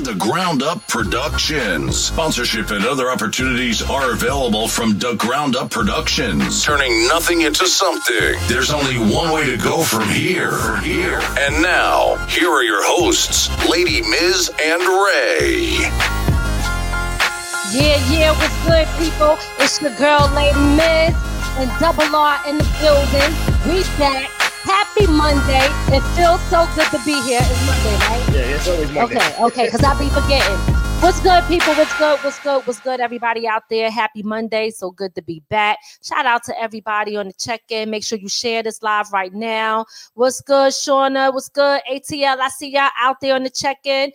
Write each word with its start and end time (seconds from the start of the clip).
the 0.00 0.14
Ground 0.14 0.62
Up 0.62 0.86
Productions. 0.88 1.96
Sponsorship 1.96 2.70
and 2.70 2.84
other 2.86 3.10
opportunities 3.10 3.82
are 3.82 4.12
available 4.12 4.66
from 4.66 4.98
the 4.98 5.14
Ground 5.14 5.56
Up 5.56 5.70
Productions, 5.70 6.64
turning 6.64 7.06
nothing 7.06 7.42
into 7.42 7.66
something. 7.66 8.36
There's 8.48 8.70
only 8.70 8.96
one 8.96 9.32
way 9.34 9.44
to 9.46 9.56
go 9.58 9.82
from 9.82 10.08
here. 10.08 10.52
From 10.52 10.82
here. 10.82 11.20
And 11.38 11.62
now, 11.62 12.16
here 12.26 12.48
are 12.48 12.62
your 12.62 12.82
hosts, 12.82 13.50
Lady 13.68 14.00
Miz 14.00 14.50
and 14.60 14.80
Ray. 14.80 15.76
Yeah, 17.72 18.10
yeah, 18.10 18.32
what's 18.32 18.56
good, 18.66 18.88
people? 18.98 19.36
It's 19.58 19.80
your 19.80 19.94
girl, 19.96 20.30
Lady 20.34 20.58
Miz, 20.76 21.14
and 21.58 21.70
Double 21.78 22.16
R 22.16 22.40
in 22.48 22.58
the 22.58 22.64
building. 22.80 23.30
We 23.68 23.82
back. 23.98 24.49
Happy 24.70 25.08
Monday. 25.08 25.66
It 25.88 26.00
feels 26.14 26.40
so 26.48 26.64
good 26.76 26.86
to 26.92 27.04
be 27.04 27.20
here. 27.22 27.40
It's 27.42 27.66
Monday, 27.66 27.96
right? 28.06 28.24
Yeah, 28.32 28.54
it's 28.54 28.68
always 28.68 28.92
Monday. 28.92 29.16
Okay, 29.16 29.42
okay, 29.42 29.64
because 29.64 29.82
I'll 29.82 29.98
be 29.98 30.08
forgetting. 30.10 30.56
What's 31.02 31.18
good, 31.18 31.42
people? 31.48 31.74
What's 31.74 31.98
good? 31.98 32.20
What's 32.20 32.38
good? 32.38 32.64
What's 32.68 32.78
good, 32.78 33.00
everybody 33.00 33.48
out 33.48 33.64
there? 33.68 33.90
Happy 33.90 34.22
Monday. 34.22 34.70
So 34.70 34.92
good 34.92 35.12
to 35.16 35.22
be 35.22 35.42
back. 35.48 35.78
Shout 36.04 36.24
out 36.24 36.44
to 36.44 36.56
everybody 36.56 37.16
on 37.16 37.26
the 37.26 37.32
check-in. 37.32 37.90
Make 37.90 38.04
sure 38.04 38.16
you 38.16 38.28
share 38.28 38.62
this 38.62 38.80
live 38.80 39.12
right 39.12 39.34
now. 39.34 39.86
What's 40.14 40.40
good, 40.40 40.72
Shauna? 40.72 41.34
What's 41.34 41.48
good? 41.48 41.80
ATL. 41.90 42.38
I 42.38 42.48
see 42.48 42.70
y'all 42.70 42.90
out 42.96 43.20
there 43.20 43.34
on 43.34 43.42
the 43.42 43.50
check-in. 43.50 44.12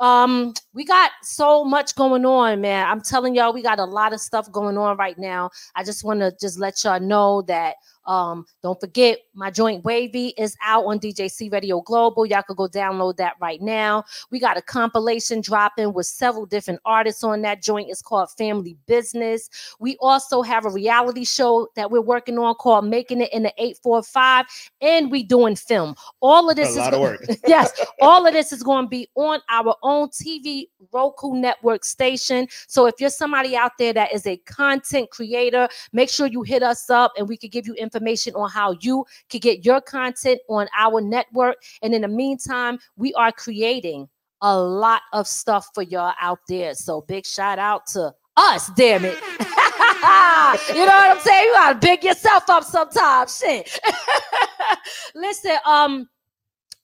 Um, 0.00 0.54
we 0.74 0.84
got 0.84 1.10
so 1.22 1.64
much 1.64 1.96
going 1.96 2.24
on, 2.24 2.60
man. 2.60 2.86
I'm 2.86 3.00
telling 3.00 3.34
y'all, 3.34 3.52
we 3.52 3.62
got 3.62 3.80
a 3.80 3.84
lot 3.84 4.12
of 4.12 4.20
stuff 4.20 4.50
going 4.52 4.78
on 4.78 4.96
right 4.96 5.18
now. 5.18 5.50
I 5.74 5.82
just 5.82 6.04
want 6.04 6.20
to 6.20 6.32
just 6.40 6.58
let 6.60 6.84
y'all 6.84 7.00
know 7.00 7.42
that 7.42 7.76
um, 8.08 8.46
don't 8.62 8.80
forget 8.80 9.18
my 9.34 9.50
joint 9.50 9.84
wavy 9.84 10.28
is 10.38 10.56
out 10.64 10.86
on 10.86 10.98
DJC 10.98 11.52
Radio 11.52 11.82
Global. 11.82 12.24
Y'all 12.24 12.42
could 12.42 12.56
go 12.56 12.66
download 12.66 13.18
that 13.18 13.34
right 13.38 13.60
now. 13.60 14.02
We 14.30 14.40
got 14.40 14.56
a 14.56 14.62
compilation 14.62 15.42
dropping 15.42 15.92
with 15.92 16.06
several 16.06 16.46
different 16.46 16.80
artists 16.86 17.22
on 17.22 17.42
that 17.42 17.62
joint. 17.62 17.90
It's 17.90 18.00
called 18.00 18.30
Family 18.38 18.78
Business. 18.86 19.50
We 19.78 19.98
also 20.00 20.40
have 20.40 20.64
a 20.64 20.70
reality 20.70 21.24
show 21.24 21.68
that 21.76 21.90
we're 21.90 22.00
working 22.00 22.38
on 22.38 22.54
called 22.54 22.86
Making 22.86 23.20
It 23.20 23.32
in 23.32 23.42
the 23.42 23.52
845, 23.58 24.46
and 24.80 25.10
we 25.10 25.22
doing 25.22 25.54
film. 25.54 25.94
All 26.20 26.48
of 26.48 26.56
this 26.56 26.68
A 26.68 26.70
is 26.70 26.76
lot 26.78 26.94
of 26.94 27.00
work. 27.00 27.26
yes, 27.46 27.78
all 28.00 28.26
of 28.26 28.32
this 28.32 28.52
is 28.52 28.62
going 28.62 28.86
to 28.86 28.88
be 28.88 29.06
on 29.16 29.40
our 29.50 29.76
own 29.82 30.08
TV 30.08 30.64
Roku 30.92 31.34
network 31.34 31.84
station. 31.84 32.48
So 32.68 32.86
if 32.86 32.94
you're 33.00 33.10
somebody 33.10 33.54
out 33.54 33.72
there 33.78 33.92
that 33.92 34.14
is 34.14 34.26
a 34.26 34.38
content 34.38 35.10
creator, 35.10 35.68
make 35.92 36.08
sure 36.08 36.26
you 36.26 36.42
hit 36.42 36.62
us 36.62 36.88
up 36.88 37.12
and 37.18 37.28
we 37.28 37.36
could 37.36 37.50
give 37.50 37.66
you 37.66 37.74
information 37.74 37.97
on 38.34 38.50
how 38.50 38.76
you 38.80 39.04
could 39.30 39.42
get 39.42 39.64
your 39.64 39.80
content 39.80 40.40
on 40.48 40.68
our 40.76 41.00
network. 41.00 41.56
And 41.82 41.94
in 41.94 42.02
the 42.02 42.08
meantime, 42.08 42.78
we 42.96 43.14
are 43.14 43.32
creating 43.32 44.08
a 44.40 44.58
lot 44.58 45.02
of 45.12 45.26
stuff 45.26 45.68
for 45.74 45.82
y'all 45.82 46.14
out 46.20 46.40
there. 46.48 46.74
So 46.74 47.02
big 47.02 47.26
shout 47.26 47.58
out 47.58 47.86
to 47.88 48.14
us, 48.36 48.70
damn 48.76 49.04
it. 49.04 49.18
you 50.68 50.86
know 50.86 50.94
what 50.94 51.10
I'm 51.10 51.20
saying? 51.20 51.44
You 51.44 51.52
gotta 51.52 51.78
big 51.78 52.04
yourself 52.04 52.48
up 52.48 52.64
sometimes. 52.64 53.36
Shit. 53.36 53.80
Listen, 55.14 55.56
um, 55.66 56.08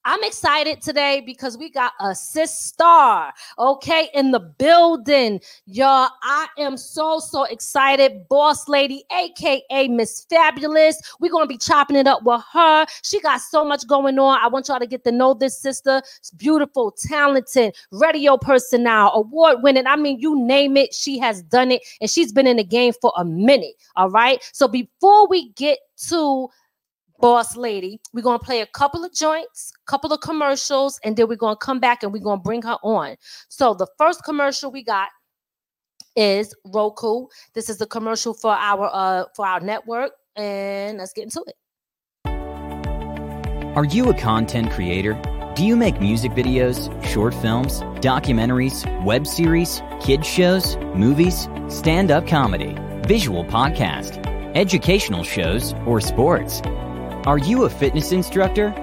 I'm 0.07 0.23
excited 0.23 0.83
today 0.83 1.23
because 1.25 1.57
we 1.57 1.71
got 1.71 1.93
a 1.99 2.15
sis 2.15 2.55
star, 2.55 3.33
okay, 3.59 4.11
in 4.13 4.33
the 4.33 4.41
building. 4.41 5.41
Y'all, 5.65 6.11
I 6.23 6.47
am 6.59 6.77
so, 6.77 7.19
so 7.19 7.45
excited. 7.45 8.29
Boss 8.29 8.69
lady, 8.69 9.05
aka 9.11 9.89
Miss 9.89 10.27
Fabulous. 10.29 11.01
We're 11.21 11.33
gonna 11.33 11.47
be 11.47 11.57
chopping 11.57 11.97
it 11.97 12.07
up 12.07 12.23
with 12.23 12.43
her. 12.53 12.87
She 13.03 13.19
got 13.21 13.41
so 13.41 13.65
much 13.65 13.87
going 13.87 14.19
on. 14.19 14.39
I 14.43 14.49
want 14.49 14.69
y'all 14.69 14.79
to 14.79 14.87
get 14.87 15.05
to 15.05 15.13
know 15.13 15.33
this 15.33 15.59
sister. 15.59 16.03
It's 16.19 16.31
beautiful, 16.33 16.91
talented, 16.91 17.75
radio 17.91 18.37
personnel, 18.37 19.11
award 19.15 19.63
winning. 19.63 19.87
I 19.87 19.97
mean, 19.97 20.19
you 20.19 20.39
name 20.39 20.77
it, 20.77 20.93
she 20.93 21.19
has 21.21 21.43
done 21.43 21.71
it, 21.71 21.81
and 22.03 22.11
she's 22.11 22.31
been 22.31 22.47
in 22.47 22.59
the 22.59 22.65
game 22.65 22.93
for 23.01 23.11
a 23.17 23.25
minute. 23.25 23.75
All 23.97 24.11
right. 24.11 24.43
So 24.53 24.69
before 24.69 25.27
we 25.29 25.51
get 25.53 25.79
to 26.09 26.49
boss 27.21 27.57
lady. 27.57 28.01
We're 28.13 28.23
gonna 28.23 28.39
play 28.39 28.61
a 28.61 28.67
couple 28.67 29.05
of 29.05 29.13
joints, 29.13 29.73
couple 29.87 30.13
of 30.13 30.21
commercials, 30.21 30.99
and 31.05 31.17
then 31.17 31.29
we're 31.29 31.37
gonna 31.37 31.57
come 31.57 31.81
back 31.81 32.03
and 32.03 32.13
we're 32.13 32.23
gonna 32.23 32.41
bring 32.41 32.63
her 32.63 32.79
on. 32.83 33.17
So 33.49 33.75
the 33.75 33.87
first 33.99 34.25
commercial 34.25 34.71
we 34.71 34.83
got 34.83 35.09
is 36.17 36.55
Roku. 36.65 37.27
This 37.55 37.69
is 37.69 37.79
the 37.79 37.87
commercial 37.87 38.35
for 38.35 38.53
our 38.53 38.91
uh 38.93 39.25
for 39.35 39.47
our 39.47 39.61
network, 39.61 40.13
and 40.37 40.99
let's 40.99 41.13
get 41.13 41.25
into 41.25 41.45
it. 41.47 41.57
Are 43.77 43.85
you 43.85 44.09
a 44.11 44.15
content 44.15 44.71
creator? 44.71 45.21
Do 45.57 45.65
you 45.65 45.77
make 45.77 46.01
music 46.01 46.33
videos, 46.33 46.91
short 47.05 47.35
films, 47.35 47.81
documentaries, 48.01 48.85
web 49.05 49.27
series, 49.27 49.83
kids 50.01 50.27
shows, 50.27 50.77
movies, 50.95 51.49
stand-up 51.69 52.27
comedy, 52.27 52.77
visual 53.07 53.45
podcast, 53.45 54.25
educational 54.57 55.23
shows, 55.23 55.75
or 55.87 56.01
sports? 56.01 56.61
Are 57.27 57.39
you 57.39 57.65
a 57.65 57.71
fitness 57.71 58.13
instructor 58.13 58.75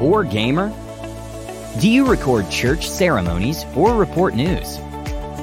or 0.00 0.24
gamer? 0.24 0.72
Do 1.78 1.88
you 1.88 2.04
record 2.04 2.50
church 2.50 2.88
ceremonies 2.88 3.64
or 3.76 3.94
report 3.94 4.34
news? 4.34 4.80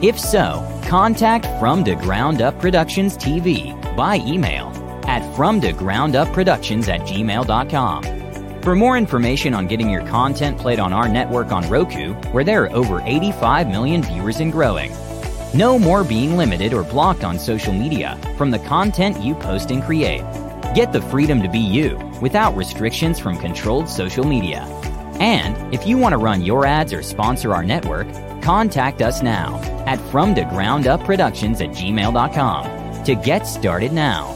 If 0.01 0.19
so, 0.19 0.61
contact 0.89 1.45
From 1.61 1.85
to 1.85 1.95
Ground 1.95 2.41
Up 2.41 2.59
Productions 2.59 3.15
TV 3.17 3.73
by 3.95 4.17
email 4.17 4.73
at 5.07 5.23
from 5.37 5.61
to 5.61 5.71
ground 5.71 6.17
up 6.17 6.33
productions 6.33 6.89
at 6.89 6.99
gmail.com. 7.01 8.61
For 8.61 8.75
more 8.75 8.97
information 8.97 9.53
on 9.53 9.67
getting 9.67 9.89
your 9.89 10.05
content 10.07 10.57
played 10.57 10.79
on 10.79 10.91
our 10.91 11.07
network 11.07 11.53
on 11.53 11.69
Roku, 11.69 12.13
where 12.33 12.43
there 12.43 12.63
are 12.63 12.73
over 12.73 13.01
85 13.05 13.69
million 13.69 14.03
viewers 14.03 14.41
and 14.41 14.51
growing. 14.51 14.91
No 15.53 15.79
more 15.79 16.03
being 16.03 16.35
limited 16.35 16.73
or 16.73 16.83
blocked 16.83 17.23
on 17.23 17.39
social 17.39 17.73
media 17.73 18.19
from 18.35 18.51
the 18.51 18.59
content 18.59 19.21
you 19.21 19.33
post 19.35 19.71
and 19.71 19.81
create. 19.81 20.23
Get 20.73 20.91
the 20.91 21.01
freedom 21.03 21.43
to 21.43 21.49
be 21.49 21.59
you 21.59 21.97
without 22.19 22.55
restrictions 22.57 23.19
from 23.19 23.37
controlled 23.37 23.87
social 23.87 24.23
media. 24.23 24.63
And 25.19 25.71
if 25.71 25.85
you 25.85 25.99
want 25.99 26.13
to 26.13 26.17
run 26.17 26.41
your 26.41 26.65
ads 26.65 26.91
or 26.91 27.03
sponsor 27.03 27.53
our 27.53 27.63
network, 27.63 28.07
contact 28.41 28.99
us 28.99 29.21
now 29.21 29.55
at 29.85 29.99
from 30.09 30.33
to 30.33 30.43
ground 30.45 30.87
up 30.87 31.03
productions 31.03 31.61
at 31.61 31.69
gmail.com 31.69 33.03
to 33.03 33.13
get 33.13 33.45
started 33.45 33.93
now. 33.93 34.35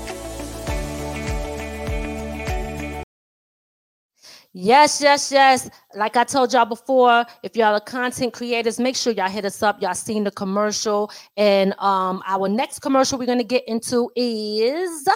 Yes, 4.54 5.02
yes, 5.02 5.32
yes. 5.32 5.70
Like 5.96 6.18
I 6.18 6.24
told 6.24 6.54
y'all 6.54 6.66
before, 6.66 7.26
if 7.42 7.56
y'all 7.56 7.74
are 7.74 7.80
content 7.80 8.34
creators, 8.34 8.80
make 8.80 8.96
sure 8.96 9.12
y'all 9.12 9.30
hit 9.30 9.46
us 9.46 9.64
up. 9.64 9.82
Y'all 9.82 9.96
seen 9.96 10.24
the 10.24 10.32
commercial. 10.32 11.12
And 11.36 11.74
um, 11.80 12.22
our 12.28 12.48
next 12.48 12.80
commercial 12.80 13.18
we're 13.18 13.26
gonna 13.26 13.44
get 13.44 13.68
into 13.68 14.12
is 14.16 15.08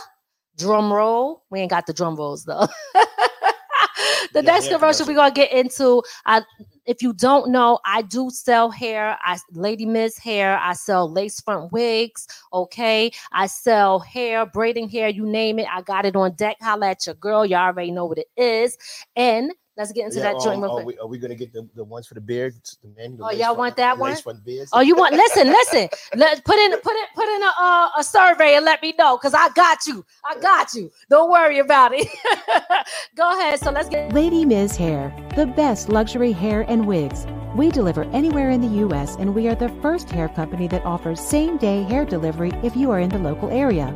drum 0.62 0.94
roll. 0.94 1.44
We 1.52 1.62
ain't 1.62 1.72
got 1.72 1.88
the 1.88 1.94
drum 1.94 2.16
rolls 2.16 2.46
though. 2.46 2.68
the 4.34 4.42
Yeah, 4.42 4.52
next 4.52 4.68
yeah, 4.68 4.70
commercial 4.70 5.06
we're 5.08 5.16
gonna 5.16 5.32
get 5.32 5.52
into. 5.52 6.04
I 6.26 6.44
if 6.86 7.02
you 7.04 7.14
don't 7.14 7.52
know, 7.52 7.80
I 7.86 8.04
do 8.04 8.30
sell 8.32 8.72
hair. 8.72 9.18
I 9.24 9.38
Lady 9.54 9.86
Miz 9.86 10.18
hair. 10.18 10.60
I 10.60 10.74
sell 10.74 11.12
lace 11.12 11.42
front 11.42 11.72
wigs. 11.72 12.28
Okay, 12.54 13.12
I 13.34 13.48
sell 13.48 14.00
hair, 14.00 14.46
braiding 14.46 14.90
hair. 14.90 15.10
You 15.10 15.26
name 15.28 15.60
it, 15.60 15.68
I 15.72 15.82
got 15.84 16.06
it 16.06 16.16
on 16.16 16.34
deck. 16.36 16.58
Holla 16.62 16.92
at 16.92 17.06
your 17.08 17.16
girl. 17.16 17.46
Y'all 17.46 17.60
already 17.68 17.92
know 17.92 18.06
what 18.06 18.20
it 18.20 18.30
is. 18.38 18.78
And 19.16 19.52
let's 19.82 19.92
get 19.92 20.06
into 20.06 20.18
Yeah, 20.20 20.34
that 20.34 20.42
joint. 20.44 20.58
um, 20.58 20.64
real 20.64 20.72
are, 20.80 20.84
we, 20.86 20.98
are 21.00 21.08
we 21.08 21.18
gonna 21.18 21.36
get 21.36 21.52
the, 21.54 21.68
the 21.76 21.84
ones 21.84 22.08
for 22.08 22.14
the 22.14 22.22
beard? 22.22 22.54
The 22.84 22.90
men. 22.96 23.18
The 23.18 23.24
Oh, 23.26 23.32
y'all 23.32 23.40
front- 23.56 23.58
want 23.58 23.76
that 23.78 24.00
lace 24.00 24.00
one? 24.00 24.22
front 24.24 24.46
beards? 24.46 24.70
Oh, 24.74 24.80
you 24.82 24.96
want? 24.96 25.14
Listen, 25.14 25.48
listen. 25.48 25.90
Let 26.16 26.44
put 26.46 26.58
in, 26.58 26.72
put 26.80 26.94
in, 26.96 27.06
put 27.16 27.28
in 27.28 27.42
a 27.44 27.52
uh, 27.60 27.90
a 27.98 28.04
survey 28.04 28.56
and 28.56 28.66
let 28.66 28.82
me 28.82 28.94
know, 28.98 29.18
cause 29.18 29.34
I 29.34 29.50
got 29.50 29.86
you. 29.88 30.06
I 30.24 30.38
got 30.40 30.74
you. 30.74 30.92
Don't 31.10 31.30
worry 31.30 31.60
about 31.60 31.92
it. 31.94 32.08
Go 33.16 33.30
ahead. 33.38 33.60
So 33.60 33.72
let's 33.72 33.90
get. 33.90 34.14
Lady 34.14 34.46
Miz 34.46 34.76
Hair, 34.78 35.14
the 35.36 35.46
best 35.48 35.90
luxury 35.90 36.32
hair 36.32 36.62
and 36.68 36.86
wigs. 36.86 37.26
We 37.56 37.70
deliver 37.70 38.04
anywhere 38.12 38.50
in 38.50 38.62
the 38.62 38.78
U.S., 38.86 39.18
and 39.18 39.36
we 39.36 39.50
are 39.50 39.56
the 39.56 39.68
first 39.82 40.10
hair 40.10 40.30
company 40.30 40.68
that 40.70 40.86
offers 40.86 41.20
same 41.20 41.58
day 41.58 41.84
hair 41.84 42.06
delivery 42.06 42.52
if 42.64 42.78
you 42.78 42.92
are 42.92 43.00
in 43.02 43.10
the 43.10 43.18
local 43.20 43.50
area. 43.50 43.94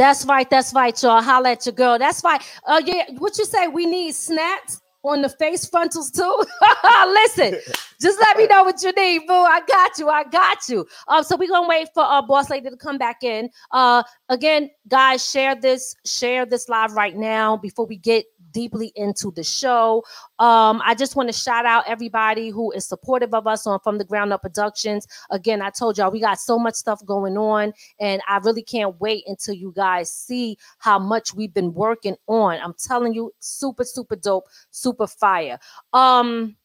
That's 0.00 0.24
right. 0.24 0.48
That's 0.48 0.72
right, 0.72 1.02
y'all. 1.02 1.20
Holla 1.20 1.50
at 1.50 1.66
your 1.66 1.74
girl. 1.74 1.98
That's 1.98 2.24
right. 2.24 2.42
Uh, 2.64 2.80
yeah. 2.82 3.02
What 3.18 3.36
you 3.36 3.44
say? 3.44 3.68
We 3.68 3.84
need 3.84 4.14
snaps 4.14 4.80
on 5.02 5.20
the 5.20 5.28
face 5.28 5.66
frontals 5.66 6.10
too. 6.10 6.44
Listen, 7.06 7.58
just 8.00 8.18
let 8.18 8.38
me 8.38 8.46
know 8.46 8.64
what 8.64 8.82
you 8.82 8.92
need, 8.92 9.26
boo. 9.26 9.34
I 9.34 9.60
got 9.68 9.98
you. 9.98 10.08
I 10.08 10.24
got 10.24 10.66
you. 10.70 10.86
Um, 11.06 11.22
so 11.22 11.36
we're 11.36 11.50
gonna 11.50 11.68
wait 11.68 11.88
for 11.92 12.02
uh 12.02 12.22
boss 12.22 12.48
lady 12.48 12.70
to 12.70 12.78
come 12.78 12.96
back 12.96 13.22
in. 13.22 13.50
Uh, 13.72 14.02
again, 14.30 14.70
guys, 14.88 15.22
share 15.28 15.54
this, 15.54 15.94
share 16.06 16.46
this 16.46 16.70
live 16.70 16.92
right 16.92 17.14
now 17.14 17.58
before 17.58 17.84
we 17.84 17.98
get 17.98 18.24
deeply 18.52 18.92
into 18.96 19.30
the 19.30 19.44
show. 19.44 20.04
Um, 20.38 20.82
I 20.84 20.94
just 20.94 21.16
want 21.16 21.28
to 21.28 21.32
shout 21.32 21.66
out 21.66 21.84
everybody 21.86 22.50
who 22.50 22.72
is 22.72 22.86
supportive 22.86 23.34
of 23.34 23.46
us 23.46 23.66
on 23.66 23.80
From 23.80 23.98
the 23.98 24.04
Ground 24.04 24.32
Up 24.32 24.42
Productions. 24.42 25.06
Again, 25.30 25.62
I 25.62 25.70
told 25.70 25.98
y'all 25.98 26.10
we 26.10 26.20
got 26.20 26.38
so 26.38 26.58
much 26.58 26.74
stuff 26.74 27.04
going 27.04 27.36
on, 27.36 27.72
and 27.98 28.22
I 28.28 28.38
really 28.38 28.62
can't 28.62 29.00
wait 29.00 29.24
until 29.26 29.54
you 29.54 29.72
guys 29.74 30.10
see 30.10 30.56
how 30.78 30.98
much 30.98 31.34
we've 31.34 31.54
been 31.54 31.74
working 31.74 32.16
on. 32.26 32.58
I'm 32.60 32.74
telling 32.74 33.14
you, 33.14 33.32
super, 33.40 33.84
super 33.84 34.16
dope, 34.16 34.44
super 34.70 35.06
fire. 35.06 35.58
Um, 35.92 36.56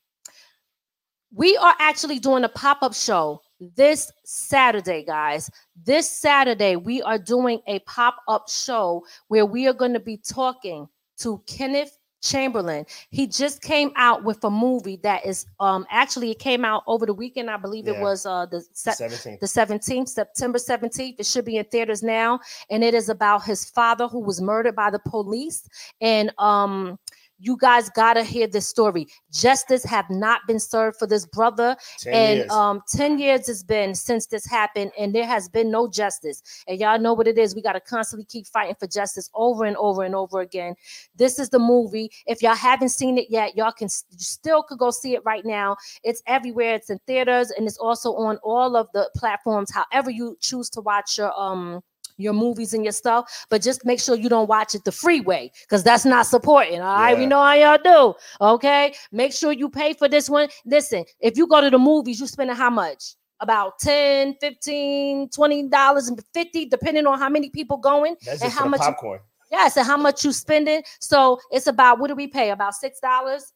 we 1.33 1.57
are 1.57 1.75
actually 1.79 2.19
doing 2.19 2.45
a 2.45 2.49
pop-up 2.49 2.93
show 2.93 3.41
this 3.75 4.11
Saturday, 4.23 5.03
guys. 5.03 5.49
This 5.85 6.09
Saturday, 6.09 6.75
we 6.75 7.01
are 7.01 7.17
doing 7.17 7.61
a 7.67 7.79
pop-up 7.79 8.49
show 8.49 9.05
where 9.27 9.45
we 9.45 9.67
are 9.67 9.73
going 9.73 9.93
to 9.93 9.99
be 9.99 10.17
talking 10.17 10.87
to 11.19 11.41
Kenneth 11.47 11.97
Chamberlain. 12.21 12.85
He 13.11 13.27
just 13.27 13.61
came 13.61 13.91
out 13.95 14.23
with 14.23 14.43
a 14.43 14.49
movie 14.49 14.97
that 15.03 15.25
is 15.25 15.45
um 15.59 15.85
actually 15.91 16.31
it 16.31 16.39
came 16.39 16.65
out 16.65 16.83
over 16.87 17.05
the 17.05 17.13
weekend. 17.13 17.51
I 17.51 17.57
believe 17.57 17.87
it 17.87 17.97
was 18.01 18.25
uh 18.25 18.47
the 18.47 18.65
se- 18.73 18.93
17. 18.93 19.37
the 19.39 19.45
17th, 19.47 20.09
September 20.09 20.57
17th. 20.57 21.15
It 21.19 21.25
should 21.25 21.45
be 21.45 21.57
in 21.57 21.65
theaters 21.65 22.01
now. 22.01 22.39
And 22.71 22.83
it 22.83 22.93
is 22.95 23.09
about 23.09 23.43
his 23.43 23.69
father 23.69 24.07
who 24.07 24.19
was 24.19 24.41
murdered 24.41 24.75
by 24.75 24.89
the 24.89 24.99
police. 24.99 25.69
And 26.01 26.31
um 26.39 26.97
you 27.39 27.57
guys 27.57 27.89
gotta 27.89 28.23
hear 28.23 28.47
this 28.47 28.67
story. 28.67 29.07
Justice 29.31 29.83
have 29.83 30.09
not 30.09 30.41
been 30.47 30.59
served 30.59 30.97
for 30.97 31.07
this 31.07 31.25
brother. 31.25 31.75
10 31.99 32.13
and 32.13 32.37
years. 32.37 32.51
um 32.51 32.81
10 32.89 33.19
years 33.19 33.47
has 33.47 33.63
been 33.63 33.93
since 33.93 34.25
this 34.27 34.45
happened 34.45 34.91
and 34.97 35.13
there 35.13 35.25
has 35.25 35.49
been 35.49 35.69
no 35.69 35.87
justice. 35.89 36.41
And 36.67 36.79
y'all 36.79 36.99
know 36.99 37.13
what 37.13 37.27
it 37.27 37.37
is. 37.37 37.55
We 37.55 37.61
got 37.61 37.73
to 37.73 37.81
constantly 37.81 38.25
keep 38.25 38.47
fighting 38.47 38.75
for 38.79 38.87
justice 38.87 39.29
over 39.33 39.65
and 39.65 39.75
over 39.77 40.03
and 40.03 40.15
over 40.15 40.41
again. 40.41 40.75
This 41.15 41.39
is 41.39 41.49
the 41.49 41.59
movie. 41.59 42.09
If 42.25 42.41
y'all 42.41 42.55
haven't 42.55 42.89
seen 42.89 43.17
it 43.17 43.27
yet 43.29 43.55
y'all 43.57 43.71
can 43.71 43.89
still 43.89 44.63
could 44.63 44.79
go 44.79 44.91
see 44.91 45.13
it 45.15 45.21
right 45.25 45.45
now. 45.45 45.75
It's 46.03 46.21
everywhere. 46.27 46.75
It's 46.75 46.89
in 46.89 46.99
theaters 47.05 47.51
and 47.51 47.67
it's 47.67 47.77
also 47.77 48.13
on 48.15 48.37
all 48.43 48.75
of 48.75 48.87
the 48.93 49.09
platforms 49.15 49.71
however 49.71 50.09
you 50.09 50.37
choose 50.39 50.69
to 50.71 50.81
watch 50.81 51.17
your 51.17 51.37
um 51.39 51.81
your 52.17 52.33
movies 52.33 52.73
and 52.73 52.83
your 52.83 52.91
stuff, 52.93 53.45
but 53.49 53.61
just 53.61 53.85
make 53.85 53.99
sure 53.99 54.15
you 54.15 54.29
don't 54.29 54.47
watch 54.47 54.75
it 54.75 54.83
the 54.83 54.91
freeway 54.91 55.51
because 55.61 55.83
that's 55.83 56.05
not 56.05 56.25
supporting. 56.25 56.81
All 56.81 56.95
right, 56.95 57.17
we 57.17 57.25
know 57.25 57.41
how 57.43 57.53
y'all 57.53 57.77
do. 57.83 58.13
Okay, 58.45 58.93
make 59.11 59.33
sure 59.33 59.51
you 59.51 59.69
pay 59.69 59.93
for 59.93 60.07
this 60.07 60.29
one. 60.29 60.47
Listen, 60.65 61.03
if 61.19 61.37
you 61.37 61.47
go 61.47 61.61
to 61.61 61.69
the 61.69 61.79
movies, 61.79 62.19
you 62.19 62.27
spending 62.27 62.55
how 62.55 62.69
much? 62.69 63.15
About 63.41 63.79
10 63.79 64.35
15 64.39 65.27
20 65.29 65.67
dollars 65.67 66.07
and 66.07 66.19
50 66.33 66.65
depending 66.67 67.05
on 67.05 67.19
how 67.19 67.27
many 67.27 67.49
people 67.49 67.75
going 67.75 68.15
That's 68.25 68.41
and 68.41 68.49
just 68.49 68.57
how 68.57 68.65
much 68.65 68.79
you- 68.79 68.85
popcorn. 68.85 69.19
yes 69.51 69.75
and 69.75 69.85
how 69.85 69.97
much 69.97 70.23
you 70.23 70.31
spending 70.31 70.81
so 71.01 71.37
it's 71.51 71.67
about 71.67 71.99
what 71.99 72.07
do 72.07 72.15
we 72.15 72.27
pay 72.27 72.51
about 72.51 72.73
six 72.75 73.01
dollars 73.01 73.51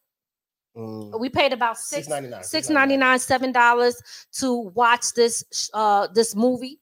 Mm, 0.77 1.17
we 1.19 1.29
paid 1.29 1.51
about 1.53 1.77
six 1.77 2.07
$6.99, 2.07 2.44
six 2.45 2.69
ninety 2.69 2.95
nine 2.97 3.19
seven 3.19 3.51
dollars 3.51 3.95
to 4.33 4.53
watch 4.75 5.13
this 5.13 5.44
uh 5.73 6.07
this 6.13 6.35
movie 6.35 6.79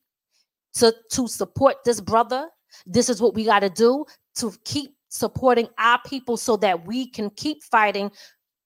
to 0.78 0.94
to 1.12 1.28
support 1.28 1.78
this 1.86 2.02
brother 2.02 2.48
this 2.86 3.10
is 3.10 3.22
what 3.22 3.34
we 3.34 3.44
got 3.44 3.60
to 3.60 3.70
do 3.70 4.06
to 4.36 4.54
keep 4.64 4.96
supporting 5.10 5.68
our 5.78 6.00
people 6.06 6.38
so 6.38 6.58
that 6.58 6.86
we 6.86 7.10
can 7.10 7.30
keep 7.32 7.64
fighting 7.64 8.12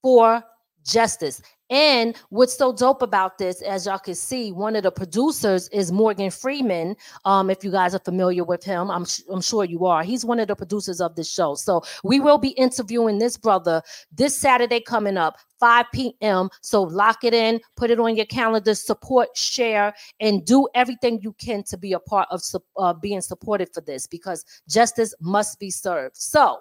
for 0.02 0.42
justice. 0.84 1.40
And 1.72 2.14
what's 2.28 2.54
so 2.54 2.70
dope 2.70 3.00
about 3.00 3.38
this 3.38 3.62
as 3.62 3.86
y'all 3.86 3.98
can 3.98 4.14
see 4.14 4.52
one 4.52 4.76
of 4.76 4.82
the 4.82 4.90
producers 4.92 5.68
is 5.68 5.90
morgan 5.90 6.30
freeman 6.30 6.94
um 7.24 7.48
if 7.48 7.64
you 7.64 7.70
guys 7.70 7.94
are 7.94 8.00
familiar 8.00 8.44
with 8.44 8.62
him. 8.62 8.90
I'm, 8.90 9.06
sh- 9.06 9.22
I'm 9.30 9.40
sure 9.40 9.64
you 9.64 9.86
are. 9.86 10.02
He's 10.02 10.22
one 10.22 10.38
of 10.38 10.48
the 10.48 10.54
producers 10.54 11.00
of 11.00 11.16
this 11.16 11.32
show. 11.32 11.54
So 11.54 11.82
we 12.04 12.20
will 12.20 12.36
be 12.36 12.50
interviewing 12.50 13.18
this 13.18 13.38
brother 13.38 13.80
this 14.12 14.38
saturday 14.38 14.80
coming 14.80 15.16
up 15.16 15.36
5 15.60 15.86
p.m 15.94 16.50
so 16.60 16.82
lock 16.82 17.24
it 17.24 17.32
in 17.32 17.58
put 17.76 17.90
it 17.90 17.98
on 17.98 18.16
your 18.16 18.26
calendar 18.26 18.74
support 18.74 19.34
share 19.34 19.94
and 20.20 20.44
do 20.44 20.68
everything 20.74 21.20
you 21.22 21.32
can 21.34 21.62
to 21.64 21.78
be 21.78 21.94
a 21.94 22.00
part 22.00 22.28
of 22.30 22.42
uh, 22.76 22.92
being 22.92 23.22
supported 23.22 23.68
for 23.72 23.80
this 23.80 24.06
because 24.06 24.44
justice 24.68 25.14
must 25.20 25.58
be 25.58 25.70
served. 25.70 26.18
So 26.18 26.58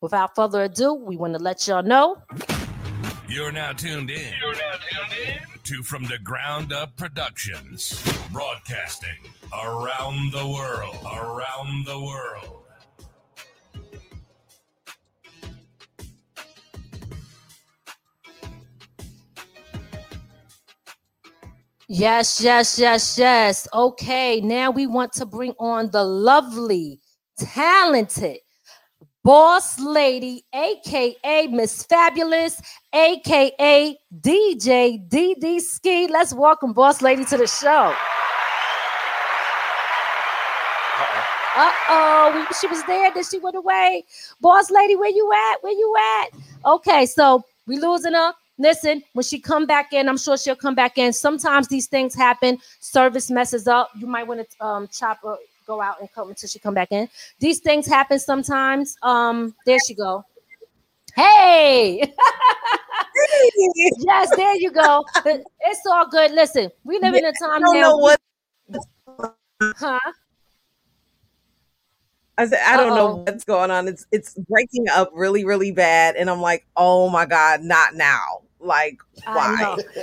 without 0.00 0.34
further 0.34 0.64
ado 0.64 0.94
we 0.94 1.16
want 1.16 1.34
to 1.34 1.38
let 1.38 1.68
y'all 1.68 1.84
know 1.84 2.16
You're 3.28 3.52
now 3.52 3.72
tuned 3.72 4.10
in. 4.10 4.32
You're 4.40 4.54
now 4.54 4.72
tuned 4.90 5.28
in 5.28 5.60
to 5.64 5.82
From 5.82 6.04
the 6.04 6.16
Ground 6.24 6.72
Up 6.72 6.96
Productions, 6.96 8.02
broadcasting 8.32 9.18
around 9.52 10.32
the 10.32 10.46
world. 10.46 10.96
Around 11.04 11.84
the 11.84 12.00
world. 12.00 12.62
Yes, 21.86 22.40
yes, 22.40 22.78
yes, 22.78 23.18
yes. 23.18 23.68
Okay, 23.74 24.40
now 24.40 24.70
we 24.70 24.86
want 24.86 25.12
to 25.14 25.26
bring 25.26 25.52
on 25.58 25.90
the 25.90 26.02
lovely, 26.02 27.00
talented 27.38 28.38
boss 29.28 29.78
lady, 29.78 30.42
aka 30.54 31.48
Miss 31.48 31.82
Fabulous, 31.82 32.62
aka 32.94 33.94
DJ 34.22 35.06
DD 35.06 35.60
Ski. 35.60 36.08
Let's 36.08 36.32
welcome 36.32 36.72
boss 36.72 37.02
lady 37.02 37.26
to 37.26 37.36
the 37.36 37.46
show. 37.46 37.94
Uh 41.56 41.72
oh, 41.90 42.46
she 42.58 42.68
was 42.68 42.82
there, 42.84 43.12
then 43.12 43.22
she 43.22 43.38
went 43.38 43.56
away. 43.56 44.06
Boss 44.40 44.70
lady, 44.70 44.96
where 44.96 45.10
you 45.10 45.30
at? 45.30 45.62
Where 45.62 45.74
you 45.74 45.94
at? 46.22 46.28
Okay, 46.64 47.04
so 47.04 47.44
we 47.66 47.78
losing 47.78 48.14
her. 48.14 48.32
Listen, 48.56 49.02
when 49.12 49.24
she 49.24 49.38
come 49.38 49.66
back 49.66 49.92
in, 49.92 50.08
I'm 50.08 50.16
sure 50.16 50.38
she'll 50.38 50.56
come 50.56 50.74
back 50.74 50.96
in. 50.96 51.12
Sometimes 51.12 51.68
these 51.68 51.86
things 51.86 52.14
happen. 52.14 52.56
Service 52.80 53.30
messes 53.30 53.68
up. 53.68 53.90
You 53.94 54.06
might 54.06 54.26
want 54.26 54.48
to 54.48 54.64
um, 54.64 54.88
chop 54.88 55.18
her, 55.22 55.36
go 55.68 55.80
out 55.80 56.00
and 56.00 56.10
come 56.12 56.30
until 56.30 56.48
she 56.48 56.58
come 56.58 56.74
back 56.74 56.90
in. 56.90 57.08
These 57.38 57.60
things 57.60 57.86
happen 57.86 58.18
sometimes. 58.18 58.96
Um, 59.02 59.54
there 59.66 59.78
she 59.86 59.94
go. 59.94 60.24
Hey, 61.14 62.12
yes, 63.98 64.30
there 64.36 64.56
you 64.56 64.70
go. 64.72 65.04
It's 65.26 65.86
all 65.86 66.08
good. 66.08 66.32
Listen, 66.32 66.70
we 66.84 66.98
live 66.98 67.14
in 67.14 67.24
a 67.24 67.32
time 67.32 67.50
I 67.50 67.58
don't 67.60 67.74
now. 67.74 67.80
know 67.90 67.96
what 67.98 68.20
Huh? 69.60 69.98
I 72.38 72.46
said. 72.46 72.60
I 72.64 72.76
don't 72.76 72.94
know 72.94 73.08
Uh-oh. 73.08 73.24
what's 73.26 73.42
going 73.44 73.70
on. 73.72 73.88
It's 73.88 74.06
it's 74.12 74.34
breaking 74.48 74.86
up 74.90 75.10
really 75.12 75.44
really 75.44 75.72
bad, 75.72 76.14
and 76.14 76.30
I'm 76.30 76.40
like, 76.40 76.64
oh 76.76 77.08
my 77.10 77.26
god, 77.26 77.62
not 77.62 77.94
now. 77.94 78.42
Like 78.60 78.98
why? 79.24 79.76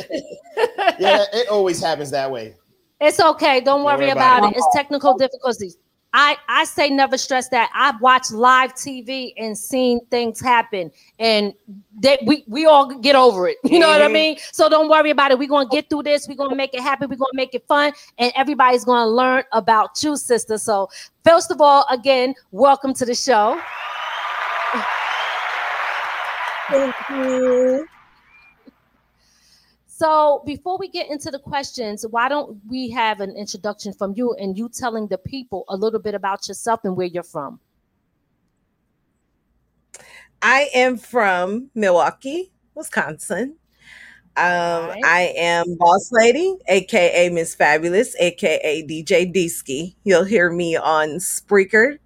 yeah, 0.99 1.23
it 1.33 1.47
always 1.47 1.81
happens 1.81 2.11
that 2.11 2.29
way. 2.29 2.55
It's 3.01 3.19
okay. 3.19 3.59
Don't 3.59 3.79
Don't 3.79 3.83
worry 3.85 3.97
worry 3.97 4.09
about, 4.11 4.39
about 4.39 4.51
it. 4.53 4.57
It's 4.57 4.67
technical 4.73 5.17
difficulties. 5.17 5.77
I, 6.17 6.37
I 6.47 6.63
say 6.63 6.89
never 6.89 7.17
stress 7.17 7.49
that. 7.49 7.69
I've 7.75 7.99
watched 7.99 8.31
live 8.31 8.73
TV 8.73 9.33
and 9.35 9.57
seen 9.57 9.99
things 10.09 10.39
happen, 10.39 10.89
and 11.19 11.53
that 11.99 12.19
we 12.25 12.45
we 12.47 12.65
all 12.65 12.87
get 12.99 13.17
over 13.17 13.49
it. 13.49 13.57
You 13.65 13.79
know 13.79 13.89
what 13.89 14.01
I 14.01 14.07
Mhm. 14.07 14.13
mean? 14.13 14.37
So 14.53 14.69
don't 14.69 14.87
worry 14.87 15.09
about 15.09 15.31
it. 15.31 15.39
We're 15.39 15.49
gonna 15.49 15.67
get 15.67 15.89
through 15.89 16.03
this. 16.03 16.25
We're 16.29 16.35
gonna 16.35 16.55
make 16.55 16.73
it 16.73 16.79
happen. 16.79 17.09
We're 17.09 17.17
gonna 17.17 17.31
make 17.33 17.53
it 17.53 17.67
fun, 17.67 17.91
and 18.17 18.31
everybody's 18.33 18.85
gonna 18.85 19.09
learn 19.09 19.43
about 19.51 20.01
you, 20.01 20.15
sister. 20.15 20.57
So 20.57 20.87
first 21.25 21.51
of 21.51 21.59
all, 21.59 21.85
again, 21.89 22.33
welcome 22.51 22.93
to 22.93 23.05
the 23.05 23.13
show. 23.15 23.59
Thank 26.69 26.95
you. 27.09 27.87
So 29.97 30.43
before 30.45 30.77
we 30.77 30.89
get 30.89 31.09
into 31.09 31.31
the 31.31 31.39
questions, 31.39 32.05
why 32.05 32.27
don't 32.27 32.59
we 32.67 32.89
have 32.89 33.21
an 33.21 33.31
introduction 33.31 33.93
from 33.93 34.11
you 34.17 34.33
and 34.33 34.57
you 34.57 34.67
telling 34.67 35.07
the 35.07 35.17
people 35.17 35.63
a 35.69 35.77
little 35.77 36.01
bit 36.01 36.13
about 36.13 36.49
yourself 36.49 36.81
and 36.83 36.97
where 36.97 37.07
you're 37.07 37.23
from? 37.23 37.61
I 40.41 40.67
am 40.75 40.97
from 40.97 41.69
Milwaukee, 41.75 42.51
Wisconsin. 42.73 43.55
Um, 44.35 44.89
Right. 44.89 45.01
I 45.05 45.33
am 45.37 45.77
Boss 45.77 46.09
Lady, 46.11 46.57
aka 46.67 47.29
Miss 47.29 47.55
Fabulous, 47.55 48.17
aka 48.19 48.85
DJ 48.85 49.33
Deesky. 49.33 49.95
You'll 50.03 50.25
hear 50.25 50.51
me 50.51 50.75
on 50.75 51.19
Spreaker. 51.19 51.99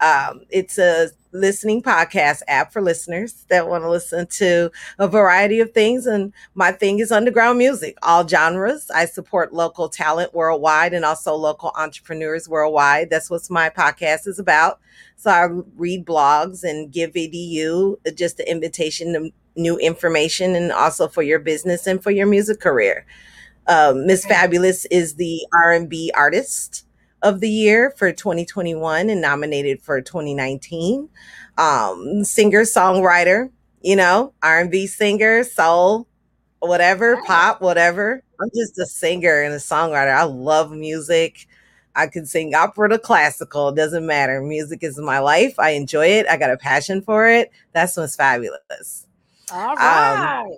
Um, 0.00 0.46
it's 0.48 0.78
a 0.78 1.10
listening 1.34 1.82
podcast 1.82 2.42
app 2.46 2.72
for 2.72 2.80
listeners 2.80 3.44
that 3.48 3.68
want 3.68 3.82
to 3.82 3.90
listen 3.90 4.26
to 4.28 4.70
a 4.98 5.08
variety 5.08 5.60
of 5.60 5.72
things. 5.72 6.06
And 6.06 6.32
my 6.54 6.72
thing 6.72 7.00
is 7.00 7.10
underground 7.12 7.58
music, 7.58 7.98
all 8.02 8.26
genres. 8.26 8.90
I 8.90 9.04
support 9.04 9.52
local 9.52 9.88
talent 9.88 10.32
worldwide 10.32 10.94
and 10.94 11.04
also 11.04 11.34
local 11.34 11.72
entrepreneurs 11.76 12.48
worldwide. 12.48 13.10
That's 13.10 13.28
what 13.28 13.42
my 13.50 13.68
podcast 13.68 14.26
is 14.28 14.38
about. 14.38 14.80
So 15.16 15.30
I 15.30 15.48
read 15.76 16.06
blogs 16.06 16.62
and 16.62 16.90
give 16.90 17.12
EDU 17.12 17.96
just 18.16 18.36
the 18.36 18.48
invitation 18.48 19.12
to 19.12 19.30
new 19.56 19.76
information 19.78 20.54
and 20.54 20.72
also 20.72 21.08
for 21.08 21.22
your 21.22 21.40
business 21.40 21.86
and 21.86 22.02
for 22.02 22.12
your 22.12 22.26
music 22.26 22.60
career. 22.60 23.04
Um, 23.66 24.06
Miss 24.06 24.24
Fabulous 24.24 24.84
is 24.86 25.14
the 25.14 25.40
R&B 25.52 26.12
artist 26.14 26.84
of 27.24 27.40
the 27.40 27.48
year 27.48 27.92
for 27.96 28.12
2021 28.12 29.08
and 29.08 29.20
nominated 29.20 29.82
for 29.82 30.00
2019. 30.00 31.08
Um, 31.56 32.22
singer 32.22 32.62
songwriter, 32.62 33.50
you 33.80 33.96
know, 33.96 34.34
R&B 34.42 34.86
singer, 34.86 35.42
soul, 35.42 36.06
whatever, 36.60 37.20
pop, 37.26 37.62
whatever. 37.62 38.22
I'm 38.40 38.50
just 38.54 38.78
a 38.78 38.86
singer 38.86 39.42
and 39.42 39.54
a 39.54 39.58
songwriter. 39.58 40.14
I 40.14 40.24
love 40.24 40.70
music. 40.70 41.48
I 41.96 42.08
can 42.08 42.26
sing 42.26 42.54
opera 42.54 42.90
to 42.90 42.98
classical. 42.98 43.70
It 43.70 43.76
doesn't 43.76 44.06
matter. 44.06 44.42
Music 44.42 44.80
is 44.82 44.98
my 44.98 45.20
life. 45.20 45.58
I 45.58 45.70
enjoy 45.70 46.06
it. 46.06 46.26
I 46.28 46.36
got 46.36 46.50
a 46.50 46.56
passion 46.56 47.00
for 47.00 47.26
it. 47.28 47.50
That's 47.72 47.96
what's 47.96 48.16
fabulous. 48.16 49.06
All 49.50 49.78
Um. 49.78 50.50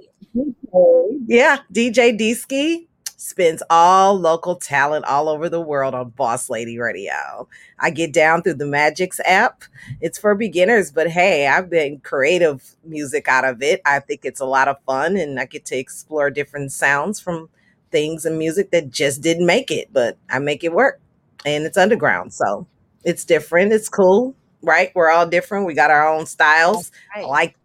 Yeah, 1.28 1.58
DJ 1.72 2.16
D-Ski 2.16 2.88
spins 3.16 3.62
all 3.70 4.14
local 4.18 4.56
talent 4.56 5.04
all 5.06 5.28
over 5.28 5.48
the 5.48 5.60
world 5.60 5.94
on 5.94 6.10
Boss 6.10 6.50
Lady 6.50 6.78
Radio. 6.78 7.48
I 7.78 7.90
get 7.90 8.12
down 8.12 8.42
through 8.42 8.54
the 8.54 8.64
Magix 8.66 9.18
app. 9.24 9.64
It's 10.00 10.18
for 10.18 10.34
beginners, 10.34 10.92
but 10.92 11.08
hey, 11.10 11.46
I've 11.46 11.70
been 11.70 11.98
creative 12.00 12.62
music 12.84 13.26
out 13.28 13.44
of 13.44 13.62
it. 13.62 13.80
I 13.86 14.00
think 14.00 14.20
it's 14.24 14.40
a 14.40 14.44
lot 14.46 14.68
of 14.68 14.76
fun 14.86 15.16
and 15.16 15.40
I 15.40 15.46
get 15.46 15.64
to 15.66 15.76
explore 15.76 16.30
different 16.30 16.72
sounds 16.72 17.18
from 17.18 17.48
things 17.90 18.26
and 18.26 18.38
music 18.38 18.70
that 18.72 18.90
just 18.90 19.22
didn't 19.22 19.46
make 19.46 19.70
it, 19.70 19.88
but 19.92 20.18
I 20.30 20.38
make 20.38 20.62
it 20.62 20.72
work. 20.72 21.00
And 21.44 21.64
it's 21.64 21.76
underground, 21.78 22.34
so 22.34 22.66
it's 23.04 23.24
different. 23.24 23.72
It's 23.72 23.88
cool, 23.88 24.34
right? 24.62 24.90
We're 24.94 25.10
all 25.10 25.26
different. 25.26 25.66
We 25.66 25.74
got 25.74 25.90
our 25.90 26.08
own 26.12 26.26
styles. 26.26 26.90
I 27.14 27.20
Right. 27.20 27.28
like 27.28 27.56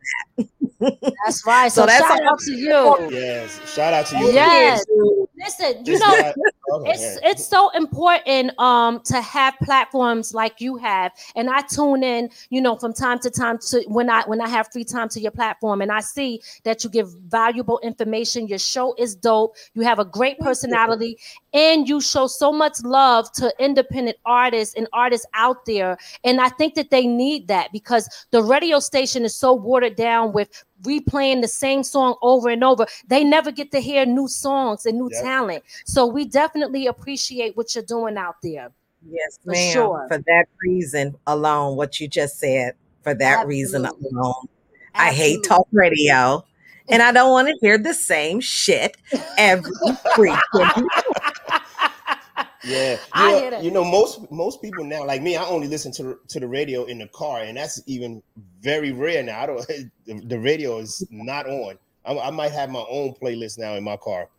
That's 0.80 1.46
right. 1.46 1.72
So, 1.72 1.82
So 1.82 1.86
that's 1.88 2.06
shout 2.08 2.22
all- 2.22 2.30
out 2.30 2.40
to 2.40 2.52
you. 2.54 3.10
Yes. 3.12 3.74
Shout 3.74 3.94
out 3.94 4.06
to 4.08 4.18
you. 4.20 4.32
Yes. 4.32 4.84
Listen, 5.44 5.86
you 5.86 5.98
know, 5.98 6.34
it's 6.86 7.20
it's 7.24 7.46
so 7.46 7.70
important 7.72 8.58
um 8.60 9.02
to 9.02 9.20
have 9.22 9.56
platforms 9.64 10.34
like 10.34 10.62
you 10.62 10.78
have. 10.78 11.12
And 11.36 11.50
i 11.50 11.62
tune 11.62 12.04
in 12.04 12.30
you 12.50 12.62
know 12.62 12.76
from 12.76 12.94
time 12.94 13.20
to 13.20 13.30
time 13.30 13.58
to 13.70 13.84
when 13.88 14.10
i 14.10 14.24
when 14.24 14.40
i 14.40 14.48
have 14.48 14.72
free 14.72 14.84
time 14.84 15.10
to 15.10 15.20
your 15.20 15.32
platform. 15.32 15.82
And 15.82 15.92
i 15.92 16.00
see 16.00 16.42
that 16.64 16.84
you 16.84 16.90
give 16.90 17.12
valuable 17.28 17.80
information. 17.80 18.48
Your 18.48 18.60
show 18.60 18.94
is 18.98 19.16
dope. 19.16 19.56
You 19.74 19.82
have 19.82 20.00
a 20.00 20.06
great 20.06 20.40
personality. 20.40 21.18
And 21.54 21.90
you 21.90 22.00
show 22.02 22.28
so 22.28 22.52
much 22.52 22.82
love 22.84 23.32
to 23.34 23.54
independent 23.60 24.18
artists 24.26 24.76
and 24.76 24.88
artists 24.94 25.26
out 25.34 25.66
there. 25.66 25.98
And 26.24 26.40
i 26.40 26.50
think 26.50 26.76
that 26.76 26.90
they 26.92 27.08
need 27.08 27.48
that 27.48 27.72
because 27.72 28.28
the 28.32 28.44
radio 28.44 28.80
station 28.80 29.26
is 29.26 29.36
so 29.36 29.54
watered 29.54 29.96
down 29.96 30.34
with 30.34 30.64
replaying 30.84 31.42
the 31.42 31.48
same 31.48 31.84
song 31.84 32.16
over 32.22 32.50
and 32.50 32.64
over 32.64 32.86
they 33.08 33.24
never 33.24 33.52
get 33.52 33.72
to 33.72 33.80
hear 33.80 34.06
new 34.06 34.28
songs 34.28 34.86
and 34.86 34.98
new 34.98 35.10
Yep. 35.12 35.22
talent 35.24 35.64
so 35.86 36.06
we 36.06 36.26
definitely 36.26 36.88
appreciate 36.88 37.56
what 37.58 37.74
you're 37.76 37.84
doing 37.84 38.18
out 38.18 38.36
there 38.44 38.72
Yes, 39.10 39.40
For 39.44 39.52
ma'am. 39.52 39.72
sure. 39.72 40.06
For 40.10 40.18
that 40.20 40.46
reason 40.62 41.16
alone, 41.26 41.76
what 41.76 42.00
you 42.00 42.08
just 42.08 42.38
said, 42.40 42.76
for 43.02 43.14
that 43.16 43.48
reason 43.48 43.86
Absolutely. 43.86 44.10
alone, 44.20 44.48
I 44.94 45.12
hate 45.12 45.44
talk 45.44 45.68
radio. 45.72 46.46
And 46.90 47.02
I 47.02 47.12
don't 47.12 47.32
want 47.32 47.48
to 47.48 47.58
hear 47.62 47.78
the 47.78 47.94
same 47.94 48.40
shit 48.42 48.98
every 49.38 49.72
freaking 50.16 50.72
Yeah, 52.64 52.94
you 52.94 53.00
I 53.14 53.32
know, 53.32 53.40
hear 53.40 53.52
that. 53.52 53.64
you 53.64 53.72
know 53.72 53.84
most 53.84 54.32
most 54.32 54.62
people 54.62 54.84
now, 54.84 55.06
like 55.06 55.22
me, 55.22 55.36
I 55.36 55.46
only 55.46 55.68
listen 55.68 55.92
to 55.94 56.20
to 56.28 56.40
the 56.40 56.48
radio 56.48 56.86
in 56.86 57.00
the 57.00 57.08
car, 57.08 57.42
and 57.42 57.58
that's 57.58 57.82
even 57.88 58.22
very 58.60 58.92
rare 58.92 59.24
now. 59.24 59.42
I 59.42 59.46
don't. 59.48 59.66
The, 60.06 60.20
the 60.26 60.40
radio 60.40 60.80
is 60.80 61.06
not 61.12 61.48
on. 61.48 61.78
I, 62.06 62.18
I 62.18 62.32
might 62.32 62.52
have 62.52 62.72
my 62.72 62.84
own 62.90 63.14
playlist 63.14 63.60
now 63.60 63.76
in 63.76 63.84
my 63.84 63.98
car. 63.98 64.30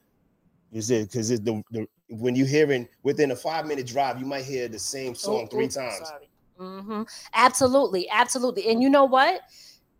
Is 0.72 0.90
it 0.90 1.10
because 1.12 1.28
the, 1.28 1.62
the 1.70 1.86
when 2.08 2.34
you're 2.34 2.46
hearing 2.46 2.88
within 3.02 3.30
a 3.30 3.36
five 3.36 3.66
minute 3.66 3.86
drive, 3.86 4.18
you 4.18 4.26
might 4.26 4.44
hear 4.44 4.68
the 4.68 4.78
same 4.78 5.14
song 5.14 5.48
three 5.48 5.68
times. 5.68 6.12
Mm-hmm. 6.58 7.02
Absolutely, 7.34 8.08
absolutely. 8.10 8.68
And 8.68 8.82
you 8.82 8.90
know 8.90 9.04
what? 9.04 9.42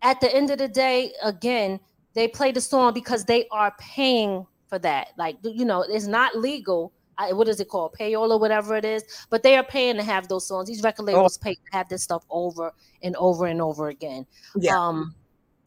At 0.02 0.20
the 0.20 0.34
end 0.34 0.50
of 0.50 0.58
the 0.58 0.68
day, 0.68 1.12
again, 1.22 1.78
they 2.14 2.28
play 2.28 2.52
the 2.52 2.60
song 2.60 2.92
because 2.92 3.24
they 3.24 3.46
are 3.50 3.74
paying 3.78 4.46
for 4.66 4.78
that. 4.80 5.08
Like 5.16 5.36
you 5.42 5.64
know, 5.64 5.82
it's 5.82 6.06
not 6.06 6.36
legal. 6.36 6.92
I, 7.18 7.32
what 7.32 7.48
is 7.48 7.60
it 7.60 7.68
called? 7.68 7.94
Payola, 7.98 8.38
whatever 8.40 8.76
it 8.76 8.84
is. 8.84 9.04
But 9.30 9.42
they 9.42 9.56
are 9.56 9.64
paying 9.64 9.96
to 9.96 10.02
have 10.02 10.28
those 10.28 10.46
songs. 10.46 10.68
These 10.68 10.82
record 10.82 11.04
labels 11.04 11.38
pay 11.38 11.54
to 11.54 11.60
have 11.72 11.88
this 11.88 12.02
stuff 12.02 12.24
over 12.30 12.72
and 13.02 13.16
over 13.16 13.46
and 13.46 13.60
over 13.60 13.88
again. 13.88 14.26
Yeah. 14.56 14.78
Um, 14.78 15.14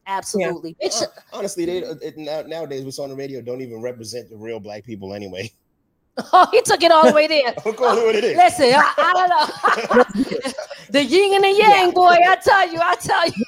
absolutely. 0.06 0.76
Bitch, 0.82 0.98
Hon- 0.98 1.22
Honestly, 1.32 1.64
they 1.64 1.78
it, 1.78 2.16
now, 2.16 2.42
nowadays 2.42 2.84
what's 2.84 2.98
on 2.98 3.10
the 3.10 3.14
radio 3.14 3.40
don't 3.40 3.60
even 3.60 3.80
represent 3.80 4.28
the 4.28 4.36
real 4.36 4.60
black 4.60 4.84
people 4.84 5.14
anyway. 5.14 5.50
Oh, 6.32 6.48
he 6.52 6.62
took 6.62 6.82
it 6.82 6.90
all 6.90 7.06
the 7.06 7.12
way 7.12 7.26
there. 7.26 7.54
I'm 7.64 7.74
calling 7.74 8.02
it 8.02 8.06
what 8.06 8.14
it 8.16 8.24
is. 8.24 8.36
Listen, 8.36 8.72
I, 8.74 8.94
I 8.98 9.12
don't 9.12 9.96
know. 9.96 10.22
the 10.90 11.04
yin 11.04 11.34
and 11.34 11.44
the 11.44 11.52
yang, 11.52 11.90
boy. 11.92 12.16
I 12.26 12.36
tell 12.36 12.72
you, 12.72 12.78
I 12.82 12.94
tell 12.96 13.26
you. 13.26 13.44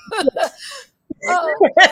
Oh, 1.29 1.71
God. 1.79 1.91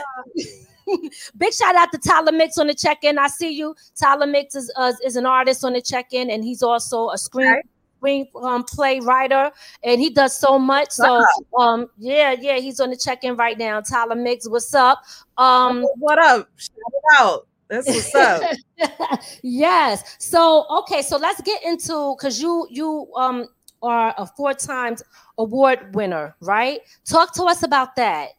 Big 1.36 1.52
shout 1.52 1.74
out 1.76 1.90
to 1.92 1.98
Tyler 1.98 2.32
Mix 2.32 2.58
on 2.58 2.66
the 2.66 2.74
check-in. 2.74 3.18
I 3.18 3.28
see 3.28 3.50
you. 3.50 3.74
Tyler 3.98 4.26
Mix 4.26 4.54
is 4.54 4.72
uh, 4.76 4.92
is 5.04 5.16
an 5.16 5.26
artist 5.26 5.64
on 5.64 5.72
the 5.72 5.82
check-in, 5.82 6.30
and 6.30 6.44
he's 6.44 6.62
also 6.62 7.10
a 7.10 7.18
screen 7.18 7.48
Okay. 7.52 7.62
screen 7.98 8.26
um, 8.42 8.64
play 8.64 9.00
writer, 9.00 9.50
and 9.82 10.00
he 10.00 10.10
does 10.10 10.36
so 10.36 10.58
much. 10.58 10.90
So 10.90 11.24
um, 11.58 11.88
yeah, 11.98 12.34
yeah, 12.38 12.58
he's 12.58 12.80
on 12.80 12.90
the 12.90 12.96
check-in 12.96 13.36
right 13.36 13.58
now. 13.58 13.80
Tyler 13.80 14.14
Mix, 14.14 14.48
what's 14.48 14.74
up? 14.74 15.02
Um, 15.38 15.82
what 15.96 16.18
up? 16.18 16.48
Shout 16.56 17.18
out. 17.18 17.48
That's 17.68 17.88
what's 17.88 18.14
up. 18.14 19.20
yes. 19.42 20.16
So 20.20 20.66
okay, 20.80 21.02
so 21.02 21.16
let's 21.16 21.40
get 21.42 21.64
into 21.64 22.14
because 22.16 22.40
you 22.40 22.66
you 22.70 23.08
um 23.16 23.48
are 23.82 24.14
a 24.18 24.26
four 24.26 24.54
times 24.54 25.02
award 25.38 25.94
winner, 25.94 26.36
right? 26.40 26.80
Talk 27.04 27.34
to 27.34 27.44
us 27.44 27.62
about 27.62 27.96
that. 27.96 28.30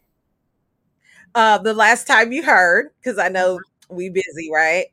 Uh 1.34 1.58
the 1.58 1.74
last 1.74 2.06
time 2.06 2.32
you 2.32 2.42
heard 2.42 2.90
because 3.00 3.18
i 3.18 3.28
know 3.28 3.58
we 3.88 4.08
busy 4.08 4.50
right 4.52 4.86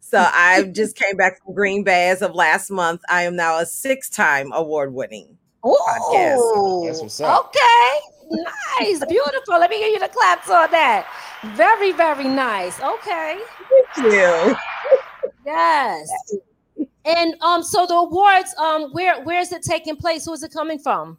so 0.00 0.18
i 0.32 0.62
just 0.72 0.96
came 0.96 1.16
back 1.16 1.42
from 1.42 1.54
green 1.54 1.82
bay 1.84 2.08
as 2.10 2.22
of 2.22 2.34
last 2.34 2.70
month 2.70 3.00
i 3.08 3.22
am 3.22 3.36
now 3.36 3.58
a 3.58 3.66
six-time 3.66 4.52
award 4.52 4.92
winning 4.92 5.36
Oh, 5.64 6.82
That's 6.84 7.20
okay, 7.20 8.40
nice, 8.80 9.04
beautiful. 9.08 9.60
Let 9.60 9.70
me 9.70 9.78
give 9.78 9.92
you 9.92 10.00
the 10.00 10.08
claps 10.08 10.50
on 10.50 10.68
that. 10.72 11.06
Very, 11.54 11.92
very 11.92 12.24
nice. 12.24 12.80
Okay, 12.80 13.38
thank 13.94 14.12
you 14.12 14.56
yes. 15.44 16.10
And 17.04 17.34
um, 17.42 17.62
so 17.62 17.86
the 17.86 17.94
awards, 17.94 18.54
um, 18.58 18.90
where 18.92 19.22
where 19.22 19.40
is 19.40 19.52
it 19.52 19.62
taking 19.62 19.96
place? 19.96 20.24
Who 20.24 20.32
is 20.32 20.42
it 20.42 20.52
coming 20.52 20.78
from? 20.78 21.18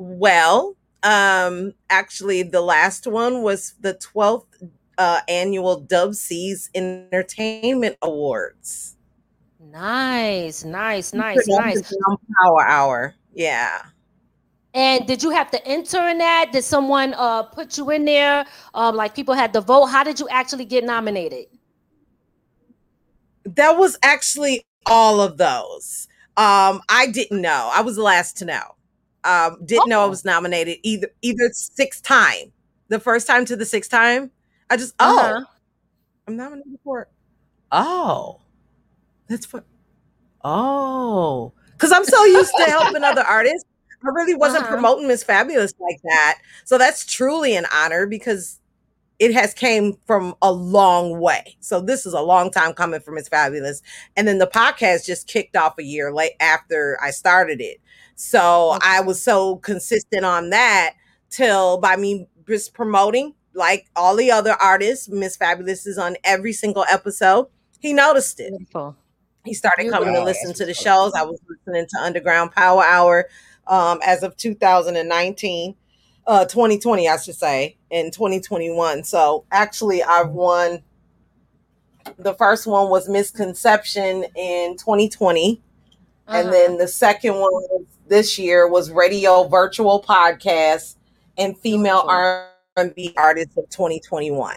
well 0.00 0.76
um 1.02 1.72
actually 1.90 2.42
the 2.42 2.60
last 2.60 3.06
one 3.06 3.42
was 3.42 3.74
the 3.80 3.94
12th 3.94 4.46
uh 4.98 5.20
annual 5.28 5.80
dub 5.80 6.14
seas 6.14 6.70
entertainment 6.74 7.96
awards 8.02 8.94
Nice, 9.60 10.64
nice, 10.64 11.12
nice, 11.12 11.46
nice. 11.46 11.92
Power 12.42 12.66
hour 12.66 13.14
yeah 13.34 13.82
And 14.74 15.06
did 15.06 15.22
you 15.22 15.30
have 15.30 15.50
to 15.50 15.66
enter 15.66 16.06
in 16.08 16.18
that? 16.18 16.50
Did 16.52 16.64
someone 16.64 17.14
uh 17.14 17.42
put 17.44 17.76
you 17.78 17.90
in 17.90 18.04
there? 18.04 18.46
Um, 18.74 18.96
like 18.96 19.14
people 19.14 19.34
had 19.34 19.52
to 19.54 19.60
vote. 19.60 19.86
How 19.86 20.04
did 20.04 20.20
you 20.20 20.28
actually 20.28 20.64
get 20.64 20.84
nominated? 20.84 21.46
that 23.56 23.76
was 23.78 23.96
actually 24.02 24.64
all 24.86 25.20
of 25.20 25.36
those 25.36 26.06
um 26.36 26.80
i 26.88 27.06
didn't 27.10 27.40
know 27.40 27.70
i 27.74 27.80
was 27.80 27.96
the 27.96 28.02
last 28.02 28.36
to 28.36 28.44
know 28.44 28.74
um 29.28 29.58
didn't 29.64 29.88
know 29.88 30.00
i 30.02 30.04
Oh. 30.04 30.10
was 30.10 30.24
nominated 30.24 30.78
either 30.84 31.08
either 31.22 31.50
sixth 31.52 32.02
time 32.02 32.52
the 32.88 33.00
first 33.00 33.26
time 33.28 33.44
to 33.46 33.56
the 33.56 33.66
sixth 33.66 33.90
time 33.90 34.30
i 34.70 34.76
just 34.76 34.94
oh 35.00 35.18
Uh-huh. 35.20 35.44
i'm 36.28 36.36
nominated 36.36 36.78
for 36.84 37.02
it 37.02 37.08
Oh, 37.70 38.40
that's 39.28 39.44
for. 39.46 39.62
Oh, 40.44 41.52
because 41.72 41.92
I'm 41.92 42.04
so 42.04 42.24
used 42.24 42.52
to 42.56 42.64
helping 42.70 43.04
other 43.04 43.22
artists. 43.22 43.64
I 44.04 44.08
really 44.10 44.34
wasn't 44.34 44.62
Uh-huh. 44.64 44.72
promoting 44.72 45.08
Miss 45.08 45.22
Fabulous 45.24 45.74
like 45.80 46.00
that. 46.04 46.38
So 46.64 46.78
that's 46.78 47.04
truly 47.04 47.56
an 47.56 47.66
honor 47.74 48.06
because 48.06 48.60
it 49.18 49.34
has 49.34 49.52
came 49.52 49.98
from 50.06 50.34
a 50.40 50.52
long 50.52 51.18
way. 51.20 51.56
So 51.60 51.80
this 51.80 52.06
is 52.06 52.14
a 52.14 52.20
long 52.22 52.50
time 52.52 52.72
coming 52.72 53.00
for 53.00 53.10
Miss 53.10 53.28
Fabulous. 53.28 53.82
And 54.16 54.28
then 54.28 54.38
the 54.38 54.46
podcast 54.46 55.04
just 55.06 55.26
kicked 55.26 55.56
off 55.56 55.74
a 55.78 55.82
year 55.84 56.12
late 56.12 56.34
after 56.40 56.96
I 57.02 57.10
started 57.10 57.60
it. 57.60 57.78
So 58.20 58.72
Okay. 58.74 58.78
I 58.82 59.00
was 59.00 59.22
so 59.22 59.56
consistent 59.58 60.24
on 60.24 60.50
that 60.50 60.94
till 61.30 61.78
by 61.78 61.94
me 61.96 62.26
just 62.48 62.74
promoting 62.74 63.32
like 63.54 63.86
all 63.94 64.16
the 64.16 64.30
other 64.32 64.54
artists, 64.60 65.08
Miss 65.08 65.36
Fabulous 65.36 65.86
is 65.86 65.98
on 65.98 66.16
every 66.24 66.52
single 66.52 66.84
episode. 66.90 67.46
He 67.78 67.92
noticed 67.92 68.40
it 68.40 68.50
Beautiful. 68.50 68.96
he 69.44 69.54
started 69.54 69.88
coming 69.90 70.14
to 70.14 70.22
listen 70.24 70.52
to 70.54 70.64
the 70.66 70.74
shows. 70.74 71.12
I 71.14 71.22
was 71.22 71.38
listening 71.48 71.86
to 71.90 71.98
Underground 72.02 72.50
Power 72.52 72.82
Hour 72.84 73.28
um, 73.68 74.00
as 74.04 74.24
of 74.24 74.36
2019, 74.36 75.76
uh, 76.26 76.44
2020, 76.46 77.08
I 77.08 77.16
should 77.18 77.36
say, 77.36 77.76
in 77.90 78.10
2021. 78.10 79.04
So 79.04 79.44
actually, 79.52 80.02
I've 80.02 80.30
won. 80.30 80.82
The 82.18 82.34
first 82.34 82.66
one 82.66 82.88
was 82.90 83.08
Misconception 83.08 84.24
in 84.34 84.76
2020, 84.76 85.60
Uh-huh. 86.26 86.36
and 86.38 86.52
then 86.52 86.78
the 86.78 86.88
second 86.88 87.34
one 87.34 87.42
was 87.52 87.84
this 88.08 88.38
year 88.38 88.68
was 88.68 88.90
Radio 88.90 89.44
Virtual 89.48 90.02
Podcast 90.02 90.96
and 91.36 91.56
Female 91.58 92.04
R&B 92.06 93.14
Artist 93.16 93.50
of 93.56 93.68
2021. 93.70 94.56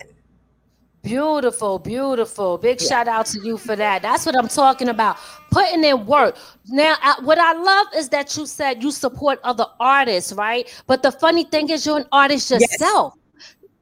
Beautiful, 1.04 1.80
beautiful. 1.80 2.60
Big 2.60 2.80
Yeah. 2.80 2.88
shout 2.88 3.08
out 3.08 3.26
to 3.28 3.40
you 3.44 3.58
for 3.58 3.76
that. 3.76 4.04
That's 4.04 4.24
what 4.26 4.36
I'm 4.36 4.48
talking 4.48 4.88
about. 4.90 5.18
Putting 5.50 5.84
in 5.84 6.06
work. 6.06 6.38
Now, 6.68 6.96
what 7.24 7.40
I 7.40 7.54
love 7.54 7.88
is 7.96 8.10
that 8.10 8.38
you 8.38 8.46
said 8.46 8.84
you 8.84 8.92
support 8.92 9.40
other 9.44 9.66
artists, 9.80 10.32
right? 10.34 10.72
But 10.86 11.02
the 11.02 11.12
funny 11.12 11.44
thing 11.44 11.70
is, 11.70 11.86
you're 11.88 11.98
an 11.98 12.06
artist 12.12 12.52
Yes. 12.52 12.62
yourself. 12.62 13.16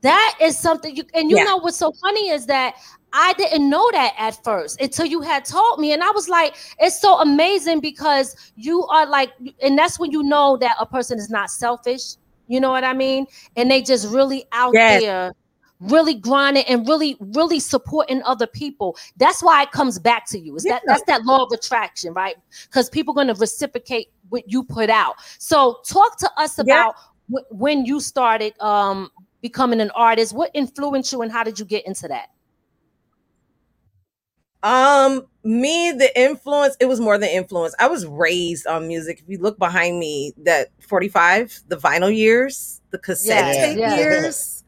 That 0.01 0.37
is 0.41 0.57
something 0.57 0.95
you, 0.95 1.03
and 1.13 1.29
you 1.29 1.35
Yeah. 1.37 1.43
know 1.43 1.57
what's 1.57 1.75
so 1.75 1.91
funny 2.01 2.29
is 2.29 2.45
that 2.45 2.75
I 3.13 3.33
didn't 3.33 3.69
know 3.69 3.89
that 3.91 4.13
at 4.17 4.43
first 4.43 4.79
until 4.81 5.05
you 5.05 5.21
had 5.21 5.45
told 5.45 5.79
me. 5.79 5.93
And 5.93 6.03
I 6.03 6.11
was 6.11 6.29
like, 6.29 6.55
it's 6.79 6.99
so 7.01 7.19
amazing 7.19 7.79
because 7.79 8.35
you 8.55 8.85
are 8.87 9.05
like, 9.07 9.31
and 9.61 9.77
that's 9.77 9.99
when 9.99 10.11
you 10.11 10.23
know 10.23 10.57
that 10.57 10.75
a 10.79 10.85
person 10.85 11.17
is 11.17 11.29
not 11.29 11.49
selfish. 11.49 12.15
You 12.47 12.59
know 12.59 12.69
what 12.71 12.83
I 12.83 12.93
mean? 12.93 13.25
And 13.55 13.69
they 13.69 13.81
just 13.81 14.11
really 14.13 14.45
out 14.51 14.73
Yes. 14.73 15.01
there 15.01 15.33
really 15.81 16.13
grinding 16.13 16.65
and 16.65 16.85
really 16.89 17.15
really 17.21 17.57
supporting 17.57 18.21
other 18.23 18.45
people 18.45 18.97
that's 19.15 19.41
why 19.41 19.63
it 19.63 19.71
comes 19.71 19.97
back 19.97 20.27
to 20.27 20.37
you 20.37 20.53
is 20.57 20.65
that 20.65 20.81
that's 20.85 21.03
that 21.03 21.23
law 21.23 21.41
of 21.45 21.49
attraction 21.53 22.11
right 22.13 22.35
because 22.63 22.89
people 22.89 23.13
are 23.13 23.15
going 23.23 23.33
to 23.33 23.39
reciprocate 23.39 24.07
what 24.27 24.43
you 24.45 24.61
put 24.61 24.89
out 24.89 25.15
so 25.37 25.77
talk 25.87 26.17
to 26.19 26.29
us 26.37 26.59
Yeah. 26.61 26.83
about 26.83 26.95
wh- 27.31 27.49
when 27.51 27.85
you 27.85 28.01
started 28.01 28.53
um 28.59 29.09
becoming 29.41 29.79
an 29.79 29.89
artist 29.91 30.33
what 30.33 30.51
influenced 30.53 31.13
you 31.13 31.21
and 31.21 31.31
how 31.31 31.45
did 31.45 31.57
you 31.57 31.63
get 31.63 31.87
into 31.87 32.09
that 32.09 32.27
Um, 34.63 35.25
me, 35.43 35.91
the 35.91 36.11
influence, 36.19 36.75
it 36.79 36.85
was 36.85 36.99
more 36.99 37.17
than 37.17 37.29
influence. 37.29 37.73
I 37.79 37.87
was 37.87 38.05
raised 38.05 38.67
on 38.67 38.87
music. 38.87 39.19
If 39.21 39.29
you 39.29 39.37
look 39.37 39.57
behind 39.57 39.99
me, 39.99 40.33
that 40.43 40.69
45, 40.81 41.61
the 41.67 41.77
vinyl 41.77 42.13
years, 42.13 42.81
the 42.91 42.97
cassette 42.99 43.55
Yes, 43.55 43.55
tape 43.57 43.77
yes. 43.77 43.97
years, 43.97 44.63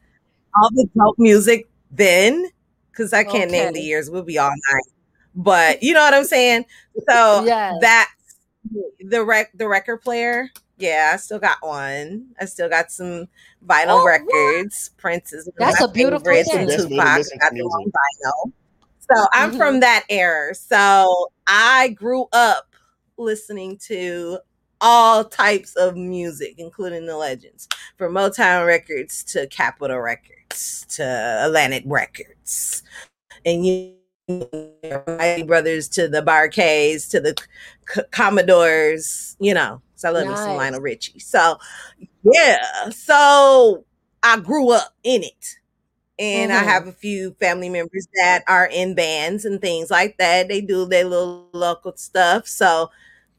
all 0.55 0.69
the 0.71 0.87
dope 0.97 1.19
music 1.19 1.67
then, 1.91 2.49
because 2.91 3.11
I 3.11 3.23
can't 3.25 3.51
name 3.51 3.73
the 3.73 3.81
years, 3.81 4.09
we'll 4.09 4.23
be 4.23 4.37
all 4.37 4.49
night. 4.49 4.83
But 5.35 5.83
you 5.83 5.93
know 5.93 6.01
what 6.01 6.13
I'm 6.13 6.23
saying? 6.25 6.65
So 7.09 7.43
Yes. 7.45 7.75
that's 7.81 8.11
the 8.99 9.23
rec 9.23 9.51
the 9.55 9.67
record 9.67 10.01
player. 10.01 10.49
Yeah, 10.77 11.11
I 11.13 11.17
still 11.17 11.39
got 11.39 11.57
one. 11.61 12.27
I 12.39 12.45
still 12.45 12.67
got 12.69 12.91
some 12.91 13.27
vinyl 13.65 13.87
Oh, 13.87 14.03
what? 14.03 14.23
records. 14.23 14.89
Prince 14.97 15.31
is 15.33 15.49
That's 15.57 15.81
a 15.81 15.87
beautiful 15.87 16.19
favorites, 16.25 16.49
thing. 16.51 16.61
and 16.61 16.69
That's 16.69 16.83
the 16.83 16.89
best 16.89 16.91
way 16.91 16.97
to 16.97 17.03
Tupac 17.03 17.17
listen 17.17 17.37
to 17.37 17.39
got 17.39 17.51
their 17.53 17.63
music. 17.63 17.93
vinyl. 17.93 18.51
So 19.13 19.27
I'm 19.33 19.51
Mhm. 19.51 19.57
from 19.57 19.79
that 19.81 20.05
era. 20.09 20.55
So 20.55 21.31
I 21.47 21.89
grew 21.89 22.27
up 22.33 22.75
listening 23.17 23.77
to 23.87 24.39
all 24.81 25.23
types 25.25 25.75
of 25.75 25.95
music, 25.95 26.55
including 26.57 27.05
the 27.05 27.17
legends, 27.17 27.67
from 27.97 28.13
Motown 28.13 28.65
Records 28.65 29.23
to 29.25 29.47
Capitol 29.47 29.99
Records 29.99 30.85
to 30.89 31.03
Atlantic 31.45 31.83
Records, 31.85 32.83
and 33.45 33.65
you. 33.65 33.97
Mighty 35.07 35.43
Brothers 35.43 35.89
to 35.89 36.07
the 36.07 36.21
Bar-Kays 36.21 37.09
to 37.09 37.19
the 37.19 37.35
C- 37.93 38.01
Commodores, 38.11 39.35
you 39.39 39.53
know. 39.53 39.81
So 39.95 40.07
I 40.07 40.11
love 40.11 40.27
me 40.27 40.35
some 40.35 40.55
Lionel 40.55 40.79
Richie. 40.79 41.19
So 41.19 41.57
yeah, 42.23 42.89
so 42.91 43.85
I 44.23 44.39
grew 44.39 44.71
up 44.71 44.93
in 45.03 45.23
it 45.23 45.57
and 46.21 46.53
I 46.53 46.63
Mhm. 46.63 46.65
have 46.65 46.87
a 46.87 46.93
few 46.93 47.35
family 47.41 47.69
members 47.69 48.07
that 48.15 48.43
are 48.47 48.67
in 48.67 48.95
bands 48.95 49.45
and 49.45 49.61
things 49.61 49.91
like 49.91 50.17
that. 50.19 50.49
They 50.49 50.61
do 50.61 50.85
their 50.85 51.05
little 51.05 51.49
local 51.53 51.93
stuff. 51.97 52.47
So 52.47 52.91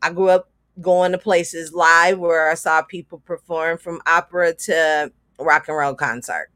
I 0.02 0.10
grew 0.12 0.30
up 0.30 0.50
going 0.80 1.12
to 1.12 1.18
places 1.18 1.72
live 1.72 2.18
where 2.18 2.50
I 2.50 2.54
saw 2.54 2.82
people 2.82 3.20
perform 3.20 3.78
from 3.78 4.02
opera 4.06 4.54
to 4.54 5.12
rock 5.38 5.68
and 5.68 5.76
roll 5.78 5.94
concert. 5.94 6.50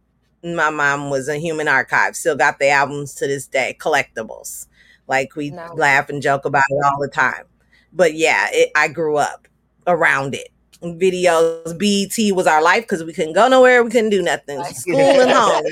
My 0.45 0.71
mom 0.71 1.11
was 1.11 1.29
a 1.29 1.39
human 1.39 1.69
archive, 1.69 2.17
still 2.17 2.37
got 2.37 2.59
the 2.59 2.71
albums 2.71 3.15
to 3.17 3.27
this 3.29 3.47
day, 3.47 3.77
collectibles. 3.81 4.67
Like 5.09 5.37
we 5.37 5.51
Nice. 5.51 5.71
laugh 5.75 6.09
and 6.11 6.23
joke 6.23 6.45
about 6.45 6.65
it 6.71 6.85
all 6.85 7.01
the 7.01 7.09
time. 7.09 7.45
But 7.93 8.15
yeah, 8.15 8.49
it, 8.53 8.71
I 8.77 8.89
grew 8.89 9.17
up 9.17 9.49
around 9.87 10.35
it. 10.35 10.49
Videos, 10.83 11.79
BET 11.79 12.37
was 12.37 12.47
our 12.47 12.63
life 12.63 12.83
because 12.83 13.03
we 13.03 13.13
couldn't 13.13 13.33
go 13.33 13.49
nowhere, 13.49 13.83
we 13.83 13.91
couldn't 13.91 14.11
do 14.11 14.23
nothing. 14.23 14.63
School 14.65 14.99
and 14.99 15.31
home. 15.31 15.65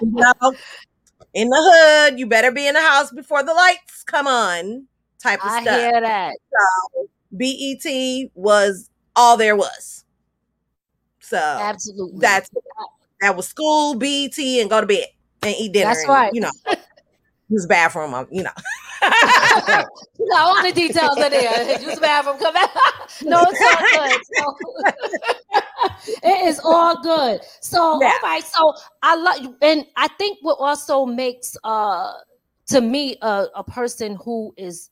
You 0.00 0.10
know, 0.10 0.54
in 1.32 1.48
the 1.48 1.56
hood, 1.56 2.18
you 2.18 2.26
better 2.26 2.52
be 2.52 2.66
in 2.66 2.74
the 2.74 2.80
house 2.80 3.10
before 3.10 3.42
the 3.42 3.54
lights 3.54 4.04
come 4.04 4.26
on. 4.26 4.86
Type 5.18 5.40
of 5.42 5.50
i 5.50 5.62
stuff. 5.62 5.80
hear 5.80 6.00
that 6.00 6.34
So, 6.52 7.08
BET 7.36 8.30
was 8.34 8.90
all 9.14 9.36
there 9.36 9.56
was. 9.56 10.04
So 11.20 11.38
absolutely 11.38 12.20
that's 12.20 12.50
that 13.20 13.36
was 13.36 13.48
school, 13.48 13.94
BET, 13.96 14.38
and 14.38 14.70
go 14.70 14.80
to 14.80 14.86
bed 14.86 15.06
and 15.42 15.54
eat 15.58 15.72
dinner. 15.72 15.86
That's 15.86 16.00
and, 16.00 16.08
right. 16.08 16.30
You 16.32 16.42
know, 16.42 16.50
use 17.48 17.66
bathroom. 17.66 18.14
um, 18.14 18.26
You 18.30 18.44
know. 18.44 18.50
You 20.18 20.28
got 20.30 20.40
all 20.40 20.62
the 20.62 20.72
details 20.72 21.20
in 21.20 21.30
there. 21.30 21.78
Use 21.80 21.94
the 21.94 22.00
bathroom. 22.00 22.38
Come 22.38 22.54
back. 22.54 22.70
no, 23.22 23.46
it's 23.48 23.60
all 23.60 23.84
good. 23.90 24.20
So, 24.24 24.56
it 26.22 26.48
is 26.48 26.60
all 26.64 27.00
good. 27.02 27.40
So, 27.60 28.00
Yeah. 28.00 28.08
all 28.08 28.18
right. 28.22 28.44
So, 28.44 28.74
I 29.02 29.14
love 29.16 29.38
you, 29.40 29.56
and 29.62 29.86
I 29.96 30.08
think 30.08 30.38
what 30.42 30.56
also 30.58 31.06
makes 31.06 31.56
uh 31.64 32.14
to 32.68 32.80
me 32.80 33.16
a, 33.22 33.46
a 33.54 33.64
person 33.64 34.16
who 34.24 34.54
is. 34.56 34.90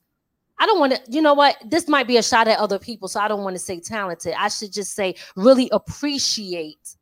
I 0.60 0.66
don't 0.66 0.78
want 0.78 0.92
to, 0.94 1.00
you 1.10 1.20
know 1.20 1.34
what? 1.34 1.56
This 1.66 1.88
might 1.88 2.06
be 2.06 2.16
a 2.16 2.22
shot 2.22 2.46
at 2.46 2.60
other 2.60 2.78
people, 2.78 3.08
so 3.08 3.18
I 3.18 3.26
don't 3.26 3.42
want 3.42 3.56
to 3.56 3.58
say 3.58 3.80
talented. 3.80 4.34
I 4.38 4.46
should 4.48 4.72
just 4.72 4.94
say 4.94 5.16
really 5.34 5.68
appreciate 5.72 6.94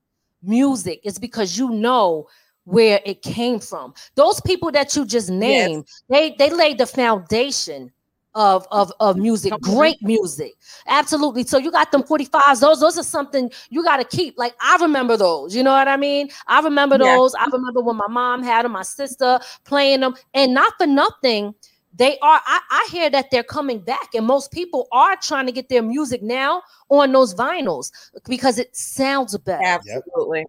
music. 0.43 1.01
It's 1.05 1.19
because 1.19 1.59
you 1.59 1.69
know 1.69 2.29
where 2.65 3.01
it 3.05 3.23
came 3.23 3.59
from. 3.59 3.95
Those 4.15 4.41
people 4.41 4.71
that 4.73 4.95
you 4.97 5.05
just 5.05 5.31
named, 5.31 5.87
they 6.09 6.35
they 6.39 6.51
laid 6.51 6.79
the 6.79 6.87
foundation 6.87 7.91
of 8.35 8.67
of 8.71 8.91
of 9.01 9.17
music 9.17 9.53
great 9.61 9.99
music. 10.03 10.53
Absolutely. 10.87 11.45
So 11.45 11.59
you 11.59 11.71
got 11.71 11.93
them 11.93 12.03
45s 12.03 12.61
those 12.61 12.81
those 12.81 12.99
are 12.99 13.03
something 13.03 13.51
you 13.71 13.83
got 13.85 13.99
to 13.99 14.17
keep. 14.17 14.39
Like 14.39 14.55
i 14.61 14.77
remember 14.81 15.17
those. 15.17 15.55
You 15.55 15.63
know 15.63 15.73
what 15.73 15.89
i 15.89 15.97
mean? 15.97 16.29
I 16.47 16.61
remember 16.61 16.97
Yeah. 16.99 17.17
those. 17.17 17.35
I 17.35 17.47
remember 17.53 17.81
when 17.83 17.97
my 17.97 18.09
mom 18.09 18.43
had 18.43 18.65
them 18.65 18.73
my 18.73 18.83
sister 18.83 19.39
playing 19.65 20.01
them 20.01 20.15
and 20.35 20.55
not 20.55 20.73
for 20.79 20.87
nothing 20.87 21.55
they 21.95 22.19
are 22.21 22.41
I, 22.47 22.61
I 22.71 22.89
hear 22.91 23.11
that 23.11 23.31
they're 23.31 23.43
coming 23.43 23.81
back. 23.81 24.15
And 24.15 24.27
most 24.27 24.51
people 24.51 24.89
are 24.93 25.15
trying 25.17 25.45
to 25.47 25.53
get 25.53 25.69
their 25.69 25.83
music 25.83 26.23
now 26.23 26.63
on 26.89 27.13
those 27.13 27.35
vinyls 27.35 27.91
because 28.27 28.59
it 28.59 28.75
sounds 28.75 29.37
better. 29.37 29.63
Absolutely. 29.63 30.47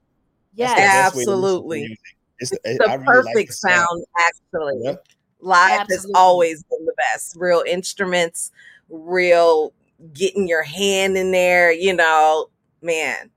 Yes 0.56 0.76
That's 0.76 0.94
the 0.94 1.02
best 1.04 1.16
way 1.16 1.26
to 1.26 1.36
listen 1.36 1.42
to 1.42 1.46
Absolutely. 1.46 1.80
music. 1.80 2.00
It's 2.40 2.52
The 2.52 2.90
I 2.90 2.96
really 2.96 3.24
like 3.24 3.26
perfect 3.26 3.48
the 3.50 3.54
sound, 3.54 4.06
actually. 4.20 4.80
Yep. 4.84 5.08
Live 5.40 5.88
has 5.90 6.08
always 6.16 6.64
been 6.64 6.86
the 6.86 6.94
best. 7.12 7.36
Real 7.36 7.64
instruments, 7.68 8.52
real 8.90 9.74
getting 10.14 10.48
your 10.48 10.64
hand 10.64 11.18
in 11.18 11.32
there, 11.32 11.72
you 11.72 11.94
know, 11.94 12.48
man. 12.82 13.30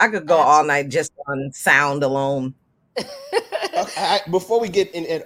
I 0.00 0.08
could 0.08 0.26
go 0.26 0.36
all 0.36 0.64
night 0.64 0.88
just 0.88 1.12
on 1.26 1.50
sound 1.52 2.02
alone. 2.04 2.54
I, 2.98 3.86
I, 3.96 4.20
before 4.30 4.60
we 4.60 4.68
get 4.68 4.94
in, 4.94 5.04
in, 5.04 5.24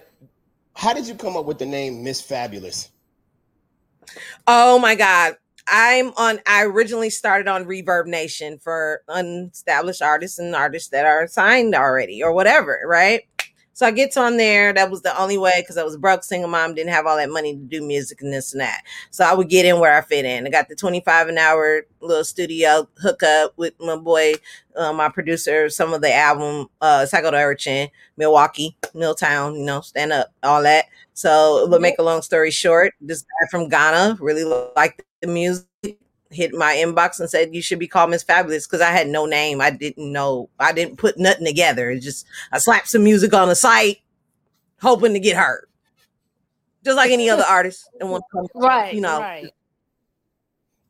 how 0.74 0.94
did 0.94 1.06
you 1.06 1.14
come 1.14 1.36
up 1.36 1.44
with 1.44 1.58
the 1.58 1.66
name 1.66 2.02
Miss 2.02 2.20
Fabulous? 2.20 2.90
Oh 4.46 4.78
my 4.78 4.94
God. 4.94 5.36
I'm 5.66 6.12
on, 6.16 6.40
I 6.46 6.64
originally 6.64 7.10
started 7.10 7.48
on 7.48 7.64
ReverbNation 7.64 8.62
for 8.62 9.02
unestablished 9.08 10.02
artists 10.02 10.38
and 10.38 10.54
artists 10.54 10.90
that 10.90 11.06
are 11.06 11.26
signed 11.26 11.74
already 11.74 12.22
or 12.22 12.32
whatever, 12.32 12.80
right? 12.86 13.22
So 13.74 13.86
I 13.86 13.90
gets 13.90 14.16
on 14.18 14.36
there. 14.36 14.72
That 14.72 14.90
was 14.90 15.02
the 15.02 15.18
only 15.18 15.38
way 15.38 15.60
because 15.62 15.78
I 15.78 15.82
was 15.82 15.96
broke, 15.96 16.24
single 16.24 16.50
mom, 16.50 16.74
didn't 16.74 16.92
have 16.92 17.06
all 17.06 17.16
that 17.16 17.30
money 17.30 17.54
to 17.54 17.60
do 17.60 17.82
music 17.82 18.20
and 18.20 18.32
this 18.32 18.52
and 18.52 18.60
that. 18.60 18.82
So 19.10 19.24
I 19.24 19.32
would 19.32 19.48
get 19.48 19.64
in 19.64 19.80
where 19.80 19.96
I 19.96 20.02
fit 20.02 20.26
in. 20.26 20.46
I 20.46 20.50
got 20.50 20.68
the 20.68 20.76
25 20.76 21.28
an 21.28 21.38
hour 21.38 21.82
little 22.00 22.24
studio 22.24 22.86
hookup 22.98 23.54
with 23.56 23.72
my 23.80 23.96
boy, 23.96 24.34
uh, 24.76 24.92
my 24.92 25.08
producer, 25.08 25.70
some 25.70 25.94
of 25.94 26.02
the 26.02 26.14
album, 26.14 26.68
uh, 26.82 27.06
Psycho 27.06 27.30
the 27.30 27.38
Urchin, 27.38 27.88
Milwaukee, 28.18 28.76
Milltown, 28.94 29.56
you 29.56 29.64
know, 29.64 29.80
stand 29.80 30.12
up, 30.12 30.28
all 30.42 30.62
that. 30.62 30.84
So 31.14 31.66
to 31.70 31.80
make 31.80 31.98
a 31.98 32.02
long 32.02 32.20
story 32.20 32.50
short, 32.50 32.92
this 33.00 33.22
guy 33.22 33.48
from 33.50 33.68
Ghana 33.68 34.18
really 34.20 34.44
liked 34.76 35.02
the 35.22 35.28
music 35.28 35.66
hit 36.30 36.52
my 36.54 36.74
inbox 36.74 37.20
and 37.20 37.30
said 37.30 37.54
you 37.54 37.62
should 37.62 37.78
be 37.78 37.88
called 37.88 38.10
Miss 38.10 38.22
Fabulous 38.22 38.66
because 38.66 38.80
I 38.80 38.90
had 38.90 39.08
no 39.08 39.26
name. 39.26 39.60
I 39.60 39.70
didn't 39.70 40.10
know. 40.12 40.50
I 40.58 40.72
didn't 40.72 40.98
put 40.98 41.18
nothing 41.18 41.46
together. 41.46 41.90
It 41.90 42.00
just 42.00 42.26
I 42.50 42.58
slapped 42.58 42.88
some 42.88 43.04
music 43.04 43.32
on 43.32 43.48
the 43.48 43.54
site, 43.54 44.00
hoping 44.80 45.14
to 45.14 45.20
get 45.20 45.36
heard, 45.36 45.68
just 46.84 46.96
like 46.96 47.10
any 47.10 47.30
other 47.30 47.44
artist. 47.44 47.88
And 48.00 48.10
want 48.10 48.24
to 48.30 48.38
come, 48.38 48.46
Right. 48.62 48.94
you 48.94 49.00
know, 49.00 49.20
Right. 49.20 49.50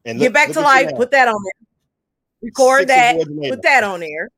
And 0.05 0.19
get 0.19 0.33
back 0.33 0.51
to 0.53 0.61
life. 0.61 0.91
Put 0.97 1.13
that 1.13 1.29
on 1.29 1.41
there. 1.45 1.69
Record 2.43 2.89
Six 2.89 2.89
that. 2.89 3.51
Put 3.51 3.63
that 3.63 3.85
on 3.85 4.01
there. 4.01 4.31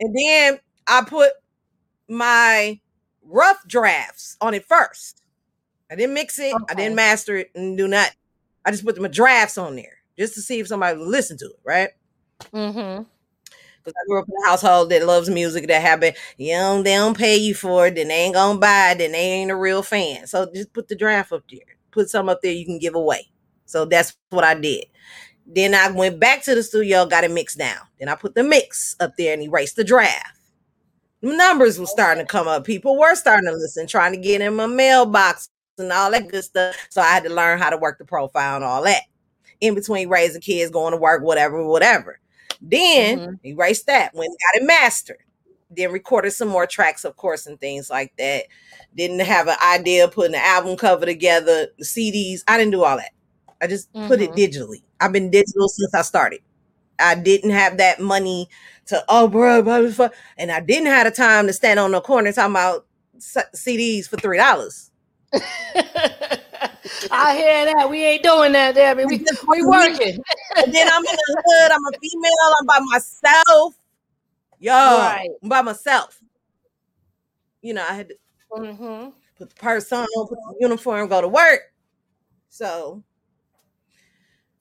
And 0.00 0.16
then 0.16 0.58
I 0.86 1.04
put 1.04 1.32
my 2.08 2.80
rough 3.24 3.66
drafts 3.68 4.36
on 4.40 4.54
it 4.54 4.64
first. 4.64 5.22
I 5.90 5.94
didn't 5.94 6.14
mix 6.14 6.38
it. 6.38 6.54
I 6.68 6.74
didn't 6.74 6.96
master 6.96 7.36
it 7.36 7.50
and 7.54 7.78
do 7.78 7.86
nothing. 7.86 8.16
I 8.68 8.70
just 8.70 8.84
put 8.84 9.00
my 9.00 9.08
drafts 9.08 9.56
on 9.56 9.76
there 9.76 10.02
just 10.18 10.34
to 10.34 10.42
see 10.42 10.60
if 10.60 10.68
somebody 10.68 10.98
would 10.98 11.08
listen 11.08 11.38
to 11.38 11.46
it, 11.46 11.60
right? 11.64 11.88
Mm-hmm. 12.52 13.04
Because 13.82 13.94
I 13.96 14.06
grew 14.06 14.20
up 14.20 14.28
in 14.28 14.44
a 14.44 14.46
household 14.46 14.90
that 14.90 15.06
loves 15.06 15.30
music 15.30 15.68
that 15.68 15.80
have 15.80 16.00
been, 16.00 16.12
you 16.36 16.52
know, 16.52 16.82
they 16.82 16.94
don't 16.94 17.16
pay 17.16 17.38
you 17.38 17.54
for 17.54 17.86
it, 17.86 17.94
then 17.94 18.08
they 18.08 18.24
ain't 18.24 18.34
gonna 18.34 18.58
buy 18.58 18.90
it, 18.90 18.98
then 18.98 19.12
they 19.12 19.18
ain't 19.18 19.50
a 19.50 19.56
real 19.56 19.82
fan. 19.82 20.26
So 20.26 20.50
just 20.52 20.74
put 20.74 20.86
the 20.86 20.96
draft 20.96 21.32
up 21.32 21.44
there. 21.50 21.60
Put 21.92 22.10
some 22.10 22.28
up 22.28 22.42
there 22.42 22.52
you 22.52 22.66
can 22.66 22.78
give 22.78 22.94
away. 22.94 23.30
So 23.64 23.86
that's 23.86 24.14
what 24.28 24.44
I 24.44 24.52
did. 24.52 24.84
Then 25.46 25.74
I 25.74 25.90
went 25.90 26.20
back 26.20 26.42
to 26.42 26.54
the 26.54 26.62
studio, 26.62 27.06
got 27.06 27.24
it 27.24 27.30
mixed 27.30 27.56
down. 27.56 27.80
Then 27.98 28.10
I 28.10 28.16
put 28.16 28.34
the 28.34 28.44
mix 28.44 28.96
up 29.00 29.16
there 29.16 29.32
and 29.32 29.42
erased 29.42 29.76
the 29.76 29.84
draft. 29.84 30.36
Numbers 31.22 31.78
were 31.78 31.86
starting 31.86 32.22
to 32.22 32.30
come 32.30 32.46
up. 32.46 32.66
People 32.66 32.98
were 32.98 33.14
starting 33.14 33.48
to 33.48 33.56
listen, 33.56 33.86
trying 33.86 34.12
to 34.12 34.20
get 34.20 34.42
in 34.42 34.56
my 34.56 34.66
mailbox 34.66 35.48
and 35.78 35.92
all 35.92 36.10
that 36.10 36.28
good 36.28 36.44
stuff. 36.44 36.76
So 36.90 37.00
I 37.00 37.06
had 37.08 37.24
to 37.24 37.30
learn 37.30 37.58
how 37.58 37.70
to 37.70 37.76
work 37.76 37.98
the 37.98 38.04
profile 38.04 38.56
and 38.56 38.64
all 38.64 38.82
that. 38.84 39.02
In 39.60 39.74
between 39.74 40.08
raising 40.08 40.40
kids, 40.40 40.70
going 40.70 40.92
to 40.92 40.96
work, 40.98 41.22
whatever, 41.22 41.64
whatever. 41.66 42.20
Then 42.60 43.20
Mhm. 43.20 43.38
erased 43.44 43.86
that. 43.86 44.14
When 44.14 44.28
got 44.28 44.62
it 44.62 44.66
mastered. 44.66 45.18
Then 45.70 45.92
recorded 45.92 46.30
some 46.30 46.48
more 46.48 46.66
tracks, 46.66 47.04
of 47.04 47.16
course, 47.16 47.46
and 47.46 47.60
things 47.60 47.90
like 47.90 48.12
that. 48.18 48.44
Didn't 48.96 49.20
have 49.20 49.48
an 49.48 49.56
idea 49.62 50.04
of 50.04 50.12
putting 50.12 50.32
the 50.32 50.44
album 50.44 50.76
cover 50.76 51.04
together, 51.06 51.68
the 51.78 51.84
CDs. 51.84 52.42
I 52.48 52.56
didn't 52.56 52.72
do 52.72 52.84
all 52.84 52.96
that. 52.96 53.10
I 53.60 53.66
just 53.66 53.92
put 54.06 54.20
it 54.20 54.30
Mhm. 54.30 54.36
digitally. 54.36 54.82
I've 55.00 55.12
been 55.12 55.30
digital 55.30 55.68
since 55.68 55.94
I 55.94 56.02
started. 56.02 56.40
I 57.00 57.14
didn't 57.14 57.50
have 57.50 57.76
that 57.76 58.00
money 58.00 58.48
to 58.86 59.04
oh 59.08 59.28
bro, 59.28 59.62
blah, 59.62 59.80
blah, 59.80 59.90
blah. 59.90 60.08
and 60.36 60.50
I 60.50 60.60
didn't 60.60 60.86
have 60.86 61.04
the 61.04 61.10
time 61.10 61.46
to 61.46 61.52
stand 61.52 61.78
on 61.78 61.92
the 61.92 62.00
corner 62.00 62.32
talking 62.32 62.52
about 62.52 62.86
CDs 63.18 64.08
for 64.08 64.16
three 64.16 64.36
dollars. 64.38 64.87
I 67.10 67.36
hear 67.36 67.66
that. 67.66 67.88
We 67.90 68.04
ain't 68.04 68.22
doing 68.22 68.52
that, 68.52 68.74
Debbie. 68.74 69.04
We, 69.04 69.24
we 69.48 69.62
working. 69.62 70.18
And 70.56 70.74
then 70.74 70.88
I'm 70.88 71.00
in 71.04 71.16
the 71.16 71.42
hood. 71.46 71.72
I'm 71.72 71.84
a 71.86 71.98
female. 71.98 72.54
I'm 72.60 72.66
by 72.66 72.78
myself. 72.90 73.74
Yo, 74.58 74.72
Right. 74.72 75.28
I'm 75.42 75.48
by 75.48 75.62
myself. 75.62 76.20
You 77.62 77.74
know, 77.74 77.84
I 77.88 77.94
had 77.94 78.08
to 78.08 78.16
Mm-hmm. 78.50 79.10
put 79.36 79.50
the 79.50 79.56
purse 79.56 79.92
on, 79.92 80.06
put 80.14 80.30
the 80.30 80.56
uniform, 80.60 81.06
go 81.08 81.20
to 81.20 81.28
work. 81.28 81.60
So 82.48 83.02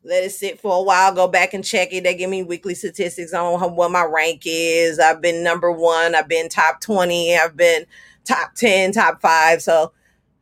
let 0.03 0.23
it 0.25 0.32
sit 0.32 0.60
for 0.60 0.77
a 0.77 0.84
while, 0.84 1.13
go 1.13 1.27
back 1.27 1.53
and 1.53 1.63
check 1.63 1.89
it. 1.93 2.03
They 2.03 2.15
give 2.15 2.30
me 2.30 2.43
weekly 2.43 2.75
statistics 2.75 3.34
on 3.34 3.75
what 3.75 3.91
my 3.91 4.03
rank 4.03 4.41
is. 4.45 4.99
I've 4.99 5.21
been 5.21 5.41
number 5.43 5.71
one, 5.71 6.15
I've 6.15 6.27
been 6.27 6.49
top 6.49 6.82
20, 6.82 7.38
I've 7.38 7.56
been 7.56 7.86
top 8.25 8.56
10, 8.56 8.91
top 8.91 9.21
five. 9.21 9.62
So 9.62 9.93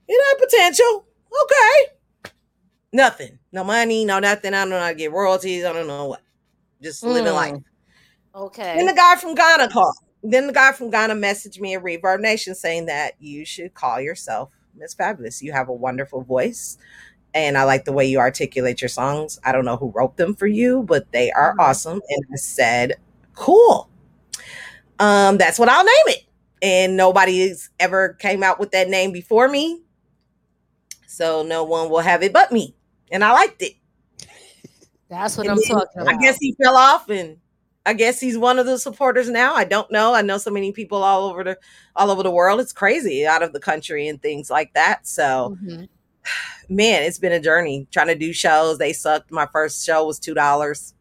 you 0.07 0.17
know, 0.17 0.45
potential. 0.45 1.05
Okay. 1.43 2.31
Nothing. 2.93 3.39
No 3.51 3.63
money, 3.63 4.05
no 4.05 4.19
nothing. 4.19 4.53
I 4.53 4.61
don't 4.61 4.69
know 4.69 4.79
how 4.79 4.89
to 4.89 4.95
get 4.95 5.11
royalties. 5.11 5.65
I 5.65 5.73
don't 5.73 5.87
know 5.87 6.05
what. 6.05 6.21
Just 6.81 7.03
living 7.03 7.31
Mm. 7.33 7.35
life. 7.35 7.57
Okay. 8.35 8.75
Then 8.77 8.85
the 8.85 8.93
guy 8.93 9.15
from 9.15 9.35
Ghana 9.35 9.69
called. 9.69 9.95
Then 10.23 10.47
the 10.47 10.53
guy 10.53 10.71
from 10.71 10.89
Ghana 10.89 11.15
messaged 11.15 11.59
me 11.59 11.75
at 11.75 11.83
ReverbNation 11.83 12.55
saying 12.55 12.85
that 12.87 13.13
you 13.19 13.45
should 13.45 13.73
call 13.73 13.99
yourself 14.01 14.49
Miss 14.75 14.93
Fabulous. 14.93 15.41
You 15.41 15.51
have 15.51 15.69
a 15.69 15.73
wonderful 15.73 16.21
voice. 16.21 16.77
And 17.33 17.57
I 17.57 17.63
like 17.63 17.85
the 17.85 17.91
way 17.91 18.05
you 18.05 18.19
articulate 18.19 18.81
your 18.81 18.89
songs. 18.89 19.39
I 19.43 19.51
don't 19.51 19.65
know 19.65 19.77
who 19.77 19.91
wrote 19.91 20.15
them 20.17 20.35
for 20.35 20.47
you, 20.47 20.83
but 20.83 21.11
they 21.11 21.31
are 21.31 21.53
Mhm. 21.55 21.59
awesome. 21.59 22.01
And 22.09 22.25
I 22.33 22.37
said, 22.37 22.95
cool. 23.35 23.89
Um, 24.99 25.37
that's 25.37 25.59
what 25.59 25.69
I'll 25.69 25.83
name 25.83 25.93
it. 26.07 26.23
And 26.61 26.95
nobody's 26.97 27.69
ever 27.79 28.13
came 28.13 28.41
out 28.41 28.59
with 28.59 28.71
that 28.71 28.89
name 28.89 29.11
before 29.11 29.47
me. 29.49 29.81
So 31.15 31.43
no 31.43 31.63
one 31.63 31.89
will 31.89 31.99
have 31.99 32.23
it 32.23 32.33
but 32.33 32.51
me. 32.51 32.75
And 33.09 33.23
I 33.23 33.31
liked 33.31 33.61
it. 33.61 33.73
That's 35.09 35.37
what 35.37 35.47
And 35.47 35.57
I'm 35.57 35.63
talking 35.63 36.01
about. 36.01 36.13
I 36.13 36.17
guess 36.17 36.37
he 36.41 36.53
fell 36.61 36.75
off 36.75 37.09
and 37.09 37.37
I 37.85 37.93
guess 37.93 38.19
he's 38.19 38.37
one 38.37 38.59
of 38.59 38.65
the 38.65 38.77
supporters 38.77 39.29
now. 39.29 39.53
I 39.53 39.63
don't 39.63 39.89
know. 39.91 40.13
I 40.13 40.21
know 40.23 40.37
so 40.37 40.51
many 40.51 40.73
people 40.73 41.03
all 41.03 41.29
over 41.29 41.43
the 41.45 41.57
all 41.95 42.11
over 42.11 42.21
the 42.21 42.31
world. 42.31 42.59
It's 42.59 42.73
crazy 42.73 43.25
out 43.25 43.43
of 43.43 43.53
the 43.53 43.61
country 43.61 44.09
and 44.09 44.21
things 44.21 44.49
like 44.49 44.73
that. 44.73 45.07
So 45.07 45.57
Mhm. 45.63 45.87
man, 46.69 47.03
it's 47.03 47.19
been 47.19 47.31
a 47.31 47.39
journey 47.39 47.87
trying 47.91 48.07
to 48.07 48.15
do 48.15 48.33
shows. 48.33 48.77
They 48.77 48.91
sucked. 48.91 49.31
My 49.31 49.47
first 49.53 49.85
show 49.85 50.05
was 50.05 50.19
two 50.19 50.33
dollars. 50.33 50.95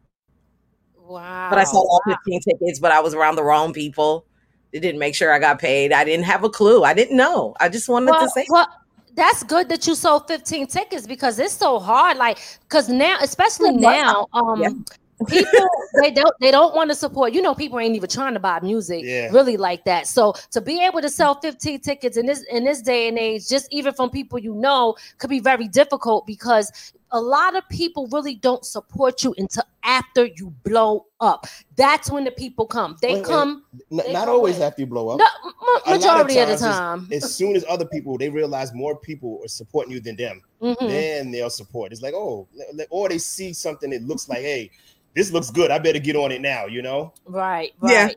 Wow. 0.97 1.49
But 1.49 1.59
I 1.59 1.65
sold 1.65 1.87
all 1.89 2.01
15 2.07 2.41
tickets, 2.41 2.79
but 2.79 2.93
I 2.93 3.01
was 3.01 3.13
around 3.13 3.35
the 3.35 3.43
wrong 3.43 3.73
people. 3.73 4.25
They 4.71 4.79
didn't 4.79 4.99
make 4.99 5.13
sure 5.13 5.33
I 5.33 5.39
got 5.39 5.59
paid. 5.59 5.91
I 5.91 6.05
didn't 6.05 6.25
have 6.25 6.43
a 6.45 6.49
clue. 6.49 6.83
I 6.83 6.93
didn't 6.93 7.17
know. 7.17 7.53
I 7.59 7.69
just 7.69 7.89
wanted 7.89 8.11
well, 8.11 8.21
to 8.21 8.29
say 8.29 8.47
well, 8.49 8.67
that's 9.15 9.43
good 9.43 9.69
that 9.69 9.87
you 9.87 9.95
sold 9.95 10.27
15 10.27 10.67
tickets 10.67 11.07
because 11.07 11.39
it's 11.39 11.53
so 11.53 11.79
hard. 11.79 12.17
Like, 12.17 12.37
because 12.67 12.89
now, 12.89 13.17
especially 13.21 13.71
now, 13.71 14.27
um, 14.33 14.61
Yeah. 14.61 14.69
people 15.29 15.69
they 16.01 16.11
don't 16.11 16.35
they 16.41 16.51
don't 16.51 16.75
want 16.75 16.89
to 16.89 16.95
support. 16.95 17.33
You 17.33 17.41
know, 17.41 17.55
people 17.55 17.79
ain't 17.79 17.95
even 17.95 18.09
trying 18.09 18.33
to 18.33 18.39
buy 18.39 18.59
music 18.59 19.01
Yeah. 19.05 19.29
really 19.31 19.55
like 19.55 19.85
that. 19.85 20.07
So 20.07 20.33
to 20.51 20.59
be 20.59 20.83
able 20.83 21.01
to 21.01 21.09
sell 21.09 21.35
15 21.39 21.79
tickets 21.79 22.17
in 22.17 22.25
this 22.25 22.43
in 22.51 22.65
this 22.65 22.81
day 22.81 23.07
and 23.07 23.17
age, 23.17 23.47
just 23.47 23.67
even 23.71 23.93
from 23.93 24.09
people 24.09 24.39
you 24.39 24.53
know, 24.53 24.97
could 25.17 25.29
be 25.29 25.39
very 25.39 25.69
difficult 25.69 26.27
because 26.27 26.93
a 27.15 27.19
lot 27.21 27.55
of 27.55 27.63
people 27.69 28.07
really 28.11 28.35
don't 28.35 28.65
support 28.65 29.23
you 29.23 29.33
until 29.37 29.63
after 29.83 30.25
you 30.25 30.53
blow 30.63 31.05
up. 31.21 31.47
That's 31.77 32.11
when 32.11 32.25
the 32.25 32.31
people 32.31 32.65
come. 32.65 32.97
They 33.01 33.13
Wait, 33.13 33.15
wait. 33.19 33.25
come 33.25 33.63
N- 33.91 34.01
They 34.05 34.11
not 34.13 34.25
come 34.25 34.35
always 34.35 34.55
with- 34.55 34.63
after 34.63 34.81
you 34.81 34.87
blow 34.87 35.09
up. 35.09 35.19
no, 35.19 35.25
A 35.25 35.47
lot 35.47 35.87
ma- 35.87 35.93
of 35.93 35.97
majority 36.01 36.37
of 36.39 36.49
the 36.49 36.57
time. 36.57 37.07
As 37.11 37.33
soon 37.33 37.55
as 37.55 37.63
other 37.69 37.85
people 37.85 38.17
they 38.17 38.29
realize 38.29 38.73
more 38.73 38.97
people 38.97 39.39
are 39.43 39.47
supporting 39.47 39.93
you 39.93 40.01
than 40.01 40.17
them, 40.17 40.41
Mhm. 40.61 40.87
then 40.89 41.31
they'll 41.31 41.49
support. 41.49 41.93
It's 41.93 42.01
like, 42.01 42.13
oh, 42.13 42.47
le- 42.53 42.75
le- 42.75 42.85
or 42.89 43.07
they 43.07 43.17
see 43.17 43.53
something 43.53 43.89
that 43.91 44.03
looks 44.03 44.27
like, 44.27 44.39
hey, 44.39 44.69
this 45.15 45.31
looks 45.31 45.49
good. 45.51 45.71
I 45.71 45.79
better 45.79 45.99
get 45.99 46.17
on 46.17 46.31
it 46.33 46.41
now. 46.41 46.65
You 46.65 46.81
know? 46.81 47.13
Right, 47.25 47.71
right. 47.79 47.91
Yeah. 47.91 48.09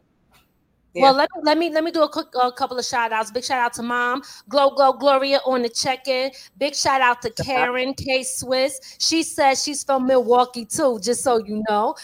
Well, 0.94 1.12
let 1.14 1.28
me 1.34 1.40
let 1.44 1.58
me 1.58 1.70
let 1.70 1.84
me 1.84 1.90
do 1.90 2.02
a 2.02 2.08
quick 2.08 2.26
a 2.42 2.50
couple 2.50 2.78
of 2.78 2.84
shout 2.84 3.12
outs. 3.12 3.30
Big 3.30 3.44
shout 3.44 3.58
out 3.60 3.72
to 3.74 3.82
mom, 3.82 4.22
Glow 4.48 4.70
Glow 4.70 4.92
Gloria 4.94 5.40
on 5.46 5.62
the 5.62 5.68
check-in. 5.68 6.30
Big 6.58 6.74
shout 6.74 7.00
out 7.00 7.22
to 7.22 7.30
Karen 7.30 7.94
K 7.94 8.22
Swiss. 8.24 8.80
She 8.98 9.22
says 9.22 9.62
she's 9.62 9.84
from 9.84 10.06
Milwaukee 10.06 10.64
too, 10.64 10.98
just 11.00 11.22
so 11.22 11.38
you 11.38 11.62
know. 11.68 11.94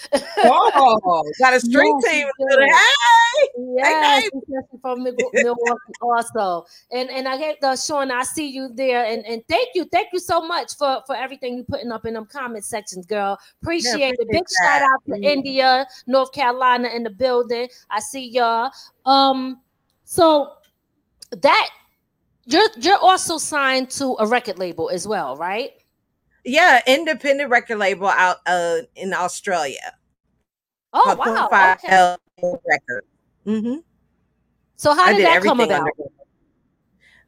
Oh, 0.45 1.23
got 1.41 1.55
a 1.55 1.61
street 1.61 1.93
Yes, 2.05 2.13
team. 2.13 2.29
Hey, 2.39 2.69
Yes, 3.77 4.23
hey. 4.23 4.29
she 4.33 4.39
she's 4.47 4.81
from 4.81 5.03
Milwaukee 5.03 5.93
also. 6.01 6.65
And 6.93 7.11
and 7.11 7.27
I 7.27 7.37
get 7.37 7.61
the 7.61 7.75
Sean, 7.77 8.11
I 8.11 8.23
see 8.23 8.47
you 8.49 8.69
there. 8.75 9.05
And 9.05 9.25
and 9.27 9.43
thank 9.49 9.69
you, 9.75 9.85
thank 9.91 10.09
you 10.13 10.19
so 10.21 10.41
much 10.47 10.77
for 10.77 11.03
for 11.07 11.17
everything 11.17 11.57
you 11.57 11.65
putting 11.65 11.91
up 11.91 12.07
in 12.07 12.15
them 12.15 12.27
comment 12.27 12.65
sections, 12.65 13.07
girl. 13.07 13.39
Appreciate 13.63 13.95
it. 13.95 14.21
appreciate 14.21 14.31
Big 14.31 14.45
that. 14.45 14.65
shout 14.65 14.83
out 14.83 15.01
to 15.09 15.13
Mhm. 15.21 15.25
India, 15.25 15.87
North 16.07 16.33
Carolina 16.33 16.89
in 16.89 17.03
the 17.03 17.11
building. 17.11 17.69
I 17.91 18.01
see 18.01 18.29
y'all. 18.29 18.71
Um, 19.07 19.61
so 20.05 20.53
that 21.31 21.71
you're 22.47 22.69
you're 22.79 22.99
also 22.99 23.39
signed 23.39 23.91
to 23.91 24.17
a 24.19 24.27
record 24.27 24.59
label 24.59 24.91
as 24.91 25.07
well, 25.07 25.37
right? 25.37 25.73
Yeah, 26.45 26.81
independent 26.87 27.51
record 27.51 27.79
label 27.79 28.09
out 28.09 28.39
uh 28.47 28.79
in 28.97 29.13
Australia. 29.15 29.95
Oh 30.93 31.17
wow. 31.19 31.49
25 31.49 31.79
Okay. 31.85 32.61
Record. 32.69 33.05
hmm 33.45 33.77
So 34.77 34.95
how 34.95 35.09
did, 35.09 35.19
did 35.19 35.27
that 35.27 35.43
come 35.43 35.61
about? 35.61 35.79
underground. 35.81 36.11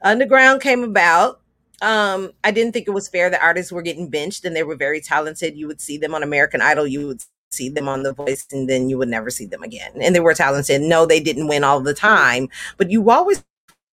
Underground 0.02 0.60
came 0.60 0.84
about. 0.84 1.40
Um, 1.82 2.32
I 2.44 2.50
didn't 2.50 2.72
think 2.72 2.86
it 2.86 2.92
was 2.92 3.08
fair 3.08 3.28
that 3.30 3.42
artists 3.42 3.70
were 3.72 3.82
getting 3.82 4.08
benched 4.08 4.44
and 4.44 4.54
they 4.54 4.62
were 4.62 4.76
very 4.76 5.00
talented. 5.00 5.56
You 5.56 5.66
would 5.66 5.80
see 5.80 5.98
them 5.98 6.14
on 6.14 6.22
American 6.22 6.60
Idol, 6.60 6.86
you 6.86 7.06
would 7.06 7.22
see 7.50 7.68
them 7.68 7.88
on 7.88 8.02
The 8.02 8.12
Voice, 8.12 8.46
and 8.52 8.68
then 8.68 8.88
you 8.88 8.98
would 8.98 9.08
never 9.08 9.30
see 9.30 9.46
them 9.46 9.62
again. 9.62 9.92
And 10.00 10.14
they 10.14 10.20
were 10.20 10.34
talented. 10.34 10.82
No, 10.82 11.06
they 11.06 11.20
didn't 11.20 11.48
win 11.48 11.64
all 11.64 11.80
the 11.80 11.94
time, 11.94 12.48
but 12.76 12.90
you 12.90 13.10
always 13.10 13.44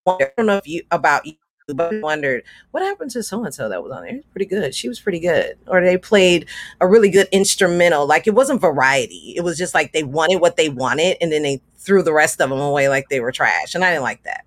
I 0.07 0.31
don't 0.37 0.47
know 0.47 0.57
if 0.57 0.67
you 0.67 0.83
about 0.91 1.25
you, 1.25 1.33
but 1.67 1.93
I 1.93 1.99
wondered 1.99 2.43
what 2.71 2.83
happened 2.83 3.11
to 3.11 3.23
so 3.23 3.43
and 3.45 3.53
so 3.53 3.69
that 3.69 3.81
was 3.81 3.91
on 3.91 4.03
there. 4.03 4.19
Pretty 4.31 4.45
good. 4.45 4.75
She 4.75 4.89
was 4.89 4.99
pretty 4.99 5.19
good. 5.19 5.57
Or 5.67 5.81
they 5.81 5.97
played 5.97 6.47
a 6.81 6.87
really 6.87 7.09
good 7.09 7.27
instrumental. 7.31 8.05
Like 8.05 8.27
it 8.27 8.35
wasn't 8.35 8.59
variety. 8.61 9.33
It 9.37 9.41
was 9.41 9.57
just 9.57 9.73
like 9.73 9.93
they 9.93 10.03
wanted 10.03 10.41
what 10.41 10.57
they 10.57 10.69
wanted, 10.69 11.17
and 11.21 11.31
then 11.31 11.43
they 11.43 11.61
threw 11.77 12.03
the 12.03 12.13
rest 12.13 12.41
of 12.41 12.49
them 12.49 12.59
away 12.59 12.89
like 12.89 13.09
they 13.09 13.19
were 13.21 13.31
trash. 13.31 13.75
And 13.75 13.83
I 13.83 13.91
didn't 13.91 14.03
like 14.03 14.23
that. 14.23 14.45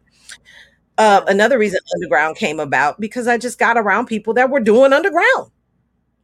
Uh, 0.98 1.22
another 1.28 1.58
reason 1.58 1.80
underground 1.94 2.36
came 2.36 2.58
about 2.58 2.98
because 3.00 3.26
I 3.26 3.36
just 3.36 3.58
got 3.58 3.76
around 3.76 4.06
people 4.06 4.34
that 4.34 4.50
were 4.50 4.60
doing 4.60 4.92
underground. 4.92 5.50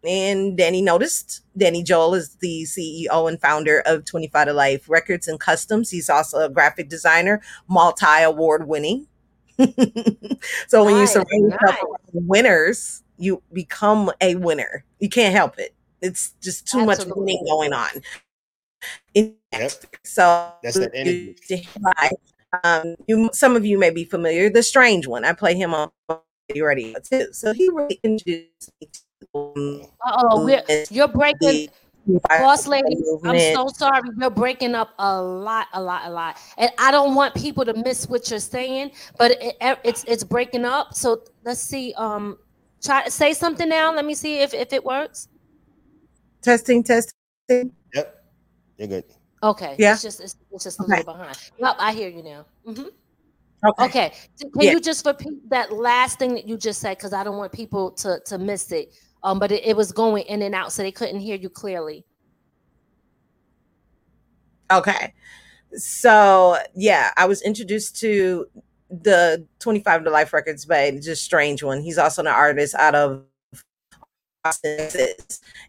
And 0.04 0.56
Danny 0.56 0.82
noticed. 0.82 1.42
Danny 1.56 1.82
Joel 1.82 2.14
is 2.14 2.36
the 2.40 2.64
CEO 2.64 3.28
and 3.28 3.40
founder 3.40 3.80
of 3.86 4.04
25 4.04 4.48
to 4.48 4.52
Life 4.52 4.88
Records 4.88 5.28
and 5.28 5.38
Customs. 5.38 5.90
He's 5.90 6.10
also 6.10 6.40
a 6.44 6.48
graphic 6.50 6.88
designer, 6.88 7.40
multi 7.68 8.22
award 8.22 8.66
winning. 8.66 9.06
so 10.68 10.84
when 10.84 10.94
you 10.94 11.00
Nice, 11.00 11.12
surround 11.12 11.28
yourself 11.30 11.60
nice. 11.62 11.82
around 11.82 12.28
winners, 12.28 13.02
you 13.18 13.42
become 13.52 14.10
a 14.20 14.34
winner. 14.36 14.84
You 14.98 15.08
can't 15.08 15.34
help 15.34 15.58
it. 15.58 15.74
It's 16.00 16.32
just 16.42 16.66
too 16.66 16.84
much 16.84 16.98
Absolutely. 17.00 17.20
winning 17.22 17.44
going 17.46 17.72
on. 17.72 17.90
In- 19.14 19.36
Yep. 19.52 19.72
So 20.04 20.50
That's 20.62 20.78
that 20.78 20.92
energy. 20.94 21.36
um, 22.64 22.96
you 23.06 23.28
some 23.34 23.54
of 23.54 23.66
you 23.66 23.78
may 23.78 23.90
be 23.90 24.04
familiar. 24.04 24.48
The 24.48 24.62
strange 24.62 25.06
one. 25.06 25.24
I 25.26 25.34
play 25.34 25.54
him 25.54 25.74
on 25.74 25.90
the 26.08 26.62
radio 26.62 26.98
too. 27.00 27.28
So 27.32 27.52
he 27.52 27.68
really 27.68 28.00
introduced 28.02 28.72
me 28.80 28.88
to 28.92 29.00
Uh-oh, 29.34 30.60
you're 30.90 31.08
breaking 31.08 31.68
Boss 32.28 32.66
lady, 32.66 32.96
I'm 33.24 33.38
so 33.38 33.68
sorry. 33.68 34.00
You're 34.18 34.30
breaking 34.30 34.74
up 34.74 34.90
a 34.98 35.22
lot, 35.22 35.68
a 35.72 35.80
lot, 35.80 36.02
a 36.04 36.10
lot, 36.10 36.36
and 36.58 36.70
I 36.78 36.90
don't 36.90 37.14
want 37.14 37.34
people 37.34 37.64
to 37.64 37.74
miss 37.74 38.08
what 38.08 38.28
you're 38.28 38.40
saying. 38.40 38.90
But 39.18 39.32
it, 39.40 39.56
it's 39.84 40.02
it's 40.04 40.24
breaking 40.24 40.64
up. 40.64 40.94
So 40.94 41.22
let's 41.44 41.60
see. 41.60 41.94
Um, 41.96 42.38
try 42.82 43.06
say 43.08 43.32
something 43.34 43.68
now. 43.68 43.94
Let 43.94 44.04
me 44.04 44.14
see 44.14 44.38
if 44.38 44.52
if 44.52 44.72
it 44.72 44.84
works. 44.84 45.28
testing, 46.42 46.82
testing. 46.82 47.72
Yep. 47.94 48.24
You're 48.78 48.88
good. 48.88 49.04
Okay. 49.44 49.76
Yeah. 49.78 49.92
It's 49.92 50.02
just 50.02 50.20
it's, 50.20 50.36
it's 50.50 50.64
just 50.64 50.80
a 50.80 50.82
Okay. 50.82 50.96
little 50.98 51.12
behind. 51.14 51.38
Yep, 51.58 51.76
I 51.78 51.92
hear 51.92 52.08
you 52.08 52.22
now. 52.22 52.46
hmm 52.64 52.82
Okay. 53.64 53.84
Okay. 53.84 54.12
Can 54.40 54.50
Yeah. 54.56 54.72
you 54.72 54.80
just 54.80 55.06
repeat 55.06 55.48
that 55.50 55.72
last 55.72 56.18
thing 56.18 56.34
that 56.34 56.48
you 56.48 56.56
just 56.56 56.80
said? 56.80 56.98
Because 56.98 57.12
I 57.12 57.22
don't 57.22 57.36
want 57.36 57.52
people 57.52 57.92
to 57.92 58.20
to 58.26 58.38
miss 58.38 58.72
it. 58.72 58.92
Um, 59.24 59.38
but 59.38 59.52
it, 59.52 59.64
it 59.64 59.76
was 59.76 59.92
going 59.92 60.24
in 60.24 60.42
and 60.42 60.54
out, 60.54 60.72
so 60.72 60.82
they 60.82 60.92
couldn't 60.92 61.20
hear 61.20 61.36
you 61.36 61.48
clearly. 61.48 62.04
Okay. 64.70 65.14
So 65.74 66.58
yeah, 66.74 67.10
I 67.16 67.26
was 67.26 67.42
introduced 67.42 67.98
to 68.00 68.46
the 68.90 69.46
25 69.60 70.04
to 70.04 70.10
Life 70.10 70.32
Records 70.32 70.64
by 70.64 70.98
just 71.02 71.24
strange 71.24 71.62
one. 71.62 71.80
He's 71.80 71.98
also 71.98 72.22
an 72.22 72.28
artist 72.28 72.74
out 72.74 72.94
of 72.94 73.24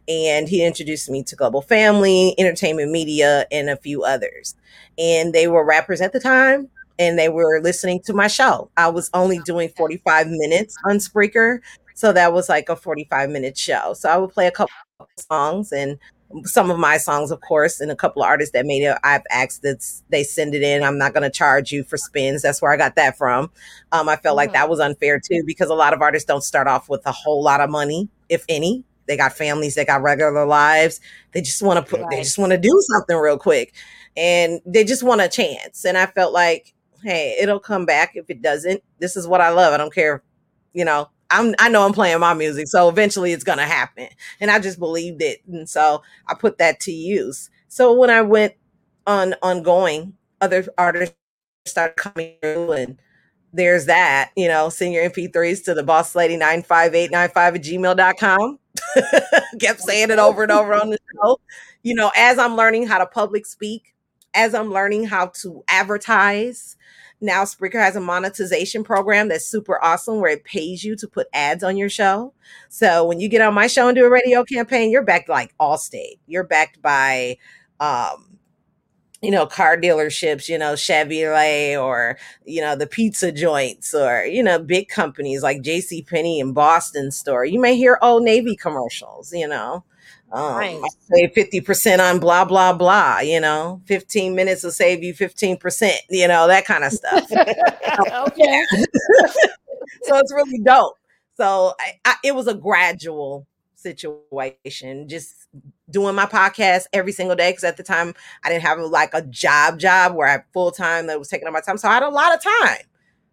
And 0.08 0.50
he 0.50 0.66
introduced 0.66 1.10
me 1.10 1.24
to 1.24 1.36
Global 1.36 1.62
Family, 1.62 2.34
Entertainment 2.40 2.92
Media, 2.92 3.46
and 3.52 3.70
a 3.70 3.78
few 3.78 4.04
others. 4.04 4.56
And 4.98 5.32
they 5.32 5.48
were 5.48 5.64
rappers 5.64 6.02
at 6.02 6.12
the 6.12 6.20
time 6.20 6.70
and 7.00 7.18
they 7.18 7.30
were 7.30 7.62
listening 7.62 8.02
to 8.04 8.14
my 8.14 8.28
show. 8.28 8.70
I 8.78 8.88
was 8.90 9.10
only 9.14 9.40
doing 9.40 9.70
45 9.70 10.28
minutes 10.28 10.76
on 10.86 10.98
Spreaker. 10.98 11.60
So 11.96 12.12
that 12.14 12.34
was 12.34 12.50
like 12.50 12.70
a 12.70 12.76
45 12.76 13.30
minute 13.30 13.58
show. 13.58 13.94
So 13.94 14.10
I 14.10 14.18
would 14.18 14.32
play 14.32 14.48
a 14.48 14.52
couple 14.52 14.74
of 15.00 15.08
songs 15.20 15.72
and 15.72 15.98
some 16.46 16.72
of 16.72 16.80
my 16.80 16.98
songs, 16.98 17.30
of 17.30 17.42
course, 17.42 17.80
and 17.80 17.92
a 17.92 17.96
couple 17.96 18.24
of 18.24 18.28
artists 18.28 18.54
that 18.54 18.66
made 18.66 18.82
it. 18.84 18.98
I've 19.04 19.22
asked 19.30 19.62
that 19.62 19.86
they 20.10 20.24
send 20.24 20.56
it 20.56 20.64
in. 20.64 20.84
I'm 20.84 20.98
not 20.98 21.14
going 21.14 21.24
to 21.24 21.30
charge 21.30 21.72
you 21.72 21.84
for 21.84 21.96
spins. 21.98 22.42
That's 22.42 22.62
where 22.62 22.72
I 22.72 22.78
got 22.78 22.96
that 22.96 23.18
from. 23.18 23.52
Um, 23.92 24.10
I 24.10 24.16
felt 24.16 24.36
like 24.36 24.50
Mhm. 24.50 24.54
that 24.54 24.70
was 24.70 24.80
unfair 24.80 25.20
too 25.20 25.44
because 25.46 25.70
a 25.70 25.76
lot 25.76 25.94
of 25.94 26.02
artists 26.02 26.26
don't 26.26 26.44
start 26.44 26.68
off 26.68 26.90
with 26.90 27.06
a 27.06 27.12
whole 27.12 27.44
lot 27.44 27.62
of 27.62 27.70
money, 27.70 28.10
if 28.30 28.46
any. 28.50 28.84
They 29.06 29.18
got 29.18 29.34
families, 29.34 29.76
they 29.76 29.86
got 29.86 30.02
regular 30.02 30.46
lives. 30.46 31.02
They 31.34 31.42
just 31.42 31.62
want 31.62 31.86
to 31.86 31.90
put, 31.98 32.10
they 32.10 32.24
just 32.24 32.38
want 32.40 32.52
to 32.54 32.58
do 32.58 32.72
something 32.94 33.18
real 33.18 33.38
quick, 33.38 33.74
and 34.16 34.62
they 34.66 34.86
just 34.86 35.04
want 35.04 35.20
a 35.22 35.28
chance. 35.28 35.84
And 35.86 35.98
I 35.98 36.06
felt 36.06 36.32
like, 36.34 36.74
hey, 37.04 37.36
it'll 37.40 37.60
come 37.60 37.86
back. 37.86 38.14
If 38.16 38.30
it 38.30 38.42
doesn't, 38.42 38.82
this 39.00 39.18
is 39.18 39.28
what 39.28 39.42
I 39.42 39.50
love. 39.50 39.74
I 39.74 39.78
don't 39.78 39.94
care, 39.94 40.24
you 40.74 40.86
know. 40.86 41.10
I'm, 41.30 41.56
I 41.60 41.70
know 41.70 41.86
I'm 41.86 41.94
playing 41.94 42.20
my 42.20 42.34
music, 42.34 42.68
so 42.68 42.90
eventually 42.90 43.32
it's 43.32 43.44
gonna 43.44 43.66
happen 43.66 44.08
and 44.40 44.52
I 44.52 44.60
just 44.60 44.80
believed 44.80 45.22
it. 45.22 45.42
And 45.48 45.70
so 45.70 46.04
I 46.28 46.36
put 46.36 46.58
that 46.60 46.80
to 46.82 46.92
use. 46.92 47.50
So 47.68 47.94
when 47.94 48.10
I 48.10 48.22
went 48.22 48.54
on 49.08 49.36
ongoing, 49.42 50.14
other 50.42 50.66
artists 50.78 51.16
started 51.66 51.96
coming 51.96 52.36
through 52.42 52.74
and 52.74 53.00
there's 53.54 53.86
that, 53.86 54.32
you 54.36 54.48
know, 54.48 54.70
send 54.70 54.94
your 54.94 55.10
MP3s 55.10 55.64
to 55.66 55.74
the 55.74 55.84
boss 55.84 56.16
lady 56.16 56.36
95895 56.38 57.56
at 57.56 57.64
gmail.com. 57.64 58.60
Kept 59.60 59.80
saying 59.80 60.10
it 60.10 60.20
over 60.20 60.44
and 60.44 60.52
over 60.52 60.74
on 60.74 60.90
the 60.90 60.98
show. 61.14 61.40
You 61.84 61.94
know, 61.96 62.12
as 62.18 62.40
I'm 62.40 62.56
learning 62.56 62.88
how 62.88 62.98
to 62.98 63.06
public 63.06 63.46
speak, 63.46 63.94
as 64.34 64.56
I'm 64.56 64.72
learning 64.72 65.06
how 65.06 65.28
to 65.42 65.64
advertise, 65.68 66.76
now 67.24 67.44
Spreaker 67.44 67.82
has 67.82 67.96
a 67.96 68.02
monetization 68.02 68.84
program 68.84 69.30
that's 69.30 69.46
super 69.46 69.84
awesome 69.84 70.20
where 70.20 70.32
it 70.32 70.44
pays 70.44 70.84
you 70.84 70.96
to 70.98 71.08
put 71.08 71.28
ads 71.34 71.64
on 71.64 71.78
your 71.78 71.90
show. 71.90 72.34
So 72.70 73.06
when 73.06 73.20
you 73.20 73.30
get 73.30 73.42
on 73.42 73.54
my 73.54 73.68
show 73.68 73.88
and 73.88 73.96
do 73.96 74.06
a 74.06 74.10
radio 74.10 74.44
campaign, 74.44 74.92
you're 74.92 75.04
backed 75.04 75.30
like 75.30 75.56
Allstate. 75.58 76.20
You're 76.28 76.44
backed 76.44 76.82
by 76.82 77.38
um, 77.80 78.34
you 79.24 79.32
know, 79.32 79.46
car 79.46 79.78
dealerships, 79.78 80.50
you 80.50 80.58
know, 80.58 80.74
Chevrolet 80.74 81.82
or, 81.82 82.18
you 82.46 82.60
know, 82.60 82.76
the 82.76 82.86
pizza 82.86 83.32
joints 83.32 83.94
or, 83.94 84.26
you 84.26 84.44
know, 84.44 84.60
big 84.60 84.90
companies 84.90 85.42
like 85.42 85.62
JC 85.62 86.06
Penney 86.06 86.42
and 86.42 86.54
Boston 86.54 87.10
store. 87.10 87.46
You 87.46 87.62
may 87.62 87.78
hear 87.78 87.98
Old 88.02 88.24
Navy 88.24 88.58
commercials, 88.58 89.32
you 89.32 89.48
know. 89.48 89.86
Um. 90.34 90.58
I 90.58 90.82
say 91.00 91.28
50% 91.28 92.00
on 92.00 92.20
blah, 92.20 92.44
blah, 92.44 92.74
blah, 92.74 93.20
you 93.20 93.40
know, 93.40 93.82
15 93.86 94.34
minutes 94.34 94.64
will 94.64 94.72
save 94.72 95.04
you 95.04 95.14
15%, 95.14 95.92
you 96.10 96.28
know, 96.28 96.48
that 96.48 96.66
kind 96.66 96.84
of 96.84 96.92
stuff. 96.92 97.32
okay. 97.32 98.66
so 100.04 100.18
it's 100.18 100.34
really 100.34 100.58
dope. 100.58 100.98
So 101.38 101.76
I, 101.80 102.00
I, 102.04 102.16
it 102.24 102.36
was 102.36 102.48
a 102.48 102.56
gradual 102.56 103.46
situation, 103.76 105.08
just 105.08 105.36
doing 105.92 106.16
my 106.16 106.26
podcast 106.26 106.86
every 106.94 107.12
single 107.12 107.36
day. 107.36 107.52
Because 107.52 107.64
at 107.64 107.78
the 107.78 107.84
time, 107.84 108.16
I 108.44 108.50
didn't 108.50 108.64
have 108.64 108.80
like 108.80 109.14
a 109.14 109.22
job 109.22 109.78
job 109.78 110.16
where 110.16 110.28
I 110.28 110.44
full 110.52 110.72
time 110.72 111.06
that 111.08 111.20
was 111.20 111.28
taking 111.28 111.48
up 111.48 111.54
my 111.54 111.62
time. 111.62 111.78
So 111.78 111.90
I 111.90 111.94
had 111.94 112.04
a 112.04 112.10
lot 112.10 112.34
of 112.34 112.42
time. 112.42 112.86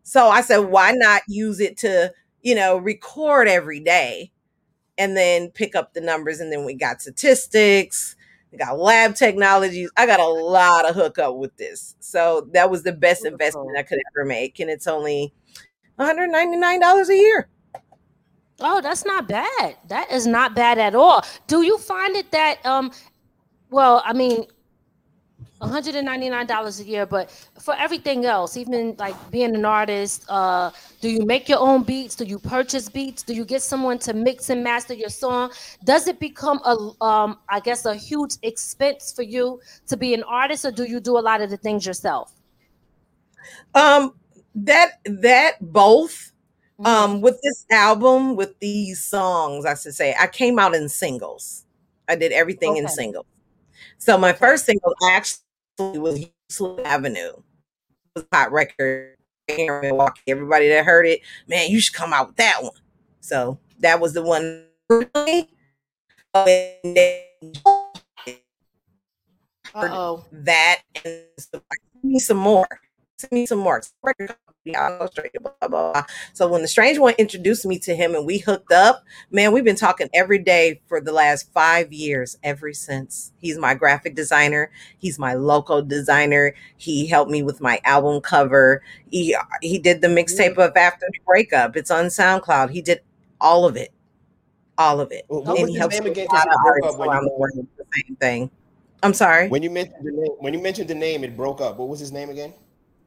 So 0.03 0.29
I 0.29 0.43
said, 0.43 0.59
why 0.59 0.93
not 0.93 1.23
use 1.29 1.61
it 1.61 1.79
to, 1.79 2.13
you 2.43 2.55
know, 2.55 2.77
record 2.77 3.49
every 3.49 3.81
day 3.81 4.33
and 5.01 5.17
then 5.17 5.51
pick 5.51 5.75
up 5.75 5.95
the 5.95 6.01
numbers? 6.01 6.39
And 6.39 6.53
then 6.53 6.65
we 6.65 6.75
got 6.75 7.01
statistics. 7.03 8.15
We 8.53 8.59
got 8.59 8.79
lab 8.79 9.15
technologies. 9.15 9.91
I 9.97 10.07
got 10.07 10.21
a 10.21 10.27
lot 10.27 10.89
of 10.89 10.95
hookup 10.95 11.37
with 11.37 11.57
this. 11.57 11.97
So 12.01 12.49
that 12.53 12.71
was 12.71 12.83
the 12.83 12.93
best 12.93 13.25
investment 13.25 13.79
I 13.79 13.83
could 13.83 13.99
ever 14.13 14.27
make. 14.27 14.61
And 14.61 14.69
it's 14.69 14.87
only 14.87 15.33
$199 15.99 17.09
a 17.09 17.17
year. 17.17 17.49
Oh, 18.61 18.81
that's 18.83 19.07
not 19.07 19.27
bad. 19.27 19.77
That 19.89 20.11
is 20.13 20.27
not 20.27 20.55
bad 20.55 20.79
at 20.79 20.95
all. 20.95 21.25
Do 21.47 21.63
you 21.63 21.79
find 21.79 22.15
it 22.15 22.31
that 22.33 22.65
um 22.67 22.93
well, 23.71 24.03
I 24.05 24.13
mean 24.13 24.47
$199 25.59 26.81
a 26.81 26.85
year, 26.85 27.05
but 27.07 27.31
for 27.61 27.75
everything 27.75 28.25
else, 28.25 28.57
even 28.57 28.97
like 28.99 29.31
being 29.31 29.55
an 29.55 29.65
artist, 29.65 30.25
uh, 30.29 30.71
do 31.01 31.09
you 31.11 31.25
make 31.27 31.49
your 31.49 31.59
own 31.59 31.83
beats? 31.83 32.15
Do 32.17 32.25
you 32.25 32.39
purchase 32.39 32.89
beats? 32.89 33.23
Do 33.23 33.35
you 33.35 33.45
get 33.45 33.63
someone 33.63 33.99
to 34.01 34.15
mix 34.15 34.49
and 34.51 34.65
master 34.65 34.95
your 34.95 35.11
song? 35.11 35.51
Does 35.85 36.07
it 36.09 36.19
become 36.19 36.61
a 36.65 37.05
um 37.05 37.39
I 37.49 37.61
guess 37.61 37.85
a 37.85 37.95
huge 37.95 38.37
expense 38.43 39.13
for 39.13 39.23
you 39.23 39.61
to 39.89 39.97
be 39.97 40.15
an 40.15 40.23
artist, 40.25 40.65
or 40.65 40.71
do 40.73 40.85
you 40.85 41.01
do 41.01 41.19
a 41.19 41.21
lot 41.31 41.41
of 41.43 41.51
the 41.51 41.59
things 41.59 41.85
yourself? 41.87 42.33
Um, 43.75 44.15
that 44.55 44.93
that 45.05 45.55
both. 45.61 46.33
Mhm. 46.79 46.87
Um, 46.87 47.21
with 47.21 47.39
this 47.43 47.67
album, 47.71 48.37
with 48.37 48.59
these 48.59 49.05
songs, 49.05 49.67
I 49.67 49.75
should 49.75 49.95
say, 49.95 50.15
I 50.19 50.27
came 50.27 50.59
out 50.59 50.75
in 50.75 50.89
singles. 50.89 51.67
I 52.09 52.17
did 52.17 52.33
everything 52.33 52.77
in 52.77 52.85
Okay. 52.85 52.95
singles. 52.95 53.27
So 53.99 54.19
my 54.19 54.33
first 54.33 54.67
single 54.67 54.95
actually 55.11 55.99
was 55.99 56.27
Useless 56.49 56.81
Avenue. 56.87 57.31
It 57.31 57.43
was 58.15 58.25
a 58.31 58.37
hot 58.37 58.53
record 58.53 59.17
here 59.47 59.81
in 59.81 59.89
Milwaukee. 59.89 60.23
Everybody 60.29 60.69
that 60.69 60.85
heard 60.85 61.07
it, 61.07 61.21
man, 61.49 61.71
you 61.71 61.81
should 61.81 61.95
come 61.95 62.13
out 62.13 62.29
with 62.29 62.37
that 62.37 62.63
one. 62.63 62.73
So 63.21 63.59
that 63.81 64.01
was 64.01 64.13
the 64.13 64.23
one. 64.23 64.67
And 64.91 65.47
then 66.85 67.23
Uh-oh. 69.75 70.25
that 70.33 70.83
and 71.05 71.25
me 72.03 72.19
some 72.19 72.37
more. 72.37 72.67
Send 73.19 73.33
me 73.33 73.47
some 73.47 73.59
more. 73.61 73.83
Record 74.03 74.35
I'll 74.77 74.99
go 74.99 75.07
straight. 75.07 75.33
Blah, 75.41 75.53
blah, 75.61 75.69
blah. 75.69 76.03
So 76.35 76.47
when 76.47 76.63
the 76.63 76.69
strange 76.69 76.99
one 76.99 77.15
introduced 77.19 77.65
me 77.65 77.79
to 77.81 77.95
him 77.95 78.15
and 78.15 78.27
we 78.27 78.39
hooked 78.39 78.73
up, 78.73 79.05
man, 79.31 79.53
we've 79.53 79.65
been 79.65 79.77
talking 79.77 80.09
every 80.13 80.39
day 80.39 80.81
for 80.87 81.01
the 81.01 81.13
last 81.13 81.51
five 81.53 81.93
years, 81.93 82.37
ever 82.43 82.73
since. 82.73 83.33
He's 83.39 83.57
my 83.59 83.75
graphic 83.75 84.15
designer. 84.15 84.71
He's 84.99 85.19
my 85.19 85.35
local 85.35 85.83
designer. 85.83 86.55
He 86.77 87.07
helped 87.07 87.31
me 87.31 87.43
with 87.43 87.61
my 87.61 87.81
album 87.85 88.21
cover. 88.21 88.83
He 89.11 89.35
he 89.63 89.79
did 89.79 90.03
the 90.03 90.09
mixtape 90.09 90.57
mm. 90.57 90.69
of 90.69 90.77
After 90.77 91.07
the 91.11 91.19
Breakup. 91.27 91.77
It's 91.77 91.91
on 91.91 92.07
SoundCloud. 92.07 92.71
He 92.71 92.83
did 92.83 93.01
all 93.41 93.65
of 93.65 93.77
it. 93.77 93.93
All 94.77 95.01
of 95.01 95.11
it. 95.11 95.25
Was 95.29 95.59
and 95.59 95.69
he 95.69 95.77
helps 95.77 95.99
a 95.99 96.03
lot 96.03 96.09
of 96.09 96.15
Because 96.15 96.27
it 96.29 96.49
broke 96.49 96.67
artists 96.67 97.01
around 97.01 97.23
you- 97.23 97.31
the 97.31 97.39
world 97.39 97.67
the 97.77 97.85
same 98.07 98.17
thing. 98.17 98.51
I'm 99.03 99.15
sorry. 99.15 99.49
When 99.49 99.63
you 99.63 99.71
mentioned 99.71 100.05
the 100.05 100.13
name, 100.13 100.33
when 100.41 100.53
you 100.53 100.61
mentioned 100.61 100.89
the 100.89 100.95
name, 100.95 101.25
it 101.25 101.35
broke 101.35 101.63
up. 101.63 101.79
What 101.79 101.89
was 101.89 102.01
his 102.01 102.13
name 102.13 102.29
again? 102.29 102.53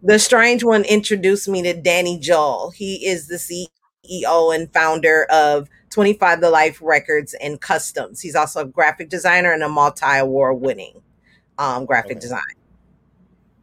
The 0.05 0.19
strange 0.19 0.65
one 0.65 0.83
introduced 0.83 1.47
me 1.47 1.63
to 1.63 1.73
Danny 1.73 2.19
Joel. 2.19 2.71
He 2.71 3.05
is 3.07 3.27
the 3.27 3.35
CEO 3.37 4.53
and 4.53 4.71
founder 4.73 5.23
of 5.31 5.69
25 5.91 6.41
to 6.41 6.49
Life 6.49 6.79
Records 6.81 7.33
and 7.35 7.61
Customs. 7.61 8.19
He's 8.19 8.35
also 8.35 8.61
a 8.61 8.65
graphic 8.65 9.07
designer 9.09 9.53
and 9.53 9.63
a 9.63 9.69
multi 9.69 10.05
award 10.17 10.59
winning 10.59 11.01
um, 11.57 11.85
graphic 11.85 12.17
Okay. 12.17 12.19
design 12.19 12.41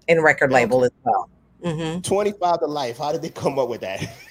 and 0.09 0.22
record 0.22 0.50
label 0.50 0.83
as 0.85 0.92
well. 1.05 1.29
hmm 1.62 2.00
Twenty 2.00 2.33
five 2.33 2.61
to 2.61 2.66
life. 2.66 2.96
How 2.96 3.12
did 3.12 3.20
they 3.20 3.29
come 3.29 3.59
up 3.59 3.68
with 3.68 3.83
that? 3.83 4.00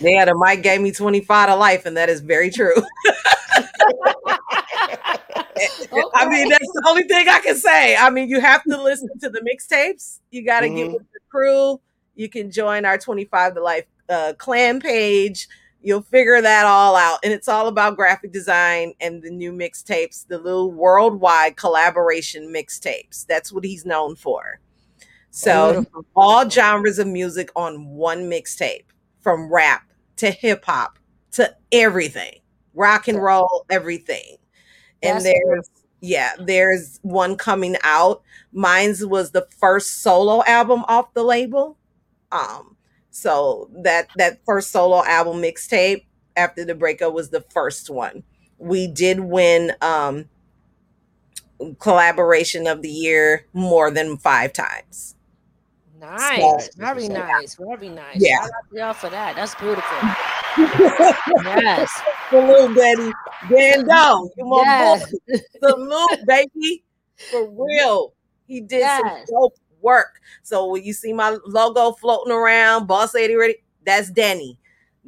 Yeah, 0.00 0.26
the 0.26 0.34
mic 0.36 0.62
gave 0.62 0.80
me 0.80 0.92
25 0.92 1.48
to 1.48 1.56
life, 1.56 1.86
and 1.86 1.96
that 1.96 2.08
is 2.10 2.20
very 2.20 2.50
true. 2.50 2.74
I 6.14 6.28
mean, 6.28 6.48
that's 6.48 6.72
the 6.72 6.84
only 6.88 7.04
thing 7.04 7.28
I 7.28 7.40
can 7.40 7.56
say. 7.56 7.96
I 7.96 8.10
mean, 8.10 8.28
you 8.28 8.40
have 8.40 8.62
to 8.64 8.80
listen 8.82 9.08
to 9.20 9.30
the 9.30 9.40
mixtapes. 9.40 10.20
You 10.30 10.44
got 10.44 10.60
to 10.60 10.68
get 10.68 10.88
Mhm. 10.88 10.92
with 10.94 11.10
the 11.12 11.20
crew. 11.30 11.80
You 12.14 12.28
can 12.28 12.50
join 12.50 12.84
our 12.84 12.98
25 12.98 13.54
to 13.54 13.62
Life 13.62 13.86
uh, 14.08 14.34
clan 14.38 14.80
page. 14.80 15.48
You'll 15.82 16.02
figure 16.02 16.40
that 16.40 16.66
all 16.66 16.96
out. 16.96 17.20
And 17.22 17.32
it's 17.32 17.48
all 17.48 17.68
about 17.68 17.96
graphic 17.96 18.32
design 18.32 18.92
and 19.00 19.22
the 19.22 19.30
new 19.30 19.52
mixtapes, 19.52 20.26
the 20.26 20.38
little 20.38 20.72
worldwide 20.72 21.56
collaboration 21.56 22.52
mixtapes. 22.52 23.24
That's 23.26 23.52
what 23.52 23.64
he's 23.64 23.84
known 23.84 24.16
for. 24.16 24.60
So, 25.30 25.72
Beautiful. 25.72 26.04
all 26.16 26.48
genres 26.48 26.98
of 26.98 27.06
music 27.06 27.50
on 27.56 27.88
one 27.88 28.28
mixtape 28.30 28.84
from 29.26 29.52
rap 29.52 29.82
to 30.14 30.30
hip 30.30 30.64
hop 30.64 31.00
to 31.32 31.52
everything, 31.72 32.38
rock 32.74 33.08
and 33.08 33.20
roll, 33.20 33.66
everything. 33.68 34.36
And 35.02 35.16
That's 35.16 35.24
there's 35.24 35.70
yeah, 36.00 36.30
there's 36.38 37.00
one 37.02 37.36
coming 37.36 37.74
out. 37.82 38.22
Mine's 38.52 39.04
was 39.04 39.32
the 39.32 39.48
first 39.58 40.00
solo 40.00 40.44
album 40.44 40.84
off 40.86 41.12
the 41.12 41.24
label. 41.24 41.76
Um, 42.30 42.76
so 43.10 43.68
that 43.82 44.10
that 44.14 44.38
first 44.46 44.70
solo 44.70 45.04
album 45.04 45.42
mixtape 45.42 46.04
after 46.36 46.64
the 46.64 46.76
breakup 46.76 47.12
was 47.12 47.30
the 47.30 47.44
first 47.52 47.90
one. 47.90 48.22
We 48.58 48.86
did 48.86 49.18
win 49.18 49.72
um 49.82 50.26
collaboration 51.80 52.68
of 52.68 52.80
the 52.80 52.90
year 52.90 53.44
more 53.52 53.90
than 53.90 54.18
five 54.18 54.52
times. 54.52 55.15
Nice, 55.98 56.74
very 56.74 57.08
nice, 57.08 57.54
very 57.54 57.88
nice. 57.88 58.16
Yeah. 58.16 58.40
Shout 58.40 58.44
out 58.44 58.70
to 58.70 58.76
y'all 58.76 58.92
for 58.92 59.10
that. 59.10 59.36
That's 59.36 59.54
beautiful. 59.54 59.96
yes, 61.44 62.02
Salute, 62.30 62.76
Daddy. 62.76 63.12
Dando, 63.48 64.30
you 64.36 64.44
my 64.44 64.62
yes, 64.62 65.14
boy. 65.28 65.36
Salute, 65.62 66.26
baby. 66.26 66.84
For 67.30 67.48
real. 67.50 68.12
He 68.46 68.60
did 68.60 68.86
some 68.86 69.24
dope 69.28 69.54
work. 69.80 70.20
So 70.42 70.66
when 70.66 70.84
you 70.84 70.92
see 70.92 71.12
my 71.12 71.36
logo 71.46 71.92
floating 71.92 72.32
around, 72.32 72.86
Boss 72.86 73.14
Lady 73.14 73.34
Ready, 73.34 73.56
that's 73.84 74.10
Danny. 74.10 74.58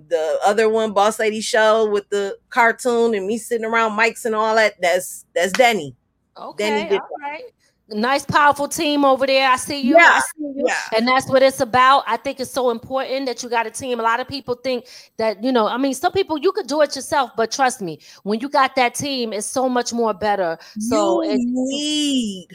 The 0.09 0.39
other 0.45 0.69
one, 0.69 0.93
Boss 0.93 1.19
Lady 1.19 1.41
Show 1.41 1.91
with 1.91 2.09
the 2.11 2.39
cartoon 2.51 3.15
and 3.15 3.27
me 3.27 3.39
sitting 3.39 3.67
around 3.67 3.99
mics 3.99 4.25
and 4.25 4.35
all 4.35 4.55
that, 4.55 4.81
that's 4.81 5.27
that's 5.35 5.53
Danny. 5.53 5.97
Okay, 6.37 6.89
did 6.89 7.01
all 7.01 7.09
right. 7.21 7.43
Nice, 7.91 8.25
powerful 8.25 8.69
team 8.69 9.05
over 9.05 9.27
there. 9.27 9.49
I 9.49 9.57
see 9.57 9.81
you. 9.81 9.97
Yeah, 9.97 10.11
I 10.13 10.21
see 10.21 10.43
you. 10.57 10.67
yeah. 10.67 10.99
And 10.99 11.09
that's 11.09 11.27
what 11.29 11.43
it's 11.43 11.61
about. 11.61 12.05
I 12.07 12.19
think 12.19 12.39
it's 12.39 12.51
so 12.51 12.71
important 12.71 13.27
that 13.27 13.43
you 13.43 13.49
got 13.49 13.67
a 13.67 13.71
team. 13.71 13.99
A 13.99 14.03
lot 14.03 14.21
of 14.21 14.29
people 14.29 14.57
think 14.57 14.87
that, 15.17 15.43
you 15.43 15.51
know, 15.53 15.67
I 15.67 15.79
mean, 15.79 15.95
some 15.95 16.13
people 16.13 16.37
you 16.39 16.53
could 16.53 16.67
do 16.67 16.83
it 16.83 16.95
yourself, 16.95 17.31
but 17.35 17.51
trust 17.51 17.81
me, 17.81 17.99
when 18.25 18.41
you 18.41 18.51
got 18.51 18.77
that 18.77 18.95
team, 18.95 19.33
it's 19.33 19.47
so 19.47 19.71
much 19.71 19.93
more 19.95 20.13
better. 20.13 20.59
So 20.79 21.23
you 21.23 21.31
it, 21.33 21.41
need, 21.43 22.49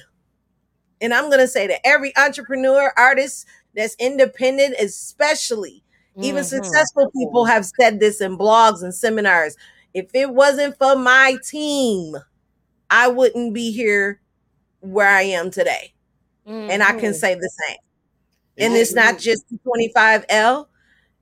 and 1.02 1.14
I'm 1.14 1.30
gonna 1.30 1.48
say 1.48 1.68
that 1.68 1.86
every 1.86 2.16
entrepreneur, 2.18 2.94
artist 2.98 3.46
that's 3.76 3.96
independent, 4.00 4.76
especially 4.80 5.84
even 6.22 6.44
Mhm. 6.44 6.48
successful 6.48 7.12
people 7.12 7.46
have 7.46 7.66
said 7.80 8.00
this 8.00 8.22
in 8.22 8.38
blogs 8.38 8.84
and 8.84 8.94
seminars. 8.94 9.56
If 9.94 10.10
it 10.14 10.30
wasn't 10.34 10.78
for 10.78 10.96
my 10.96 11.38
team, 11.44 12.16
I 12.90 13.08
wouldn't 13.10 13.54
be 13.54 13.72
here 13.72 14.22
where 14.84 15.10
I 15.10 15.24
am 15.24 15.52
today. 15.52 15.94
And 16.70 16.84
I 16.84 16.94
can 16.94 17.14
Mhm. 17.14 17.16
say 17.16 17.36
the 17.36 17.50
same. 17.68 17.78
And 18.60 18.76
it's 18.76 18.96
not 18.96 19.18
just 19.18 19.44
the 19.50 19.60
25L, 19.66 20.70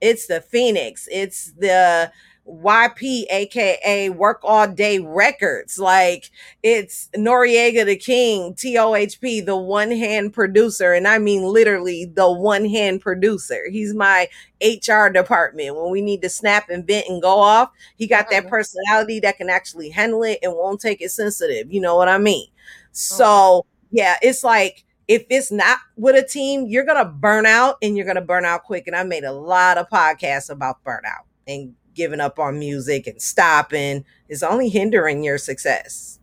it's 0.02 0.28
the 0.28 0.42
Phoenix, 0.42 1.08
it's 1.12 1.54
the 1.58 2.12
YP, 2.46 3.28
aka 3.30 4.10
Work 4.10 4.42
All 4.44 4.68
Day 4.68 5.00
Records. 5.00 5.80
Like 5.80 6.32
it's 6.64 7.10
Noriega 7.16 7.86
the 7.86 7.96
King, 7.96 8.54
TOHP, 8.56 9.42
the 9.42 9.56
one 9.56 9.92
hand 9.92 10.34
producer. 10.34 10.94
And 10.94 11.08
I 11.08 11.20
mean 11.20 11.44
literally 11.44 12.06
the 12.06 12.32
one 12.32 12.66
hand 12.66 13.02
producer. 13.02 13.70
He's 13.72 13.94
my 13.94 14.28
HR 14.60 15.10
department. 15.10 15.76
When 15.76 15.92
we 15.92 16.02
need 16.02 16.22
to 16.24 16.30
snap 16.30 16.70
and 16.70 16.86
vent 16.86 17.08
and 17.08 17.22
go 17.22 17.38
off, 17.40 17.70
he 17.98 18.08
got 18.08 18.30
that 18.32 18.48
Mhm. 18.48 18.50
personality 18.50 19.20
that 19.22 19.38
can 19.38 19.50
actually 19.50 19.90
handle 19.90 20.24
it 20.24 20.40
and 20.44 20.54
won't 20.54 20.82
take 20.82 21.02
it 21.02 21.12
sensitive. 21.12 21.72
You 21.72 21.82
know 21.82 21.96
what 21.96 22.10
I 22.10 22.18
mean? 22.18 22.48
So, 22.92 23.66
yeah, 23.92 24.18
it's 24.22 24.44
like 24.44 24.84
if 25.08 25.26
it's 25.30 25.52
not 25.52 25.80
with 25.98 26.16
a 26.16 26.28
team, 26.28 26.66
you're 26.68 26.86
gonna 26.86 27.06
burn 27.06 27.46
out 27.46 27.78
and 27.82 27.98
you're 27.98 28.06
gonna 28.06 28.22
burn 28.22 28.46
out 28.46 28.64
quick. 28.64 28.88
And 28.88 28.96
I 28.96 29.04
made 29.04 29.24
a 29.24 29.32
lot 29.34 29.78
of 29.78 29.90
podcasts 29.90 30.50
about 30.50 30.84
burnout 30.84 31.24
and 31.48 31.74
giving 31.94 32.20
up 32.22 32.40
on 32.40 32.58
music 32.58 33.08
and 33.08 33.22
stopping 33.22 34.06
is 34.30 34.44
only 34.44 34.70
hindering 34.70 35.24
your 35.24 35.38
success. 35.38 36.20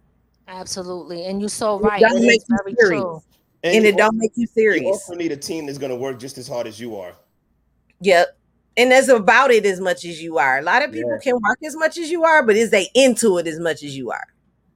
Absolutely. 0.47 1.27
And 1.27 1.41
you're 1.41 1.51
so 1.51 1.79
right. 1.81 2.01
don't 2.01 2.17
It 2.17 2.27
make 2.27 2.41
is 2.41 2.47
you 2.49 2.57
very 2.65 2.75
serious. 2.79 3.01
true. 3.03 3.23
And, 3.65 3.85
you 3.85 3.91
it 3.91 3.97
don't 3.99 4.17
make 4.17 4.31
you 4.37 4.43
You 4.43 4.47
serious. 4.47 4.87
also 4.87 5.15
need 5.15 5.33
a 5.33 5.37
team 5.37 5.67
that's 5.67 5.77
going 5.79 5.91
to 5.91 5.97
work 5.97 6.19
just 6.19 6.39
as 6.39 6.49
hard 6.49 6.67
as 6.67 6.79
you 6.81 6.97
are. 6.97 7.13
Yep. 8.01 8.39
And 8.79 8.93
that's 8.93 9.09
about 9.09 9.51
it 9.51 9.67
as 9.67 9.81
much 9.81 10.05
as 10.05 10.23
you 10.23 10.39
are. 10.39 10.59
A 10.59 10.63
lot 10.63 10.83
of 10.83 10.93
people 10.93 11.11
Yeah. 11.11 11.19
can 11.19 11.35
work 11.35 11.59
as 11.67 11.75
much 11.77 11.99
as 11.99 12.09
you 12.11 12.25
are, 12.25 12.43
but 12.47 12.57
is 12.57 12.71
they 12.71 12.89
into 12.95 13.37
it 13.39 13.47
as 13.49 13.59
much 13.59 13.83
as 13.83 13.97
you 13.97 14.11
are? 14.13 14.25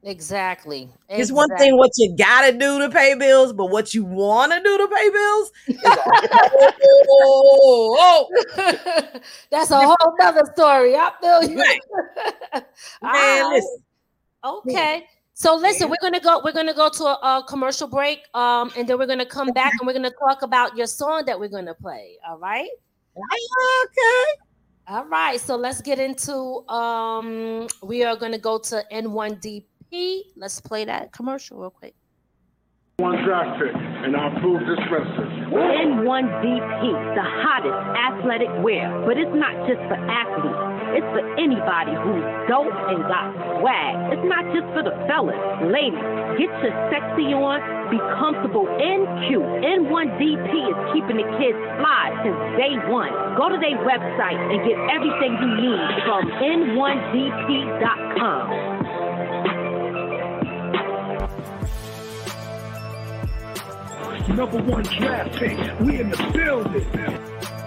Exactly. 0.05 0.91
It's 1.09 1.31
one 1.31 1.49
thing 1.57 1.77
what 1.77 1.93
you 1.97 2.17
gotta 2.17 2.53
do 2.57 2.81
to 2.81 2.91
pay 2.91 3.15
bills, 3.15 3.53
but 3.53 3.67
what 3.67 3.95
you 3.95 4.05
wanna 4.05 4.61
do 4.63 4.79
to 4.79 4.89
pay 4.89 5.11
bills 5.11 5.53
is 5.69 5.77
a 5.85 5.91
whole- 7.09 7.97
oh, 8.01 8.27
That's 9.51 9.71
a 9.71 9.79
whole 9.81 10.17
nother 10.19 10.43
story. 10.55 10.97
I 10.97 11.13
feel 11.21 11.45
you. 11.45 11.57
Right. 11.61 11.81
Man, 12.55 12.63
right. 13.03 13.49
listen. 13.53 13.83
Okay. 14.45 15.07
So 15.35 15.55
listen, 15.55 15.89
we're 15.89 15.97
gonna 16.03 16.21
go. 16.21 16.41
We're 16.45 16.53
gonna 16.53 16.75
go 16.75 16.89
to 16.89 17.05
a, 17.05 17.39
a 17.39 17.45
commercial 17.49 17.87
break, 17.89 18.21
um, 18.35 18.73
and 18.77 18.89
then 18.89 18.99
we're 18.99 19.07
gonna 19.07 19.27
come 19.27 19.49
back 19.53 19.73
and 19.79 19.87
we're 19.87 19.93
gonna 19.95 20.11
talk 20.29 20.43
about 20.43 20.77
your 20.77 20.87
song 20.87 21.25
that 21.27 21.39
we're 21.39 21.49
gonna 21.49 21.75
play. 21.75 22.19
All 22.29 22.39
right. 22.39 22.69
Okay. 23.17 24.25
All 24.89 25.05
right. 25.07 25.41
So 25.41 25.57
let's 25.57 25.81
get 25.81 25.99
into. 25.99 26.69
Um, 26.69 27.67
we 27.83 28.05
are 28.05 28.17
gonna 28.17 28.39
go 28.39 28.59
to 28.59 28.85
N1DP. 29.93 30.21
Let's 30.37 30.61
play 30.61 30.85
that 30.85 31.11
commercial 31.13 31.59
real 31.59 31.71
quick. 31.71 31.95
One 32.99 33.25
draft 33.25 33.59
pick, 33.59 33.73
and 33.75 34.15
I 34.15 34.29
approve 34.31 34.61
dispensers. 34.61 35.33
N1DP, 35.51 36.83
the 37.17 37.25
hottest 37.25 37.75
athletic 37.99 38.51
wear. 38.63 38.93
But 39.07 39.17
it's 39.19 39.35
not 39.35 39.67
just 39.67 39.81
for 39.91 39.97
athletes, 39.97 40.61
it's 40.95 41.07
for 41.11 41.25
anybody 41.41 41.97
who's 41.99 42.23
dope 42.47 42.69
and 42.71 43.03
got 43.09 43.33
swag. 43.59 44.13
It's 44.13 44.23
not 44.29 44.45
just 44.55 44.69
for 44.77 44.85
the 44.87 44.93
fellas. 45.09 45.35
Ladies, 45.67 45.99
get 46.39 46.53
your 46.63 46.71
sexy 46.93 47.33
on, 47.35 47.59
be 47.91 47.99
comfortable 48.21 48.69
and 48.71 49.09
cute. 49.27 49.43
N1DP 49.43 50.53
is 50.53 50.79
keeping 50.95 51.17
the 51.17 51.27
kids 51.41 51.59
fly 51.83 52.13
since 52.23 52.39
day 52.55 52.79
one. 52.87 53.11
Go 53.35 53.49
to 53.51 53.59
their 53.59 53.75
website 53.83 54.39
and 54.53 54.63
get 54.63 54.79
everything 54.95 55.35
you 55.43 55.49
need 55.59 55.83
from 56.07 56.31
N1DP.com. 56.39 58.82
Number 64.29 64.63
one 64.63 64.83
draft 64.85 65.35
pick. 65.35 65.59
We 65.81 66.01
in 66.01 66.11
the 66.11 66.31
building. 66.33 67.62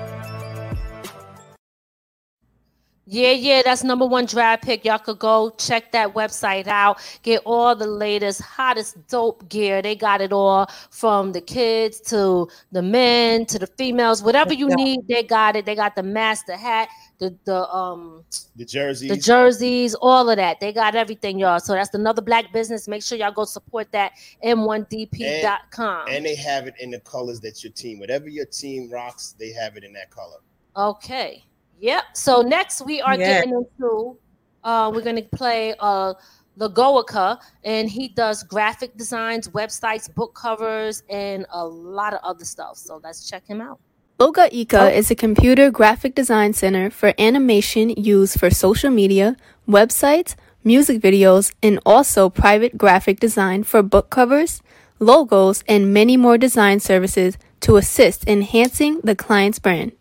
Yeah, 3.08 3.32
yeah, 3.32 3.62
that's 3.64 3.84
number 3.84 4.06
one 4.08 4.26
draft 4.26 4.64
pick. 4.64 4.84
Y'all 4.84 4.98
could 4.98 5.20
go 5.20 5.52
check 5.60 5.92
that 5.92 6.16
website 6.16 6.66
out. 6.66 7.00
Get 7.22 7.44
all 7.46 7.76
the 7.76 7.86
latest, 7.86 8.42
hottest, 8.42 9.08
dope 9.08 9.48
gear. 9.48 9.84
They 9.84 9.96
got 9.96 10.22
it 10.22 10.34
all 10.34 10.68
from 10.90 11.32
the 11.32 11.42
kids 11.42 12.02
to 12.10 12.50
the 12.72 12.82
men 12.82 13.46
to 13.48 13.60
the 13.60 13.68
females. 13.68 14.24
Whatever 14.24 14.56
you 14.56 14.70
need, 14.76 15.08
they 15.08 15.22
got 15.22 15.56
it. 15.56 15.68
They 15.68 15.76
got 15.76 15.96
the 15.96 16.02
mask, 16.02 16.48
the 16.48 16.58
hat, 16.58 16.90
the 17.20 17.38
the 17.46 17.70
um 17.70 18.26
The 18.56 18.66
jerseys. 18.66 19.10
the 19.10 19.18
jerseys, 19.18 19.94
all 20.02 20.28
of 20.28 20.38
that. 20.38 20.60
They 20.60 20.74
got 20.74 20.96
everything, 20.96 21.38
y'all. 21.38 21.60
So 21.60 21.74
that's 21.74 21.94
another 21.94 22.24
black 22.24 22.52
business. 22.52 22.88
Make 22.88 23.04
sure 23.04 23.20
y'all 23.20 23.32
go 23.32 23.46
support 23.46 23.92
that 23.92 24.14
N1DP.com. 24.44 26.08
and 26.10 26.26
they 26.26 26.36
have 26.36 26.66
it 26.66 26.74
in 26.80 26.90
the 26.90 27.00
colors 27.02 27.40
that 27.42 27.64
your 27.64 27.72
team, 27.74 28.00
whatever 28.00 28.30
your 28.30 28.46
team 28.48 28.90
rocks, 28.90 29.36
they 29.38 29.52
have 29.52 29.78
it 29.78 29.84
in 29.84 29.94
that 29.94 30.10
color. 30.10 30.38
Okay. 30.76 31.44
Yep. 31.80 32.04
So 32.14 32.42
next 32.42 32.82
we 32.86 33.02
are 33.02 33.18
Yeah. 33.18 33.26
getting 33.28 33.52
into 33.54 34.18
uh 34.64 34.92
we're 34.94 35.02
gonna 35.02 35.22
play 35.22 35.76
uh 35.80 36.14
Logoika 36.58 37.38
and 37.64 37.90
he 37.90 38.08
does 38.08 38.42
graphic 38.44 38.96
designs, 38.98 39.50
websites, 39.50 40.14
book 40.14 40.34
covers, 40.36 41.04
and 41.10 41.46
a 41.52 41.66
lot 41.66 42.14
of 42.14 42.20
other 42.24 42.46
stuff. 42.46 42.78
So 42.78 43.00
let's 43.04 43.30
check 43.30 43.46
him 43.46 43.60
out. 43.60 43.80
Logoika 44.20 44.84
Oh. 44.84 44.88
is 44.88 45.12
a 45.12 45.16
computer 45.16 45.70
graphic 45.70 46.16
design 46.16 46.54
center 46.54 46.90
for 46.90 47.14
animation 47.20 47.90
used 47.90 48.40
for 48.40 48.50
social 48.50 48.90
media, 48.90 49.36
websites, 49.68 50.36
music 50.64 51.02
videos, 51.02 51.52
and 51.62 51.80
also 51.86 52.30
private 52.30 52.78
graphic 52.78 53.20
design 53.20 53.64
for 53.64 53.84
book 53.84 54.10
covers, 54.10 54.62
logos, 55.00 55.62
and 55.68 55.94
many 55.94 56.16
more 56.16 56.38
design 56.38 56.80
services 56.80 57.38
to 57.60 57.76
assist 57.76 58.26
enhancing 58.28 59.02
the 59.04 59.16
client's 59.16 59.60
brand. 59.60 59.92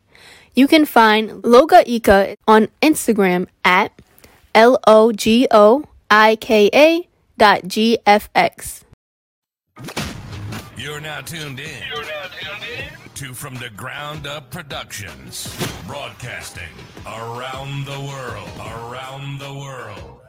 You 0.56 0.68
can 0.68 0.86
find 0.86 1.42
Logoika 1.42 2.36
on 2.46 2.68
Instagram 2.80 3.48
at 3.64 3.90
L 4.54 4.78
O 4.86 5.10
G 5.10 5.48
O 5.50 5.84
I 6.08 6.36
K 6.36 6.70
A 6.72 7.08
dot 7.36 7.66
G 7.66 7.98
F 8.06 8.30
X. 8.36 8.84
You're 10.76 11.00
now 11.00 11.22
tuned 11.22 11.58
in. 11.58 11.82
You're 11.92 12.04
now 12.04 12.26
tuned 12.38 12.64
in 12.78 13.10
to 13.14 13.34
From 13.34 13.56
the 13.56 13.70
Ground 13.70 14.28
Up 14.28 14.50
Productions, 14.50 15.48
broadcasting 15.88 16.62
around 17.04 17.86
the 17.86 17.98
world. 18.00 18.50
Around 18.60 19.40
the 19.40 19.52
world. 19.52 20.20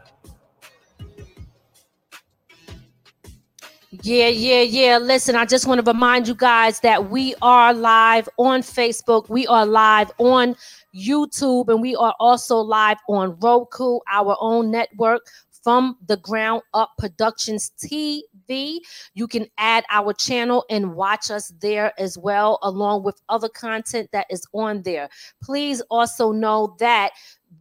Yeah, 4.03 4.27
yeah, 4.27 4.61
yeah. 4.61 4.97
Listen, 4.97 5.35
I 5.35 5.45
just 5.45 5.67
want 5.67 5.83
to 5.83 5.91
remind 5.91 6.27
you 6.27 6.35
guys 6.35 6.79
that 6.81 7.09
we 7.09 7.35
are 7.41 7.73
live 7.73 8.27
on 8.37 8.61
Facebook, 8.61 9.29
we 9.29 9.45
are 9.47 9.65
live 9.65 10.11
on 10.17 10.55
YouTube, 10.93 11.69
and 11.69 11.81
we 11.81 11.95
are 11.95 12.15
also 12.19 12.57
live 12.57 12.97
on 13.07 13.37
Roku, 13.39 13.99
our 14.11 14.35
own 14.39 14.71
network 14.71 15.21
from 15.63 15.97
the 16.07 16.17
Ground 16.17 16.61
Up 16.73 16.91
Productions 16.97 17.71
TV. 17.77 18.79
You 19.13 19.27
can 19.27 19.47
add 19.57 19.83
our 19.89 20.13
channel 20.13 20.65
and 20.69 20.95
watch 20.95 21.31
us 21.31 21.53
there 21.59 21.93
as 21.99 22.17
well, 22.17 22.59
along 22.63 23.03
with 23.03 23.21
other 23.29 23.49
content 23.49 24.09
that 24.11 24.27
is 24.29 24.45
on 24.53 24.81
there. 24.81 25.09
Please 25.43 25.81
also 25.89 26.31
know 26.31 26.75
that 26.79 27.11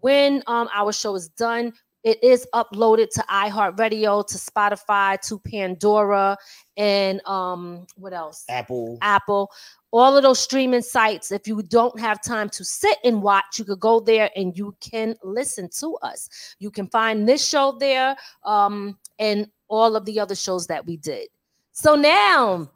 when 0.00 0.42
um, 0.46 0.68
our 0.74 0.92
show 0.92 1.14
is 1.14 1.28
done, 1.28 1.72
it 2.04 2.22
is 2.22 2.46
uploaded 2.54 3.08
to 3.14 3.20
iHeartRadio, 3.30 4.26
to 4.26 4.34
Spotify, 4.38 5.18
to 5.26 5.38
Pandora, 5.38 6.36
and 6.76 7.26
um, 7.26 7.86
what 7.96 8.12
else? 8.12 8.44
Apple. 8.50 8.98
Apple, 9.00 9.50
all 9.90 10.16
of 10.16 10.22
those 10.22 10.38
streaming 10.38 10.82
sites. 10.82 11.32
If 11.32 11.48
you 11.48 11.62
don't 11.62 11.98
have 11.98 12.22
time 12.22 12.50
to 12.50 12.64
sit 12.64 12.98
and 13.04 13.22
watch, 13.22 13.58
you 13.58 13.64
could 13.64 13.80
go 13.80 14.00
there 14.00 14.30
and 14.36 14.56
you 14.56 14.76
can 14.80 15.16
listen 15.24 15.68
to 15.80 15.96
us. 16.02 16.28
You 16.58 16.70
can 16.70 16.88
find 16.88 17.26
this 17.26 17.46
show 17.46 17.76
there 17.80 18.14
um, 18.44 18.98
and 19.18 19.50
all 19.68 19.96
of 19.96 20.04
the 20.04 20.20
other 20.20 20.34
shows 20.34 20.66
that 20.66 20.84
we 20.84 20.98
did. 20.98 21.28
So 21.72 21.94
now 21.94 22.70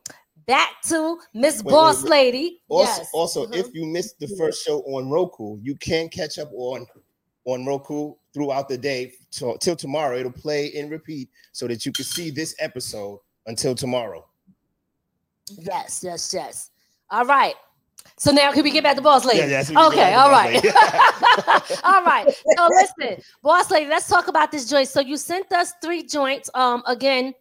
back 0.46 0.80
to 0.88 1.18
Miss 1.34 1.58
Wait, 1.58 1.66
wait, 1.66 1.72
Boss 1.72 2.02
wait. 2.02 2.10
Lady. 2.10 2.62
Also, 2.68 2.90
yes. 3.02 3.10
also 3.12 3.46
Mhm. 3.46 3.56
if 3.56 3.74
you 3.74 3.84
missed 3.84 4.18
the 4.18 4.28
first 4.38 4.64
show 4.64 4.80
on 4.84 5.10
Roku, 5.10 5.58
you 5.62 5.76
can 5.76 6.08
catch 6.08 6.38
up 6.38 6.50
on 6.54 6.86
on 7.48 7.64
Roku 7.64 8.14
throughout 8.34 8.68
the 8.68 8.76
day 8.76 9.12
till, 9.30 9.56
till 9.58 9.74
tomorrow. 9.74 10.18
It'll 10.18 10.30
play 10.30 10.72
and 10.74 10.90
repeat 10.90 11.30
so 11.52 11.66
that 11.66 11.86
you 11.86 11.92
can 11.92 12.04
see 12.04 12.30
this 12.30 12.54
episode 12.58 13.20
until 13.46 13.74
tomorrow. 13.74 14.26
Yes, 15.58 16.02
yes, 16.04 16.32
yes. 16.32 16.70
All 17.10 17.24
right. 17.24 17.54
So 18.18 18.32
now 18.32 18.52
can 18.52 18.64
we 18.64 18.70
get 18.70 18.84
back 18.84 18.96
to 18.96 19.02
Boss 19.02 19.24
Lady? 19.24 19.38
Yeah, 19.38 19.46
yeah, 19.46 19.62
so 19.62 19.70
we 19.70 19.76
can 19.76 19.92
okay, 19.92 20.14
all 20.14 20.30
right. 20.30 20.64
All 21.84 22.02
right. 22.04 22.26
So 22.56 22.68
listen, 22.68 23.22
Boss 23.42 23.70
Lady, 23.70 23.88
let's 23.88 24.08
talk 24.08 24.28
about 24.28 24.50
this 24.50 24.68
joint. 24.68 24.88
So 24.88 25.00
you 25.00 25.16
sent 25.16 25.52
us 25.52 25.72
three 25.80 26.02
joints. 26.02 26.50
Um, 26.52 26.82
again, 26.86 27.32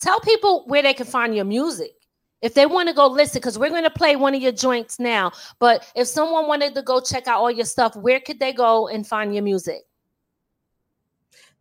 tell 0.00 0.20
people 0.20 0.64
where 0.66 0.82
they 0.82 0.94
can 0.94 1.06
find 1.06 1.34
your 1.34 1.44
music. 1.44 1.97
If 2.40 2.54
they 2.54 2.66
want 2.66 2.88
to 2.88 2.94
go 2.94 3.06
listen, 3.08 3.40
because 3.40 3.58
we're 3.58 3.70
going 3.70 3.84
to 3.84 3.90
play 3.90 4.14
one 4.16 4.34
of 4.34 4.40
your 4.40 4.52
joints 4.52 4.98
now. 4.98 5.32
But 5.58 5.90
if 5.96 6.06
someone 6.06 6.46
wanted 6.46 6.74
to 6.74 6.82
go 6.82 7.00
check 7.00 7.26
out 7.26 7.40
all 7.40 7.50
your 7.50 7.64
stuff, 7.64 7.96
where 7.96 8.20
could 8.20 8.38
they 8.38 8.52
go 8.52 8.88
and 8.88 9.06
find 9.06 9.34
your 9.34 9.42
music? 9.42 9.82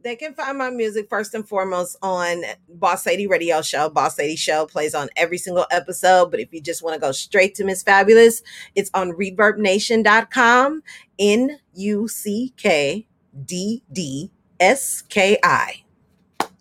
They 0.02 0.16
can 0.16 0.36
find 0.36 0.58
my 0.58 0.70
music 0.70 1.10
first 1.10 1.34
and 1.34 1.48
foremost 1.48 1.98
on 2.04 2.44
Boss 2.70 3.06
Lady 3.08 3.26
Radio 3.26 3.64
Show. 3.64 3.90
Boss 3.90 4.20
Lady 4.20 4.36
Show 4.36 4.68
plays 4.68 4.94
on 4.94 5.10
every 5.18 5.40
single 5.40 5.66
episode. 5.72 6.30
But 6.30 6.40
if 6.40 6.54
you 6.54 6.62
just 6.62 6.84
want 6.84 6.94
to 6.94 7.00
go 7.00 7.12
straight 7.12 7.56
to 7.56 7.64
Miss 7.64 7.82
Fabulous, 7.82 8.44
it's 8.76 8.92
on 8.94 9.12
reverbnation.com. 9.14 10.84
N 11.18 11.60
U 11.74 12.08
C 12.08 12.54
K 12.56 13.08
D 13.46 13.84
D 13.92 14.32
S 14.60 15.02
K 15.02 15.40
I. 15.44 15.84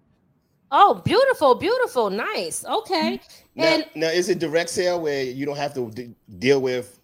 Oh, 0.72 1.02
beautiful, 1.06 1.56
beautiful, 1.56 2.10
nice. 2.10 2.66
Okay. 2.66 3.20
Now, 3.56 3.66
And 3.66 3.86
now, 3.96 4.08
is 4.10 4.30
it 4.30 4.40
direct 4.40 4.70
sale 4.70 5.02
where 5.02 5.24
you 5.24 5.46
don't 5.46 5.58
have 5.58 5.74
to 5.76 5.92
d- 5.92 6.16
deal 6.40 6.62
with 6.62 7.00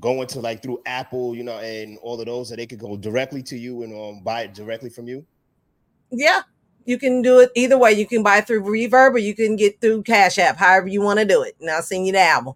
going 0.00 0.26
to 0.28 0.40
like 0.40 0.62
through 0.62 0.80
Apple, 0.86 1.34
you 1.36 1.44
know, 1.44 1.58
and 1.58 1.98
all 2.02 2.20
of 2.20 2.26
those, 2.26 2.48
so 2.48 2.56
they 2.56 2.66
could 2.66 2.78
go 2.78 2.96
directly 2.96 3.42
to 3.44 3.56
you 3.58 3.82
and 3.82 3.94
um, 3.94 4.24
buy 4.24 4.42
it 4.42 4.54
directly 4.54 4.90
from 4.90 5.08
you? 5.08 5.26
Yeah. 6.10 6.42
You 6.86 6.98
can 6.98 7.22
do 7.22 7.40
it 7.40 7.50
either 7.54 7.78
way. 7.78 7.92
You 7.92 8.06
can 8.06 8.22
buy 8.22 8.40
through 8.40 8.62
Reverb 8.62 9.12
or 9.14 9.18
you 9.18 9.34
can 9.34 9.56
get 9.56 9.80
through 9.80 10.02
Cash 10.04 10.38
App, 10.38 10.56
however 10.56 10.88
you 10.88 11.02
want 11.02 11.20
to 11.20 11.26
do 11.26 11.42
it. 11.42 11.56
And 11.60 11.70
I'll 11.70 11.82
send 11.82 12.06
you 12.06 12.12
the 12.12 12.20
album. 12.20 12.54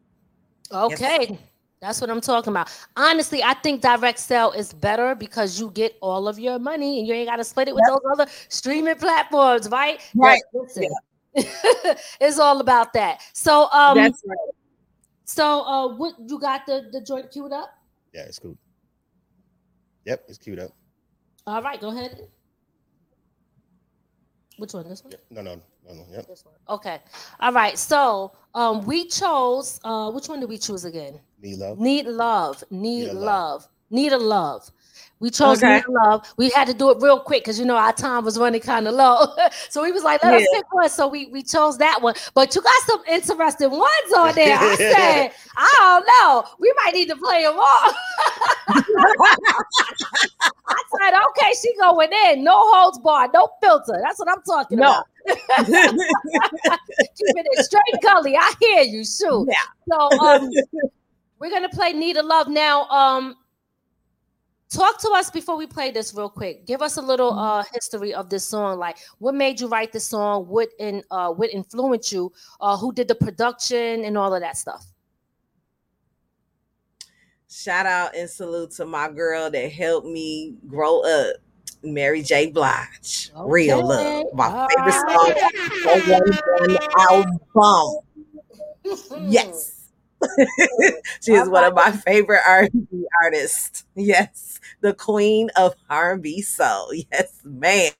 Okay. 0.73 1.39
That's 1.85 2.01
what 2.01 2.09
I'm 2.09 2.23
talking 2.23 2.51
about. 2.51 2.71
Honestly, 2.97 3.43
I 3.43 3.53
think 3.53 3.83
direct 3.83 4.19
sale 4.19 4.53
is 4.53 4.73
better 4.73 5.15
because 5.15 5.61
you 5.61 5.71
get 5.71 5.97
all 6.01 6.29
of 6.29 6.39
your 6.39 6.59
money 6.59 6.99
and 6.99 7.07
you 7.07 7.13
ain't 7.13 7.29
got 7.29 7.37
to 7.37 7.45
split 7.45 7.69
it 7.69 7.75
with 7.75 7.85
those 7.87 8.01
other 8.11 8.27
streaming 8.49 8.97
platforms, 8.97 9.69
right? 9.69 10.01
Right. 10.15 10.41
That's- 10.55 10.77
listen. 10.77 10.95
it's 12.21 12.39
all 12.39 12.61
about 12.61 12.93
that. 12.93 13.21
So 13.33 13.69
um 13.73 13.97
That's 13.97 14.23
right. 14.25 14.39
so 15.25 15.63
uh 15.63 15.89
what 15.97 16.15
you 16.25 16.39
got 16.39 16.65
the 16.65 16.89
the 16.93 17.01
joint 17.01 17.31
queued 17.33 17.53
up? 17.53 17.71
Yeah, 18.13 18.23
it's 18.23 18.39
cool. 18.39 18.57
Yep, 20.05 20.25
it's 20.29 20.39
queued 20.39 20.61
up. 20.61 20.71
All 21.47 21.61
right, 21.61 21.81
go 21.81 21.89
ahead. 21.89 22.29
Which 24.59 24.73
one? 24.73 24.89
This 24.89 25.03
one? 25.03 25.15
No, 25.31 25.43
no, 25.43 25.57
no, 25.85 25.95
no. 25.95 26.05
Yep. 26.13 26.29
This 26.29 26.45
one. 26.45 26.55
Okay. 26.69 27.01
All 27.41 27.53
right. 27.53 27.77
So 27.77 28.33
um 28.55 28.87
we 28.87 29.09
chose 29.09 29.81
uh 29.83 30.13
which 30.13 30.29
one 30.29 30.39
did 30.39 30.49
we 30.49 30.59
choose 30.59 30.85
again? 30.85 31.19
Need 31.45 31.59
love. 31.59 31.79
Need 31.79 32.07
love. 32.07 32.65
Need 32.71 33.01
Need 33.01 33.09
a 33.11 33.13
love. 33.13 33.23
love. 33.23 33.69
Need 33.91 34.13
a 34.13 34.19
love. 34.19 34.71
We 35.21 35.31
chose 35.31 35.63
Okay. 35.63 35.75
Need 35.77 35.85
a 35.87 35.93
love. 35.93 36.27
We 36.39 36.49
had 36.51 36.67
to 36.69 36.75
do 36.75 36.91
it 36.91 36.99
real 37.03 37.21
quick 37.21 37.43
because 37.45 37.59
you 37.59 37.67
know 37.67 37.77
our 37.77 37.93
time 37.93 38.25
was 38.25 38.39
running 38.39 38.63
kind 38.63 38.89
of 38.89 38.95
low. 38.95 39.27
so 39.69 39.83
we 39.83 39.93
was 39.93 40.03
like, 40.03 40.23
let 40.23 40.33
us 40.35 40.41
Yeah. 40.51 40.59
pick 40.59 40.73
one. 40.73 40.89
So 40.89 41.07
we 41.07 41.27
we 41.27 41.43
chose 41.43 41.77
that 41.79 42.01
one. 42.03 42.15
But 42.35 42.55
you 42.55 42.63
got 42.63 42.83
some 42.87 43.03
interesting 43.09 43.71
ones 43.71 44.13
on 44.17 44.35
there. 44.35 44.57
I 44.59 44.75
said, 44.79 45.33
I 45.57 45.75
don't 45.81 46.07
know. 46.07 46.45
We 46.59 46.73
might 46.83 46.95
need 46.95 47.09
to 47.11 47.17
play 47.17 47.43
them 47.43 47.57
all. 47.59 47.65
I 50.67 50.83
said, 50.99 51.13
okay, 51.29 51.53
she 51.61 51.77
going 51.79 52.11
in. 52.29 52.43
No 52.43 52.55
holds 52.73 52.99
barred, 53.01 53.31
no 53.35 53.49
filter. 53.63 54.01
That's 54.03 54.19
what 54.19 54.29
I'm 54.31 54.43
talking 54.47 54.79
No. 54.79 54.87
about. 54.89 55.05
Keeping 57.17 57.45
it 57.53 57.59
straight 57.65 58.01
gully. 58.03 58.37
I 58.37 58.53
hear 58.61 58.83
you. 58.83 59.05
Shoot. 59.05 59.47
Yeah. 59.49 59.57
So 59.91 60.19
um 60.19 60.51
we're 61.45 61.51
gonna 61.51 61.69
play 61.69 61.93
Need 61.93 62.17
a 62.17 62.23
Love 62.23 62.49
now. 62.49 62.85
Um 62.89 63.37
talk 64.71 64.99
to 65.03 65.11
us 65.11 65.31
before 65.31 65.57
we 65.59 65.67
play 65.67 65.91
this 65.91 66.15
real 66.15 66.31
quick. 66.31 66.65
Give 66.67 66.81
us 66.81 66.97
a 66.97 67.03
little 67.03 67.33
Mm-hmm. 67.33 67.39
uh 67.39 67.65
history 67.75 68.15
of 68.15 68.31
this 68.31 68.45
song. 68.47 68.79
Like 68.79 68.97
what 69.19 69.35
made 69.35 69.61
you 69.61 69.69
write 69.69 69.93
this 69.93 70.07
song? 70.07 70.47
What 70.49 70.71
in 70.79 71.03
uh 71.11 71.33
what 71.33 71.51
influenced 71.51 72.11
you? 72.13 72.33
Uh 72.61 72.79
who 72.79 72.93
did 72.95 73.09
the 73.09 73.15
production 73.15 74.05
and 74.07 74.17
all 74.17 74.35
of 74.35 74.41
that 74.41 74.57
stuff? 74.57 74.87
Shout 77.51 77.85
out 77.87 78.17
and 78.17 78.29
salute 78.29 78.71
to 78.73 78.87
my 78.87 79.11
girl 79.11 79.51
that 79.51 79.71
helped 79.71 80.07
me 80.09 80.55
grow 80.67 81.01
up, 81.03 81.37
Mary 81.83 82.23
J. 82.23 82.51
Blige. 82.51 83.31
Real 83.39 83.87
love. 83.87 84.25
My 84.33 84.47
All 84.47 84.67
favorite 84.71 84.95
right. 85.05 85.49
song 85.85 86.81
on 87.05 87.25
album. 87.55 89.29
Yes. 89.31 89.84
she 91.21 91.33
is 91.33 91.49
one 91.49 91.65
of 91.65 91.75
my 91.75 91.93
favorite 91.93 92.41
R&B 92.47 93.05
artists. 93.23 93.85
Yes, 93.95 94.61
the 94.81 94.95
queen 94.95 95.51
of 95.57 95.75
R&B 95.91 96.43
soul. 96.43 96.91
Yes, 96.95 97.41
ma'am. 97.45 97.93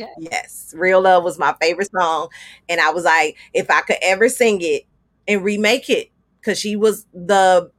Okay. 0.00 0.10
Yes, 0.18 0.72
Real 0.76 1.00
Love 1.00 1.24
was 1.24 1.38
my 1.38 1.54
favorite 1.60 1.90
song, 1.90 2.28
and 2.68 2.80
I 2.80 2.90
was 2.90 3.04
like, 3.04 3.36
if 3.52 3.68
I 3.68 3.80
could 3.80 3.96
ever 4.00 4.28
sing 4.28 4.60
it 4.60 4.84
and 5.26 5.42
remake 5.42 5.90
it, 5.90 6.10
because 6.40 6.58
she 6.58 6.76
was 6.76 7.04
the 7.12 7.70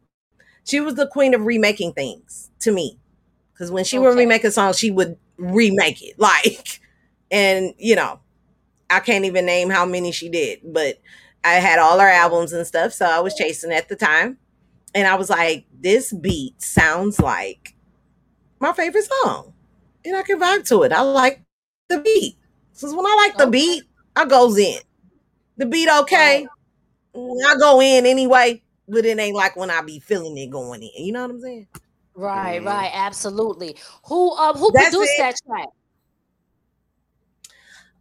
she 0.66 0.80
was 0.80 0.96
the 0.96 1.08
queen 1.08 1.34
of 1.34 1.46
remaking 1.46 1.94
things 1.94 2.52
to 2.60 2.72
me. 2.72 3.00
Because 3.54 3.72
when 3.72 3.84
she 3.84 3.98
okay. 3.98 4.08
would 4.08 4.18
remake 4.18 4.44
a 4.44 4.52
song, 4.52 4.74
she 4.74 4.92
would 4.92 5.18
remake 5.38 6.02
it 6.02 6.16
like, 6.20 6.82
and 7.32 7.74
you 7.78 7.96
know, 7.96 8.20
I 8.90 9.00
can't 9.00 9.26
even 9.26 9.46
name 9.46 9.70
how 9.70 9.86
many 9.86 10.12
she 10.12 10.30
did, 10.30 10.60
but 10.64 11.00
I 11.44 11.54
had 11.54 11.80
all 11.80 12.00
her 12.00 12.08
albums 12.08 12.54
and 12.54 12.66
stuff, 12.68 12.94
so 12.94 13.06
I 13.06 13.20
was 13.20 13.36
chasing 13.36 13.72
at 13.72 13.88
the 13.90 13.96
time, 13.96 14.38
and 14.94 15.08
I 15.08 15.16
was 15.16 15.30
like, 15.30 15.66
"This 15.80 16.12
beat 16.12 16.62
sounds 16.62 17.20
like 17.20 17.76
my 18.60 18.74
favorite 18.74 19.06
song," 19.24 19.54
and 20.04 20.16
I 20.16 20.24
can 20.24 20.40
vibe 20.40 20.68
to 20.70 20.84
it. 20.84 20.92
I 20.92 21.02
like 21.02 21.42
the 21.88 22.00
beat. 22.00 22.38
Since 22.74 22.94
when 22.94 23.06
I 23.06 23.16
like 23.28 23.38
the 23.38 23.48
beat, 23.48 23.84
I 24.16 24.26
goes 24.26 24.58
in. 24.58 24.80
The 25.58 25.66
beat 25.66 25.90
okay, 25.90 26.48
I 27.16 27.56
go 27.60 27.82
in 27.82 28.06
anyway, 28.06 28.62
but 28.88 29.06
it 29.06 29.18
ain't 29.18 29.36
like 29.36 29.56
when 29.56 29.70
I 29.70 29.82
be 29.82 30.00
feeling 30.00 30.38
it 30.38 30.50
going 30.50 30.84
in. 30.84 31.06
You 31.06 31.14
know 31.14 31.22
what 31.22 31.32
I'm 31.32 31.42
saying? 31.42 31.68
Right, 32.16 32.62
yeah. 32.62 32.70
right, 32.70 32.92
absolutely. 32.94 33.78
Who 34.08 34.32
uh 34.34 34.54
who 34.54 34.72
That's 34.74 34.90
produced 34.90 35.14
it. 35.18 35.22
that 35.22 35.36
track? 35.46 35.70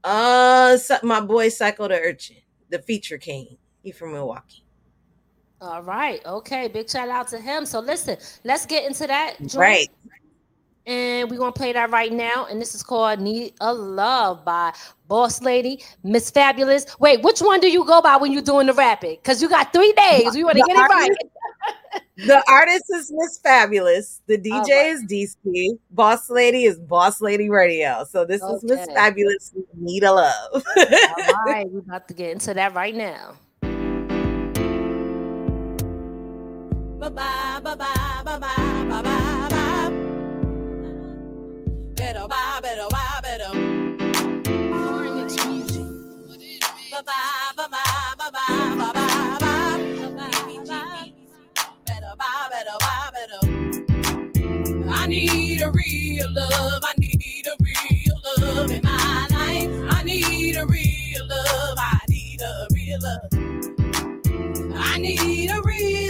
Uh, 0.02 0.78
my 1.02 1.20
boy 1.20 1.48
Psycho 1.48 1.88
the 1.88 2.00
Urchin 2.00 2.36
the 2.70 2.80
feature 2.80 3.18
king. 3.18 3.56
He 3.82 3.92
from 3.92 4.12
Milwaukee. 4.12 4.64
All 5.60 5.82
right. 5.82 6.24
Okay. 6.24 6.68
Big 6.68 6.88
shout 6.88 7.08
out 7.08 7.28
to 7.28 7.38
him. 7.38 7.66
So 7.66 7.80
listen, 7.80 8.16
let's 8.44 8.66
get 8.66 8.84
into 8.84 9.06
that. 9.06 9.36
Joy. 9.46 9.60
Right 9.60 9.88
and 10.88 11.30
we're 11.30 11.38
gonna 11.38 11.52
play 11.52 11.72
that 11.72 11.90
right 11.90 12.12
now. 12.12 12.46
And 12.46 12.60
this 12.60 12.74
is 12.74 12.82
called 12.82 13.20
"Need 13.20 13.52
a 13.60 13.72
Love" 13.72 14.44
by 14.44 14.72
Boss 15.06 15.42
Lady, 15.42 15.84
Miss 16.02 16.30
Fabulous. 16.30 16.86
Wait, 16.98 17.22
which 17.22 17.40
one 17.40 17.60
do 17.60 17.70
you 17.70 17.84
go 17.84 18.00
by 18.00 18.16
when 18.16 18.32
you're 18.32 18.42
doing 18.42 18.66
the 18.66 18.72
rapping? 18.72 19.16
Because 19.16 19.40
you 19.40 19.48
got 19.48 19.72
three 19.72 19.92
days. 19.92 20.34
We 20.34 20.42
want 20.42 20.56
to 20.56 20.64
get 20.66 20.76
it 20.76 20.80
right. 20.80 21.10
the 22.16 22.42
artist 22.48 22.84
is 22.94 23.12
Miss 23.14 23.38
Fabulous. 23.38 24.22
The 24.26 24.38
DJ 24.38 24.52
right. 24.54 24.66
Oh, 24.70 24.86
is 24.86 25.04
DC. 25.04 25.78
Boss 25.90 26.30
Lady 26.30 26.64
is 26.64 26.78
Boss 26.78 27.20
Lady 27.20 27.50
Radio. 27.50 28.04
So 28.08 28.24
this 28.24 28.42
okay. 28.42 28.54
is 28.54 28.64
Miss 28.64 28.86
Fabulous. 28.86 29.52
Need 29.76 30.04
a 30.04 30.12
love. 30.12 30.34
All 30.76 31.44
right, 31.44 31.68
we're 31.70 31.80
about 31.80 32.08
to 32.08 32.14
get 32.14 32.32
into 32.32 32.54
that 32.54 32.74
right 32.74 32.94
now. 32.94 33.34
Bye 36.98 37.10
bye. 37.10 37.60
Bye 37.62 37.74
bye. 37.74 38.07
need 55.18 55.62
a 55.62 55.70
real 55.70 56.32
love. 56.32 56.82
I 56.84 56.92
need 56.98 57.46
a 57.46 57.56
real 57.60 58.16
love 58.38 58.70
in 58.70 58.82
my 58.82 59.26
life. 59.30 59.94
I 59.96 60.02
need 60.04 60.56
a 60.56 60.66
real 60.66 61.28
love. 61.28 61.78
I 61.78 62.00
need 62.08 62.40
a 62.40 62.66
real 62.72 62.98
love. 63.02 63.48
I 64.76 64.98
need 64.98 65.50
a 65.50 65.60
real 65.62 66.07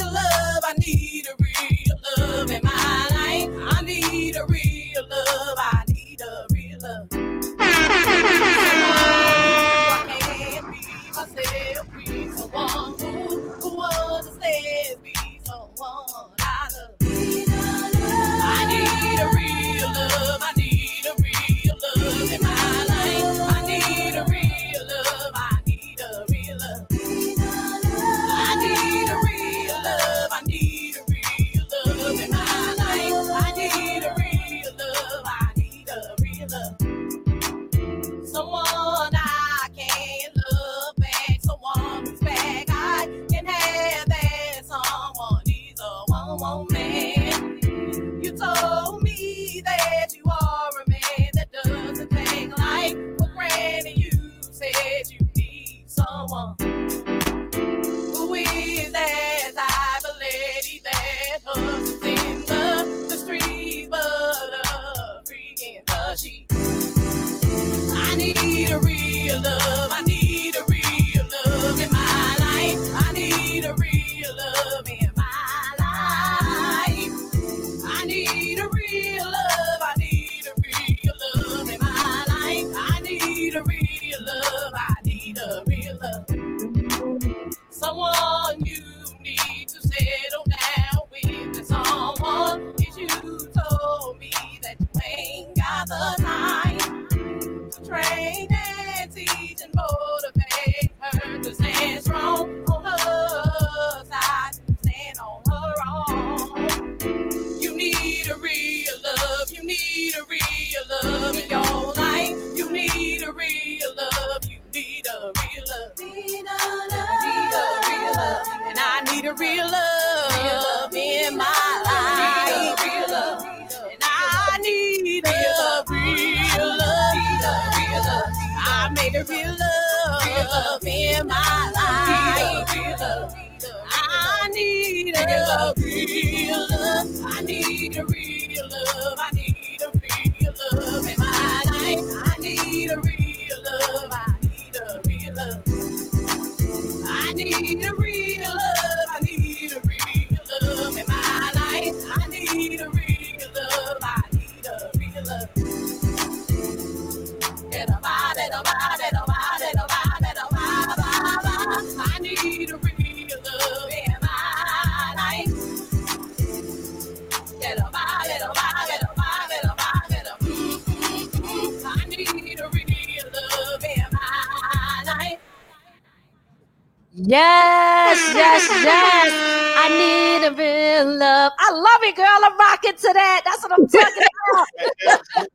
Yes, 178.35 178.69
yes, 178.69 178.85
yes. 178.85 179.59
I 179.81 179.89
need 179.91 180.47
a 180.47 180.51
real 180.51 181.17
love. 181.19 181.53
I 181.59 181.71
love 181.73 182.03
it, 182.03 182.17
girl. 182.17 182.27
I'm 182.27 182.59
rocking 182.59 182.93
to 182.97 183.13
that. 183.15 183.43
That's 183.45 183.63
what 183.63 183.73
I'm 183.73 183.87
talking 183.87 184.23
about. 184.51 184.67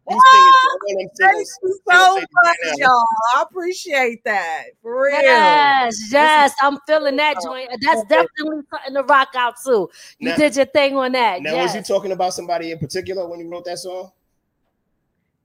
You 0.10 0.22
singing 0.32 0.60
to 0.62 0.64
one 0.64 0.98
of 0.98 0.98
them 0.98 1.10
Thank 1.20 1.48
you 1.62 1.80
so 1.90 2.16
much, 2.16 2.78
y'all. 2.78 3.04
I 3.36 3.44
appreciate 3.44 4.24
that. 4.24 4.64
For 4.82 5.04
real. 5.04 5.22
Yes, 5.22 6.10
yes. 6.12 6.54
I'm 6.62 6.80
feeling 6.88 7.18
that 7.18 7.36
joint. 7.44 7.70
That's 7.82 8.04
definitely 8.04 8.64
something 8.72 8.94
to 8.96 9.04
rock 9.04 9.30
out 9.36 9.56
to. 9.66 9.90
You 10.20 10.30
Now- 10.30 10.36
did 10.38 10.56
your 10.56 10.66
thing 10.66 10.96
on 10.96 11.12
that. 11.14 11.42
Now, 11.42 11.54
yes. 11.54 11.76
was 11.76 11.90
you 11.90 11.96
talking 11.96 12.12
about 12.12 12.34
somebody 12.34 12.72
in 12.72 12.80
particular 12.80 13.28
when 13.28 13.40
you 13.40 13.50
wrote 13.50 13.66
that 13.66 13.80
song? 13.80 14.12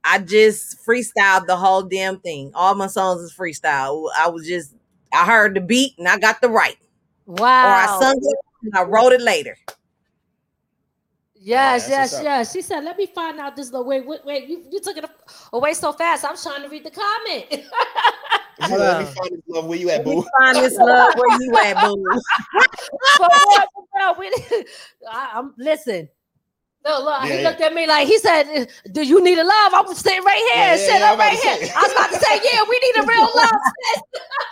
I 0.03 0.19
just 0.19 0.85
freestyled 0.85 1.45
the 1.45 1.57
whole 1.57 1.83
damn 1.83 2.19
thing. 2.19 2.51
All 2.55 2.73
my 2.75 2.87
songs 2.87 3.21
is 3.21 3.33
freestyle. 3.35 4.09
I 4.17 4.29
was 4.29 4.47
just 4.47 4.73
I 5.11 5.25
heard 5.25 5.55
the 5.55 5.61
beat 5.61 5.97
and 5.97 6.07
I 6.07 6.17
got 6.17 6.41
the 6.41 6.49
right. 6.49 6.77
Or 7.29 7.45
I 7.45 7.85
wow. 7.85 7.99
sung 7.99 8.17
it 8.19 8.37
and 8.63 8.75
I 8.75 8.83
wrote 8.83 9.13
it 9.13 9.21
later. 9.21 9.55
Yes, 11.35 11.87
that's 11.87 12.13
yes, 12.13 12.21
yes. 12.23 12.53
She 12.53 12.61
said, 12.61 12.83
"Let 12.83 12.97
me 12.97 13.05
find 13.05 13.39
out 13.39 13.55
this 13.55 13.71
little 13.71 13.85
wait, 13.87 14.05
wait, 14.05 14.25
wait. 14.25 14.49
You, 14.49 14.65
you 14.71 14.81
took 14.81 14.97
it 14.97 15.05
away 15.53 15.73
so 15.73 15.93
fast. 15.93 16.25
I'm 16.25 16.35
trying 16.35 16.63
to 16.63 16.69
read 16.69 16.83
the 16.83 16.91
comment. 16.91 17.45
Let 18.59 18.99
me 18.99 19.05
find 19.05 19.31
this 19.31 19.41
love. 19.47 19.65
Where 19.67 19.77
you 19.77 19.89
at, 19.89 19.99
Let 19.99 20.07
me 20.07 20.15
boo? 20.15 20.27
find 20.37 20.57
this 20.57 20.75
love 20.75 21.13
where 21.15 21.41
you 21.41 21.55
at, 21.63 21.81
boo. 21.81 22.03
For 23.17 23.27
what? 23.27 23.69
For 23.73 23.85
what? 23.91 24.19
We- 24.19 24.65
I, 25.09 25.39
am 25.39 25.53
listen. 25.57 26.09
Look, 26.85 27.03
look. 27.03 27.23
Yeah, 27.23 27.27
he 27.35 27.41
yeah. 27.43 27.49
looked 27.49 27.61
at 27.61 27.73
me 27.73 27.85
like 27.87 28.07
he 28.07 28.17
said, 28.19 28.69
"Do 28.93 29.03
you 29.03 29.21
need 29.23 29.37
a 29.37 29.43
love?" 29.43 29.73
I'm 29.73 29.93
sitting 29.93 30.23
right 30.23 30.37
here. 30.37 30.47
Yeah, 30.55 30.71
yeah, 30.71 30.77
Sit 30.77 30.99
yeah, 30.99 31.05
I'm 31.07 31.13
up 31.13 31.19
right 31.19 31.33
here. 31.37 31.57
say. 31.67 31.73
I 31.75 31.81
was 31.81 31.91
about 31.91 32.09
to 32.11 32.19
say, 32.25 32.39
"Yeah, 32.43 32.63
we 32.69 32.79
need 32.79 33.03
a 33.03 33.05
real 33.05 33.29
love." 33.35 33.61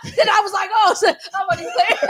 then 0.16 0.28
I 0.28 0.40
was 0.42 0.52
like, 0.52 0.68
"Oh, 0.72 0.94
shit. 1.00 1.16
I'm 1.34 1.46
about 1.46 1.58
to 1.58 1.64
say." 1.64 2.08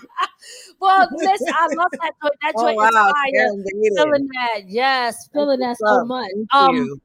well, 0.80 1.08
listen, 1.12 1.48
I 1.54 1.66
love 1.76 1.88
that 1.92 2.12
joint. 2.22 2.34
That 2.42 2.52
Oh 2.56 2.62
joint 2.64 2.72
is 2.72 2.94
wow, 2.94 3.12
fire. 3.12 3.32
Karen 3.32 3.64
Feeling 3.96 4.28
that, 4.34 4.60
yes, 4.68 5.28
feeling 5.32 5.60
that 5.60 5.76
so 5.78 6.04
much. 6.04 6.30
Thank 6.34 6.54
Um, 6.54 6.74
you. 6.76 7.00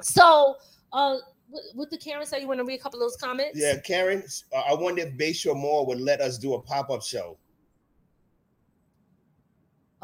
so, 0.00 0.56
uh, 0.92 1.16
what, 1.50 1.62
what 1.74 1.90
did 1.90 2.00
Karen 2.00 2.26
say? 2.26 2.40
You 2.40 2.48
want 2.48 2.58
to 2.58 2.64
read 2.64 2.80
a 2.80 2.82
couple 2.82 2.98
of 3.00 3.04
those 3.04 3.16
comments? 3.16 3.58
Yeah, 3.58 3.78
Karen. 3.78 4.24
uh, 4.54 4.60
I 4.68 4.74
wonder 4.74 5.02
if 5.02 5.14
Bayshore 5.16 5.56
Mall 5.56 5.86
would 5.86 6.00
let 6.00 6.20
us 6.20 6.38
do 6.38 6.54
a 6.54 6.62
pop 6.62 6.90
up 6.90 7.02
show. 7.02 7.38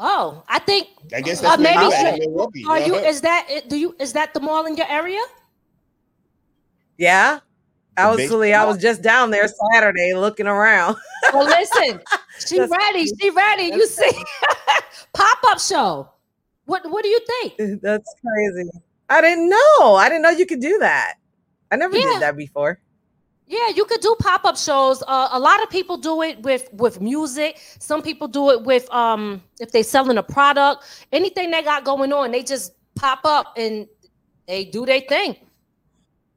Oh, 0.01 0.43
I 0.47 0.59
think. 0.59 0.87
I 1.13 1.19
guess 1.21 1.39
Uh, 1.43 1.55
that's 1.57 1.61
where 1.61 1.73
maybe 1.75 1.85
you 1.85 1.91
at 1.91 2.13
should- 2.15 2.23
in 2.23 2.31
Milwaukee. 2.31 2.65
Are 2.67 2.79
you? 2.79 2.95
Is 2.95 3.21
that? 3.21 3.63
Do 3.67 3.75
you? 3.77 3.95
Is 3.99 4.13
that 4.13 4.33
the 4.33 4.39
mall 4.39 4.65
in 4.65 4.77
your 4.77 4.87
area? 4.89 5.19
Yeah. 6.97 7.39
I 7.97 8.15
The 8.15 8.27
was 8.29 8.51
I 8.53 8.63
was 8.65 8.77
just 8.77 9.01
down 9.01 9.29
there 9.31 9.47
Saturday 9.73 10.13
looking 10.15 10.47
around. 10.47 10.95
Well, 11.33 11.45
listen, 11.45 11.99
she 12.47 12.59
ready. 12.61 13.05
She 13.19 13.29
ready. 13.29 13.63
You 13.63 13.85
see, 13.85 14.09
pop 15.13 15.37
up 15.47 15.59
show. 15.59 16.09
What 16.65 16.89
What 16.89 17.03
do 17.03 17.09
you 17.09 17.19
think? 17.27 17.81
That's 17.81 18.15
crazy. 18.25 18.69
I 19.09 19.19
didn't 19.21 19.49
know. 19.49 19.95
I 19.95 20.07
didn't 20.07 20.21
know 20.21 20.29
you 20.29 20.45
could 20.45 20.61
do 20.61 20.79
that. 20.79 21.15
I 21.71 21.75
never 21.75 21.97
Yeah. 21.97 22.13
did 22.13 22.21
that 22.21 22.37
before. 22.37 22.79
Yeah, 23.49 23.69
you 23.75 23.83
could 23.85 23.99
do 24.01 24.15
pop 24.19 24.45
up 24.45 24.57
shows. 24.57 25.01
Uh, 25.07 25.29
a 25.31 25.39
lot 25.39 25.61
of 25.63 25.71
people 25.71 25.97
do 25.97 26.21
it 26.21 26.39
with 26.43 26.69
with 26.71 27.01
music. 27.01 27.59
Some 27.79 28.03
people 28.03 28.27
do 28.27 28.51
it 28.51 28.61
with 28.63 28.87
um 28.93 29.41
if 29.59 29.71
they're 29.71 29.81
selling 29.83 30.19
a 30.19 30.23
product, 30.23 30.85
anything 31.11 31.49
they 31.49 31.63
got 31.63 31.83
going 31.83 32.13
on, 32.13 32.29
they 32.29 32.43
just 32.43 32.73
pop 32.95 33.21
up 33.25 33.53
and 33.57 33.87
they 34.47 34.65
do 34.65 34.85
their 34.85 35.01
thing. 35.01 35.35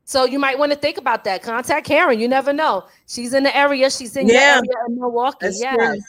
So 0.07 0.25
you 0.25 0.39
might 0.39 0.59
want 0.59 0.73
to 0.73 0.79
think 0.79 0.97
about 0.97 1.25
that. 1.25 1.43
Contact 1.43 1.87
Karen. 1.87 2.19
You 2.19 2.29
never 2.29 2.51
know. 2.53 2.87
She's 3.07 3.35
in 3.35 3.43
the 3.43 3.55
area. 3.55 3.91
She's 3.91 4.17
in 4.17 4.27
Yeah. 4.27 4.35
your 4.35 4.57
area 4.57 4.87
in 4.89 4.99
Milwaukee. 4.99 5.37
That's 5.43 5.61
Yeah. 5.61 5.75
true. 5.75 6.01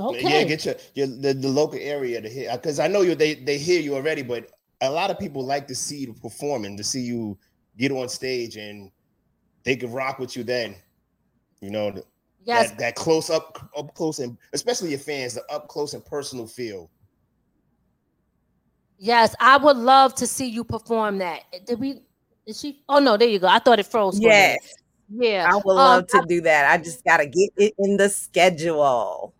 Okay. 0.00 0.40
Yeah, 0.40 0.44
get 0.44 0.64
your, 0.64 0.74
your 0.94 1.06
the, 1.06 1.34
the 1.34 1.48
local 1.48 1.78
area 1.80 2.20
to 2.20 2.28
hear 2.28 2.50
because 2.52 2.80
I 2.80 2.88
know 2.88 3.02
you 3.02 3.14
they 3.14 3.34
they 3.34 3.58
hear 3.58 3.80
you 3.80 3.94
already, 3.94 4.22
but 4.22 4.50
a 4.80 4.90
lot 4.90 5.10
of 5.10 5.20
people 5.20 5.44
like 5.44 5.68
to 5.68 5.74
see 5.76 5.98
you 5.98 6.14
performing, 6.14 6.76
to 6.76 6.84
see 6.84 7.02
you 7.02 7.38
get 7.78 7.92
on 7.92 8.08
stage 8.08 8.56
and 8.56 8.90
they 9.64 9.76
can 9.76 9.92
rock 9.92 10.18
with 10.18 10.36
you 10.36 10.42
then. 10.42 10.74
You 11.60 11.70
know, 11.70 12.02
yes. 12.44 12.70
that, 12.70 12.78
that 12.78 12.94
close 12.94 13.30
up 13.30 13.68
up 13.76 13.94
close 13.94 14.18
and 14.18 14.36
especially 14.52 14.90
your 14.90 14.98
fans, 14.98 15.34
the 15.34 15.42
up 15.50 15.68
close 15.68 15.94
and 15.94 16.04
personal 16.04 16.46
feel. 16.46 16.90
Yes, 18.98 19.34
I 19.40 19.56
would 19.56 19.76
love 19.76 20.14
to 20.16 20.26
see 20.26 20.46
you 20.46 20.64
perform 20.64 21.18
that. 21.18 21.42
Did 21.66 21.78
we? 21.78 22.02
Is 22.46 22.60
she? 22.60 22.82
Oh 22.88 22.98
no, 22.98 23.16
there 23.16 23.28
you 23.28 23.38
go. 23.38 23.46
I 23.46 23.58
thought 23.58 23.78
it 23.78 23.86
froze. 23.86 24.18
For. 24.18 24.24
Yes. 24.24 24.74
Yeah. 25.08 25.48
I 25.50 25.56
would 25.56 25.72
Um, 25.72 25.76
love 25.76 26.06
to 26.08 26.24
do 26.28 26.40
that. 26.42 26.70
I 26.70 26.82
just 26.82 27.04
gotta 27.04 27.26
get 27.26 27.50
it 27.56 27.74
in 27.78 27.96
the 27.96 28.08
schedule. 28.08 29.34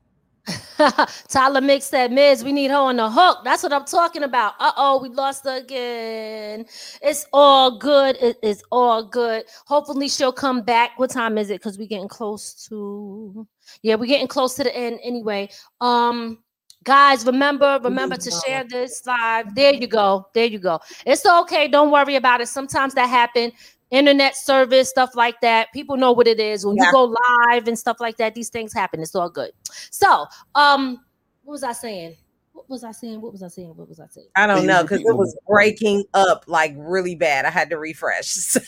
Tyler 1.29 1.61
Mix 1.61 1.87
said, 1.87 2.13
Miz, 2.13 2.45
we 2.45 2.53
need 2.53 2.71
her 2.71 2.77
on 2.77 2.97
the 2.97 3.11
hook. 3.11 3.39
That's 3.45 3.63
what 3.63 3.73
I'm 3.73 3.85
talking 3.85 4.23
about. 4.23 4.55
Uh 4.59 4.73
oh, 4.77 5.01
we 5.03 5.09
lost 5.09 5.45
her 5.45 5.57
again. 5.57 6.67
It's 7.03 7.27
all 7.33 7.79
good. 7.79 8.17
It 8.21 8.39
is 8.43 8.63
all 8.71 9.03
good. 9.05 9.45
Hopefully, 9.67 10.09
she'll 10.09 10.33
come 10.33 10.63
back. 10.63 10.99
What 10.99 11.11
time 11.11 11.39
is 11.39 11.51
it? 11.51 11.61
Because 11.61 11.79
we're 11.79 11.89
getting 11.89 12.09
close 12.09 12.67
to, 12.69 13.47
yeah, 13.83 13.97
we're 13.97 14.07
getting 14.07 14.29
close 14.29 14.55
to 14.55 14.65
the 14.65 14.75
end 14.75 15.01
anyway. 15.03 15.49
Um, 15.81 16.39
guys, 16.85 17.27
remember, 17.27 17.81
remember 17.83 18.17
to 18.17 18.31
share 18.31 18.65
this 18.65 19.07
live. 19.07 19.55
There 19.55 19.75
you 19.75 19.87
go. 19.87 20.29
There 20.35 20.47
you 20.47 20.59
go. 20.59 20.81
It's 21.05 21.27
okay. 21.27 21.69
Don't 21.69 21.91
worry 21.91 22.17
about 22.17 22.41
it. 22.41 22.49
Sometimes 22.49 22.95
that 22.95 23.09
happen. 23.09 23.53
Internet 23.91 24.37
service, 24.37 24.89
stuff 24.89 25.11
like 25.15 25.41
that. 25.41 25.69
People 25.73 25.97
know 25.97 26.13
what 26.13 26.27
it 26.29 26.39
is. 26.41 26.65
When 26.67 26.77
Yeah. 26.77 26.87
you 26.87 26.93
go 26.93 27.05
live 27.51 27.69
and 27.69 27.79
stuff 27.79 27.99
like 28.01 28.17
that, 28.19 28.35
these 28.35 28.51
things 28.51 28.73
happen. 28.75 29.01
It's 29.01 29.15
all 29.15 29.31
good. 29.31 29.53
So, 29.91 30.27
um, 30.55 31.01
what 31.45 31.53
was 31.53 31.63
I 31.63 31.73
saying? 31.73 32.17
What 32.59 32.69
was 32.71 32.83
I 32.83 32.91
saying? 32.91 33.21
What 33.21 33.31
was 33.31 33.45
I 33.45 33.49
saying? 33.49 33.73
What 33.77 33.89
was 33.89 34.01
I 34.01 34.09
saying? 34.09 34.27
I 34.35 34.49
don't 34.49 34.67
know 34.67 34.83
because 34.83 34.99
it 34.99 35.17
was 35.17 35.37
breaking 35.47 36.03
up 36.13 36.43
like 36.49 36.75
really 36.77 37.15
bad. 37.15 37.45
I 37.45 37.51
had 37.51 37.71
to 37.71 37.79
refresh. 37.79 38.27
So, 38.49 38.61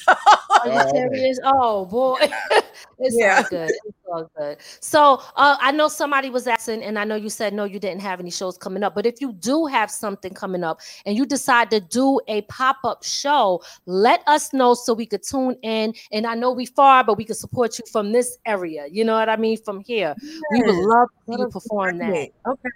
Oh, 0.62 0.78
okay. 0.80 1.08
serious? 1.16 1.40
Oh 1.42 1.86
boy, 1.86 2.18
it's 2.98 3.16
Yeah. 3.18 3.38
all 3.38 3.44
good. 3.48 3.70
It's 3.70 3.98
all 4.12 4.30
good. 4.36 4.58
So 4.80 5.22
uh, 5.34 5.56
I 5.58 5.72
know 5.72 5.88
somebody 5.88 6.28
was 6.28 6.46
asking, 6.46 6.82
and 6.82 6.98
I 6.98 7.04
know 7.04 7.14
you 7.16 7.30
said 7.30 7.54
no, 7.54 7.64
you 7.64 7.78
didn't 7.80 8.02
have 8.02 8.20
any 8.20 8.30
shows 8.30 8.58
coming 8.58 8.82
up. 8.82 8.94
But 8.94 9.06
if 9.06 9.20
you 9.22 9.32
do 9.32 9.64
have 9.66 9.90
something 9.90 10.34
coming 10.34 10.62
up, 10.62 10.80
and 11.06 11.16
you 11.16 11.24
decide 11.24 11.70
to 11.70 11.80
do 11.80 12.20
a 12.28 12.42
pop 12.42 12.76
up 12.84 13.02
show, 13.02 13.62
let 13.86 14.22
us 14.26 14.52
know 14.52 14.74
so 14.74 14.92
we 14.92 15.06
could 15.06 15.22
tune 15.22 15.56
in. 15.62 15.94
And 16.12 16.26
I 16.26 16.34
know 16.34 16.52
we 16.52 16.66
far, 16.66 17.04
but 17.04 17.16
we 17.16 17.24
could 17.24 17.36
support 17.36 17.78
you 17.78 17.84
from 17.90 18.12
this 18.12 18.36
area. 18.44 18.86
You 18.90 19.04
know 19.04 19.14
what 19.14 19.30
I 19.30 19.36
mean? 19.36 19.56
From 19.64 19.80
here, 19.80 20.14
we 20.52 20.62
would 20.62 20.74
love 20.74 21.08
to 21.08 21.24
see 21.24 21.30
Let 21.32 21.40
you 21.40 21.46
us 21.46 21.52
perform 21.54 21.98
that. 21.98 22.28
Okay. 22.46 22.68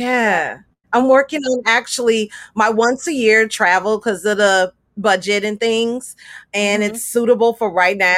Okay. 0.00 0.04
Yeah. 0.04 0.58
I'm 0.92 1.08
working 1.08 1.40
on 1.42 1.62
actually 1.66 2.30
my 2.54 2.68
once 2.68 3.06
a 3.06 3.12
year 3.12 3.46
travel 3.46 3.98
because 3.98 4.24
of 4.24 4.38
the 4.38 4.72
budget 4.96 5.44
and 5.44 5.58
things. 5.60 6.16
And 6.52 6.82
Mhm. 6.82 6.86
it's 6.88 7.04
suitable 7.04 7.54
for 7.54 7.70
right 7.70 7.96
now. 7.96 8.14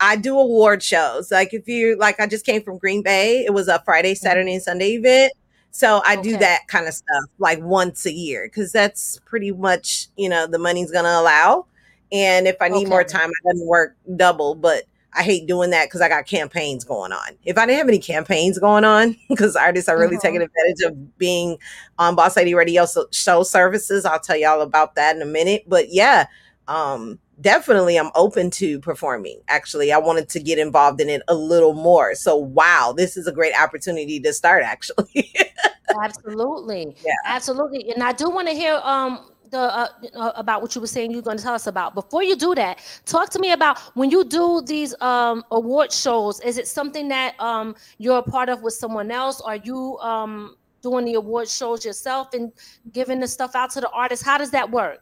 I 0.00 0.16
do 0.16 0.38
award 0.38 0.82
shows. 0.82 1.30
Like 1.30 1.54
if 1.54 1.68
you 1.68 1.96
like 1.98 2.20
I 2.20 2.26
just 2.26 2.44
came 2.44 2.62
from 2.62 2.78
Green 2.78 3.02
Bay. 3.02 3.44
It 3.44 3.52
was 3.54 3.68
a 3.68 3.80
Friday, 3.84 4.14
Saturday, 4.14 4.54
and 4.54 4.62
Sunday 4.62 4.92
event. 4.94 5.32
So 5.70 6.02
I 6.04 6.16
do 6.16 6.36
that 6.38 6.66
kind 6.68 6.88
of 6.88 6.94
stuff 6.94 7.24
like 7.38 7.60
once 7.62 8.04
a 8.06 8.12
year 8.12 8.46
because 8.48 8.72
that's 8.72 9.20
pretty 9.24 9.52
much, 9.52 10.08
you 10.16 10.28
know, 10.28 10.46
the 10.46 10.58
money's 10.58 10.90
gonna 10.90 11.08
allow. 11.10 11.66
And 12.12 12.48
if 12.48 12.56
I 12.60 12.68
need 12.68 12.88
more 12.88 13.04
time, 13.04 13.30
I 13.30 13.52
doesn't 13.52 13.66
work 13.68 13.96
double, 14.16 14.56
but 14.56 14.84
I 15.14 15.22
hate 15.22 15.46
doing 15.46 15.70
that 15.70 15.86
because 15.86 16.00
I 16.00 16.08
got 16.08 16.26
campaigns 16.26 16.84
going 16.84 17.12
on. 17.12 17.30
If 17.44 17.58
I 17.58 17.66
didn't 17.66 17.78
have 17.78 17.88
any 17.88 17.98
campaigns 17.98 18.58
going 18.58 18.84
on, 18.84 19.16
because 19.28 19.56
artists 19.56 19.88
are 19.88 19.98
really 19.98 20.16
Mhm. 20.16 20.22
taking 20.22 20.42
advantage 20.42 20.82
of 20.86 21.18
being 21.18 21.58
on 21.98 22.14
Boss 22.14 22.36
Lady 22.36 22.54
Radio 22.54 22.86
so- 22.86 23.08
show 23.12 23.42
services, 23.42 24.04
I'll 24.04 24.20
tell 24.20 24.36
y'all 24.36 24.60
about 24.60 24.94
that 24.94 25.16
in 25.16 25.22
a 25.22 25.26
minute. 25.26 25.64
But 25.66 25.92
yeah, 25.92 26.26
um, 26.68 27.18
definitely 27.40 27.96
I'm 27.98 28.10
open 28.14 28.50
to 28.52 28.78
performing. 28.80 29.40
Actually, 29.48 29.92
I 29.92 29.98
wanted 29.98 30.28
to 30.28 30.40
get 30.40 30.58
involved 30.58 31.00
in 31.00 31.08
it 31.08 31.22
a 31.26 31.34
little 31.34 31.72
more. 31.74 32.14
So 32.14 32.36
wow, 32.36 32.94
this 32.96 33.16
is 33.16 33.26
a 33.26 33.32
great 33.32 33.54
opportunity 33.60 34.20
to 34.20 34.32
start. 34.32 34.62
Actually, 34.66 35.32
Absolutely. 36.02 36.94
Yeah. 37.04 37.12
Absolutely. 37.26 37.90
And 37.92 38.02
I 38.02 38.12
do 38.12 38.30
want 38.30 38.46
to 38.48 38.54
hear 38.54 38.74
um 38.84 39.26
the 39.50 39.58
uh, 39.58 39.88
uh, 40.14 40.32
about 40.36 40.62
what 40.62 40.74
you 40.74 40.80
were 40.80 40.86
saying 40.86 41.10
you're 41.10 41.22
going 41.22 41.36
to 41.36 41.42
tell 41.42 41.54
us 41.54 41.66
about. 41.66 41.94
Before 41.94 42.22
you 42.22 42.36
do 42.36 42.54
that, 42.54 42.80
talk 43.06 43.30
to 43.30 43.38
me 43.38 43.52
about 43.52 43.78
when 43.94 44.10
you 44.10 44.24
do 44.24 44.62
these 44.66 44.94
um 45.00 45.44
award 45.50 45.92
shows, 45.92 46.40
is 46.40 46.58
it 46.58 46.68
something 46.68 47.08
that 47.08 47.38
um 47.40 47.74
you're 47.98 48.18
a 48.18 48.22
part 48.22 48.48
of 48.48 48.62
with 48.62 48.74
someone 48.74 49.10
else? 49.10 49.40
Are 49.40 49.56
you 49.56 49.98
um 49.98 50.56
doing 50.82 51.04
the 51.04 51.14
award 51.14 51.48
shows 51.48 51.84
yourself 51.84 52.32
and 52.32 52.52
giving 52.92 53.20
the 53.20 53.28
stuff 53.28 53.54
out 53.54 53.70
to 53.70 53.80
the 53.80 53.90
artists? 53.90 54.24
How 54.24 54.38
does 54.38 54.50
that 54.52 54.70
work? 54.70 55.00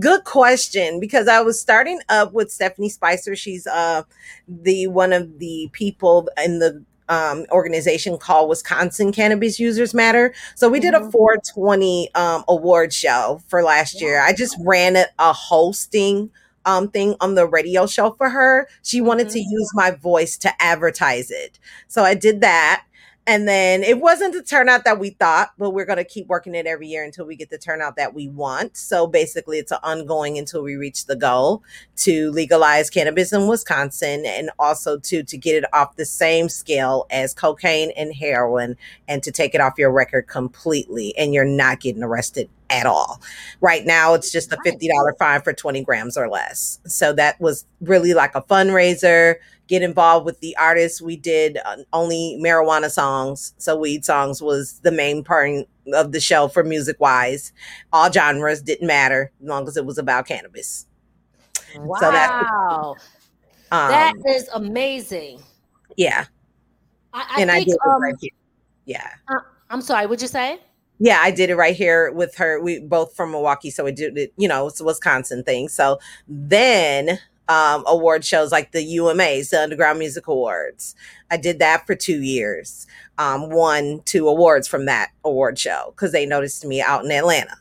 good 0.00 0.24
question 0.24 0.98
because 0.98 1.28
I 1.28 1.40
was 1.40 1.60
starting 1.60 2.00
up 2.08 2.32
with 2.32 2.50
Stephanie 2.50 2.88
Spicer. 2.88 3.36
She's 3.36 3.66
uh 3.66 4.02
the 4.48 4.86
one 4.88 5.12
of 5.12 5.38
the 5.38 5.68
people 5.72 6.28
in 6.42 6.58
the 6.58 6.84
um 7.08 7.44
organization 7.50 8.16
called 8.18 8.48
Wisconsin 8.48 9.12
Cannabis 9.12 9.60
Users 9.60 9.92
Matter. 9.94 10.32
So 10.54 10.68
we 10.68 10.80
did 10.80 10.94
a 10.94 11.00
Mhm. 11.00 11.12
420 11.12 12.10
um 12.14 12.44
award 12.48 12.92
show 12.92 13.42
for 13.48 13.62
last 13.62 14.00
year. 14.00 14.20
I 14.20 14.32
just 14.32 14.56
ran 14.60 14.96
a, 14.96 15.06
a 15.18 15.32
hosting 15.32 16.30
um 16.66 16.88
thing 16.88 17.14
on 17.20 17.34
the 17.34 17.46
radio 17.46 17.86
show 17.86 18.12
for 18.12 18.30
her. 18.30 18.68
She 18.82 19.00
wanted 19.00 19.28
to 19.30 19.38
Mhm. 19.38 19.44
use 19.46 19.70
my 19.74 19.90
voice 19.90 20.36
to 20.38 20.50
advertise 20.62 21.30
it. 21.30 21.58
So 21.88 22.04
I 22.04 22.14
did 22.14 22.40
that. 22.40 22.84
And 23.26 23.48
then 23.48 23.82
it 23.82 24.00
wasn't 24.00 24.34
the 24.34 24.42
turnout 24.42 24.84
that 24.84 24.98
we 24.98 25.10
thought, 25.10 25.52
but 25.56 25.70
we're 25.70 25.86
going 25.86 25.96
to 25.96 26.04
keep 26.04 26.26
working 26.26 26.54
it 26.54 26.66
every 26.66 26.88
year 26.88 27.02
until 27.02 27.24
we 27.24 27.36
get 27.36 27.48
the 27.48 27.56
turnout 27.56 27.96
that 27.96 28.12
we 28.12 28.28
want. 28.28 28.76
So 28.76 29.06
basically, 29.06 29.58
it's 29.58 29.72
an 29.72 29.78
ongoing 29.82 30.36
until 30.36 30.62
we 30.62 30.76
reach 30.76 31.06
the 31.06 31.16
goal 31.16 31.62
to 31.96 32.30
legalize 32.32 32.90
cannabis 32.90 33.32
in 33.32 33.48
Wisconsin 33.48 34.24
and 34.26 34.50
also 34.58 34.98
to 34.98 35.22
to 35.22 35.38
get 35.38 35.56
it 35.56 35.64
off 35.72 35.96
the 35.96 36.04
same 36.04 36.50
scale 36.50 37.06
as 37.10 37.32
cocaine 37.32 37.92
and 37.96 38.14
heroin 38.14 38.76
and 39.08 39.22
to 39.22 39.32
take 39.32 39.54
it 39.54 39.60
off 39.60 39.78
your 39.78 39.90
record 39.90 40.26
completely 40.26 41.16
and 41.16 41.32
you're 41.32 41.44
not 41.44 41.80
getting 41.80 42.02
arrested 42.02 42.50
at 42.70 42.86
all. 42.86 43.20
Right 43.60 43.84
now 43.84 44.14
it's 44.14 44.32
just 44.32 44.52
a 44.52 44.56
$50 44.56 44.88
fine 45.18 45.40
for 45.42 45.52
20 45.52 45.82
grams 45.84 46.16
or 46.16 46.28
less. 46.28 46.80
So 46.86 47.12
that 47.14 47.40
was 47.40 47.64
really 47.80 48.14
like 48.14 48.34
a 48.34 48.42
fundraiser, 48.42 49.36
get 49.68 49.82
involved 49.82 50.26
with 50.26 50.40
the 50.40 50.56
artists. 50.56 51.00
We 51.00 51.16
did 51.16 51.58
uh, 51.64 51.76
only 51.92 52.38
marijuana 52.42 52.90
songs. 52.90 53.54
So 53.58 53.76
weed 53.76 54.04
songs 54.04 54.42
was 54.42 54.80
the 54.80 54.92
main 54.92 55.24
part 55.24 55.50
of 55.92 56.12
the 56.12 56.20
show 56.20 56.48
for 56.48 56.62
music 56.64 57.00
wise. 57.00 57.52
All 57.92 58.10
genres 58.12 58.62
didn't 58.62 58.86
matter 58.86 59.30
as 59.42 59.48
long 59.48 59.68
as 59.68 59.76
it 59.76 59.84
was 59.86 59.98
about 59.98 60.26
cannabis. 60.26 60.86
Wow. 61.76 61.96
So 62.00 62.10
that- 62.12 62.94
Um, 63.72 63.90
that 63.90 64.14
is 64.28 64.48
amazing. 64.54 65.40
yeah. 65.96 66.26
I, 67.12 67.26
I 67.36 67.40
and 67.40 67.50
I 67.50 67.54
think, 67.56 67.68
did 67.68 67.74
it 67.74 67.80
um, 67.88 68.02
right 68.02 68.14
here. 68.20 68.30
Yeah. 68.84 69.08
uh, 69.28 69.38
I'm 69.70 69.80
sorry, 69.80 70.06
what'd 70.06 70.20
you 70.22 70.28
say? 70.28 70.60
Yeah, 71.00 71.18
I 71.20 71.30
did 71.32 71.50
it 71.50 71.56
right 71.56 71.74
here 71.74 72.12
with 72.12 72.36
her. 72.36 72.60
We 72.60 72.80
both 72.80 73.16
from 73.16 73.32
Milwaukee, 73.32 73.70
so 73.70 73.82
we 73.84 73.92
did 73.92 74.16
it, 74.16 74.32
you 74.36 74.46
know, 74.46 74.68
it's 74.68 74.80
a 74.80 74.84
Wisconsin 74.84 75.42
thing. 75.42 75.68
So 75.68 75.98
then 76.28 77.18
um 77.48 77.84
award 77.86 78.24
shows 78.24 78.52
like 78.52 78.72
the 78.72 78.96
UMAs, 78.96 79.50
the 79.50 79.62
Underground 79.62 79.98
Music 79.98 80.26
Awards. 80.26 80.94
I 81.30 81.36
did 81.36 81.58
that 81.58 81.86
for 81.86 81.94
two 81.94 82.22
years. 82.22 82.86
Um, 83.18 83.50
won 83.50 84.02
two 84.04 84.28
awards 84.28 84.66
from 84.66 84.86
that 84.86 85.10
award 85.24 85.58
show 85.58 85.92
because 85.94 86.12
they 86.12 86.26
noticed 86.26 86.64
me 86.64 86.80
out 86.80 87.04
in 87.04 87.10
Atlanta. 87.10 87.56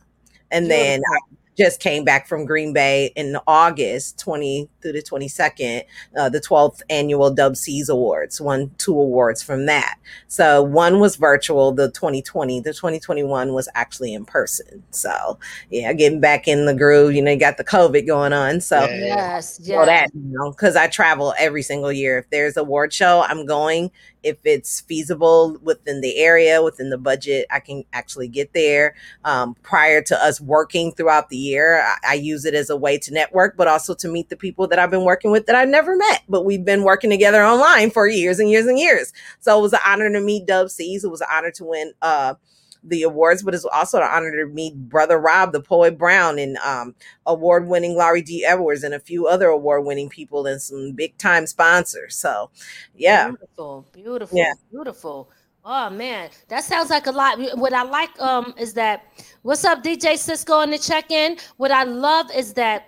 And 0.52 0.70
then 0.70 1.02
I 1.02 1.20
just 1.58 1.80
came 1.80 2.04
back 2.04 2.28
from 2.28 2.46
Green 2.46 2.74
Bay 2.74 3.12
in 3.16 3.38
August 3.48 4.20
20 4.20 4.70
through 4.82 4.94
the 4.94 5.02
22nd, 5.02 5.84
uh, 6.18 6.30
the 6.30 6.42
12th 6.42 6.82
annual 6.90 7.32
Dub 7.32 7.56
Seas 7.56 7.90
Awards, 7.90 8.42
won 8.42 8.72
two 8.78 9.00
awards 9.00 9.42
from 9.42 9.66
that. 9.68 9.96
So 10.28 10.62
one 10.62 11.00
was 11.00 11.16
virtual, 11.16 11.72
the 11.72 11.92
2020, 11.92 12.62
the 12.62 12.74
2021 12.74 13.54
was 13.54 13.70
actually 13.76 14.14
in 14.14 14.26
person. 14.26 14.84
So 14.92 15.38
yeah, 15.70 15.94
getting 15.94 16.20
back 16.20 16.48
in 16.48 16.66
the 16.66 16.74
groove, 16.74 17.14
you 17.14 17.22
know, 17.22 17.32
you 17.32 17.40
got 17.40 17.58
the 17.58 17.64
COVID 17.64 18.08
going 18.08 18.34
on. 18.34 18.60
So 18.60 18.82
Yeah. 18.82 19.14
Yes, 19.14 19.58
so 19.58 19.64
yes. 19.64 19.86
that, 19.86 20.10
you 20.14 20.22
know, 20.26 20.52
because 20.52 20.76
I 20.76 20.88
travel 20.88 21.34
every 21.38 21.62
single 21.62 21.92
year. 21.92 22.18
If 22.18 22.30
there's 22.30 22.58
a 22.58 22.64
award 22.64 22.94
show, 22.94 23.24
I'm 23.28 23.46
going. 23.46 23.92
If 24.24 24.38
it's 24.44 24.82
feasible 24.82 25.58
within 25.62 26.02
the 26.02 26.18
area, 26.18 26.64
within 26.64 26.90
the 26.90 26.98
budget, 26.98 27.46
I 27.52 27.60
can 27.60 27.84
actually 27.94 28.28
get 28.28 28.54
there. 28.54 28.96
Um, 29.26 29.56
prior 29.64 30.02
to 30.04 30.24
us 30.24 30.42
working 30.42 30.92
throughout 30.94 31.30
the 31.30 31.38
year, 31.38 31.82
I, 31.82 32.12
I 32.12 32.14
use 32.16 32.46
it 32.46 32.54
as 32.54 32.70
a 32.70 32.78
way 32.78 32.98
to 33.00 33.14
network, 33.14 33.58
but 33.58 33.68
also 33.68 33.94
to 33.96 34.08
meet 34.08 34.30
the 34.30 34.38
people 34.38 34.68
that 34.68 34.80
I've 34.80 34.92
been 34.92 35.06
working 35.06 35.32
with 35.32 35.46
that 35.46 35.56
I've 35.56 35.70
never 35.70 35.96
met, 35.96 36.24
but 36.30 36.46
we've 36.46 36.66
been 36.66 36.84
working 36.84 37.10
together 37.10 37.44
online 37.44 37.92
for 37.92 38.08
years 38.08 38.40
and 38.40 38.50
years 38.50 38.66
and 38.66 38.80
years. 38.80 39.14
So 39.40 39.58
it 39.58 39.62
was 39.62 39.74
an 39.74 39.80
honor 39.86 40.10
to 40.12 40.22
meet 40.22 40.46
Dub 40.46 40.70
C's. 40.70 41.04
It 41.04 41.12
was 41.12 41.22
an 41.22 41.28
honor 41.32 41.52
to 41.52 41.66
win 41.66 41.94
uh, 42.02 42.36
the 42.84 43.04
awards, 43.04 43.44
but 43.44 43.54
it's 43.54 43.66
also 43.66 43.98
an 44.00 44.08
honor 44.12 44.32
to 44.32 44.46
meet 44.52 44.76
Brother 44.90 45.18
Rob, 45.20 45.52
the 45.54 45.62
poet 45.62 45.98
Brown, 45.98 46.38
and 46.40 46.58
um, 46.58 46.96
award 47.26 47.68
winning 47.68 47.96
Laurie 47.96 48.22
D. 48.22 48.44
Edwards, 48.46 48.84
and 48.84 48.94
a 48.94 49.00
few 49.00 49.28
other 49.28 49.48
award 49.48 49.86
winning 49.86 50.10
people 50.10 50.46
and 50.46 50.62
some 50.62 50.92
big 50.94 51.18
time 51.18 51.48
sponsors. 51.48 52.16
So, 52.16 52.50
yeah. 52.96 53.30
Beautiful, 53.30 53.88
beautiful, 53.94 54.38
Yeah. 54.38 54.54
beautiful. 54.72 55.30
Oh 55.66 55.90
man, 55.90 56.30
that 56.50 56.66
sounds 56.66 56.90
like 56.90 57.08
a 57.08 57.12
lot. 57.12 57.40
What 57.58 57.72
I 57.74 57.84
like 57.84 58.10
um 58.22 58.54
is 58.58 58.74
that 58.74 59.06
what's 59.44 59.64
up, 59.64 59.82
DJ 59.82 60.18
Cisco 60.18 60.60
in 60.60 60.72
the 60.72 60.78
check-in. 60.78 61.38
What 61.56 61.72
I 61.72 61.84
love 61.84 62.30
is 62.36 62.54
that 62.56 62.88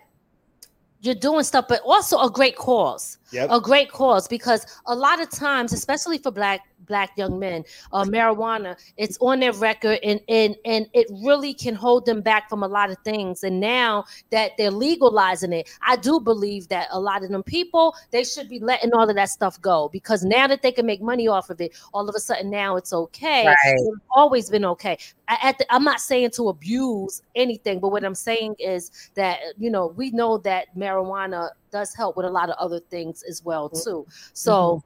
you're 0.99 1.15
doing 1.15 1.43
stuff, 1.43 1.65
but 1.69 1.81
also 1.85 2.19
a 2.19 2.29
great 2.29 2.57
cause. 2.57 3.17
Yep. 3.31 3.49
A 3.51 3.61
great 3.61 3.91
cause 3.91 4.27
because 4.27 4.65
a 4.87 4.95
lot 4.95 5.21
of 5.21 5.29
times, 5.29 5.71
especially 5.71 6.17
for 6.17 6.31
black 6.31 6.61
black 6.85 7.11
young 7.17 7.39
men, 7.39 7.63
uh, 7.91 8.03
marijuana 8.03 8.75
it's 8.97 9.17
on 9.21 9.39
their 9.39 9.53
record 9.53 9.99
and 10.03 10.19
and 10.29 10.55
and 10.65 10.87
it 10.93 11.07
really 11.23 11.53
can 11.53 11.75
hold 11.75 12.05
them 12.05 12.21
back 12.21 12.49
from 12.49 12.63
a 12.63 12.67
lot 12.67 12.89
of 12.89 12.97
things. 13.03 13.43
And 13.43 13.59
now 13.59 14.05
that 14.31 14.51
they're 14.57 14.71
legalizing 14.71 15.53
it, 15.53 15.69
I 15.81 15.95
do 15.95 16.19
believe 16.19 16.67
that 16.69 16.87
a 16.91 16.99
lot 16.99 17.23
of 17.23 17.29
them 17.29 17.43
people 17.43 17.95
they 18.11 18.23
should 18.23 18.49
be 18.49 18.59
letting 18.59 18.93
all 18.93 19.09
of 19.09 19.15
that 19.15 19.29
stuff 19.29 19.59
go 19.61 19.89
because 19.89 20.23
now 20.23 20.47
that 20.47 20.61
they 20.61 20.71
can 20.71 20.85
make 20.85 21.01
money 21.01 21.27
off 21.27 21.49
of 21.49 21.59
it, 21.61 21.75
all 21.93 22.07
of 22.07 22.15
a 22.15 22.19
sudden 22.19 22.49
now 22.49 22.75
it's 22.75 22.93
okay. 22.93 23.45
Right. 23.45 23.55
It's 23.65 23.97
always 24.11 24.49
been 24.49 24.65
okay. 24.65 24.97
I, 25.27 25.37
at 25.41 25.57
the, 25.57 25.73
I'm 25.73 25.83
not 25.83 25.99
saying 25.99 26.31
to 26.31 26.49
abuse 26.49 27.21
anything, 27.35 27.79
but 27.79 27.89
what 27.89 28.03
I'm 28.03 28.15
saying 28.15 28.55
is 28.59 28.91
that 29.15 29.39
you 29.57 29.69
know 29.69 29.87
we 29.87 30.11
know 30.11 30.37
that 30.39 30.75
marijuana 30.77 31.49
does 31.71 31.93
help 31.93 32.15
with 32.15 32.25
a 32.25 32.29
lot 32.29 32.49
of 32.49 32.55
other 32.57 32.79
things 32.79 33.23
as 33.23 33.43
well 33.43 33.69
too. 33.69 34.05
So 34.33 34.83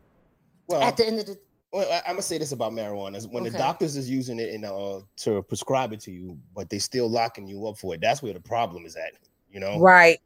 Well, 0.67 0.81
at 0.81 0.97
the 0.97 1.05
end 1.05 1.19
of 1.19 1.25
the 1.27 1.37
Well, 1.71 1.87
I, 1.91 1.97
I'm 2.07 2.13
gonna 2.13 2.21
say 2.23 2.37
this 2.39 2.51
about 2.51 2.71
marijuana: 2.73 3.15
is 3.15 3.27
when 3.27 3.43
Okay. 3.43 3.51
the 3.51 3.57
doctors 3.57 3.95
is 3.95 4.09
using 4.09 4.39
it 4.39 4.49
in 4.49 4.65
uh 4.65 5.01
to 5.17 5.43
prescribe 5.43 5.93
it 5.93 5.99
to 6.01 6.11
you, 6.11 6.37
but 6.55 6.69
they 6.69 6.79
still 6.79 7.09
locking 7.09 7.47
you 7.47 7.67
up 7.67 7.77
for 7.77 7.93
it. 7.93 8.01
That's 8.01 8.23
where 8.23 8.33
the 8.33 8.39
problem 8.39 8.85
is 8.85 8.95
at. 8.95 9.11
You 9.51 9.59
know, 9.59 9.79
Right. 9.79 10.19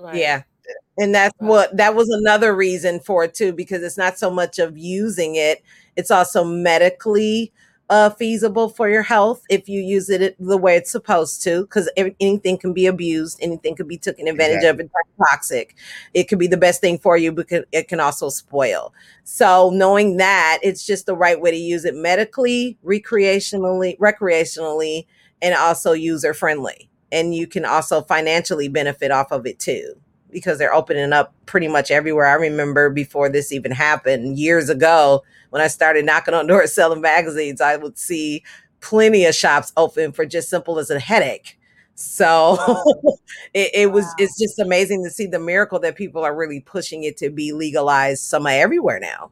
right. 0.00 0.16
Yeah. 0.16 0.42
And 0.98 1.14
that's 1.14 1.34
Right. 1.40 1.48
what 1.48 1.76
that 1.76 1.94
was 1.94 2.08
another 2.10 2.54
reason 2.54 3.00
for 3.00 3.24
it 3.24 3.34
too, 3.34 3.52
because 3.52 3.82
it's 3.82 3.98
not 3.98 4.18
so 4.18 4.30
much 4.30 4.58
of 4.58 4.78
using 4.78 5.36
it, 5.36 5.62
it's 5.96 6.10
also 6.10 6.44
medically 6.44 7.52
uh 7.88 8.10
feasible 8.10 8.68
for 8.68 8.88
your 8.88 9.02
health 9.02 9.42
if 9.48 9.68
you 9.68 9.80
use 9.80 10.10
it 10.10 10.36
the 10.40 10.56
way 10.56 10.76
it's 10.76 10.90
supposed 10.90 11.42
to 11.42 11.62
because 11.62 11.88
anything 11.96 12.58
can 12.58 12.72
be 12.72 12.86
abused 12.86 13.38
anything 13.40 13.76
could 13.76 13.86
be 13.86 13.96
taken 13.96 14.26
advantage 14.26 14.64
of 14.64 14.80
it's 14.80 14.90
toxic. 15.18 15.76
It 16.12 16.24
could 16.24 16.38
be 16.38 16.48
the 16.48 16.56
best 16.56 16.80
thing 16.80 16.98
for 16.98 17.16
you 17.16 17.32
but 17.32 17.46
it 17.72 17.88
can 17.88 18.00
also 18.00 18.28
spoil. 18.28 18.92
So 19.24 19.70
knowing 19.70 20.16
that 20.16 20.58
it's 20.62 20.84
just 20.84 21.06
the 21.06 21.16
right 21.16 21.40
way 21.40 21.50
to 21.50 21.56
use 21.56 21.84
it 21.84 21.94
medically 21.94 22.76
recreationally 22.84 23.96
recreationally 23.98 25.06
and 25.40 25.54
also 25.54 25.92
user 25.92 26.34
friendly 26.34 26.90
and 27.12 27.34
you 27.34 27.46
can 27.46 27.64
also 27.64 28.02
financially 28.02 28.68
benefit 28.68 29.10
off 29.10 29.30
of 29.30 29.46
it 29.46 29.58
too 29.58 29.94
because 30.36 30.58
they're 30.58 30.74
opening 30.74 31.14
up 31.14 31.32
pretty 31.46 31.66
much 31.66 31.90
everywhere. 31.90 32.26
I 32.26 32.34
remember 32.34 32.90
before 32.90 33.30
this 33.30 33.52
even 33.52 33.72
happened 33.72 34.38
years 34.38 34.68
ago 34.68 35.22
when 35.48 35.62
I 35.62 35.66
started 35.66 36.04
knocking 36.04 36.34
on 36.34 36.46
doors 36.46 36.72
selling 36.74 37.00
magazines, 37.00 37.62
I 37.62 37.76
would 37.76 37.96
see 37.96 38.44
plenty 38.80 39.24
of 39.24 39.34
shops 39.34 39.72
open 39.78 40.12
for 40.12 40.26
just 40.26 40.50
simple 40.50 40.78
as 40.78 40.90
a 40.90 41.00
headache. 41.00 41.58
So 41.94 42.58
it, 43.54 43.70
it 43.72 43.92
was 43.92 44.04
it's 44.18 44.38
just 44.38 44.58
amazing 44.58 45.02
to 45.04 45.10
see 45.10 45.26
the 45.26 45.38
miracle 45.38 45.78
that 45.78 45.96
people 45.96 46.22
are 46.22 46.36
really 46.36 46.60
pushing 46.60 47.04
it 47.04 47.16
to 47.16 47.30
be 47.30 47.52
legalized 47.52 48.22
somewhere 48.22 48.62
everywhere 48.62 49.00
now. 49.00 49.30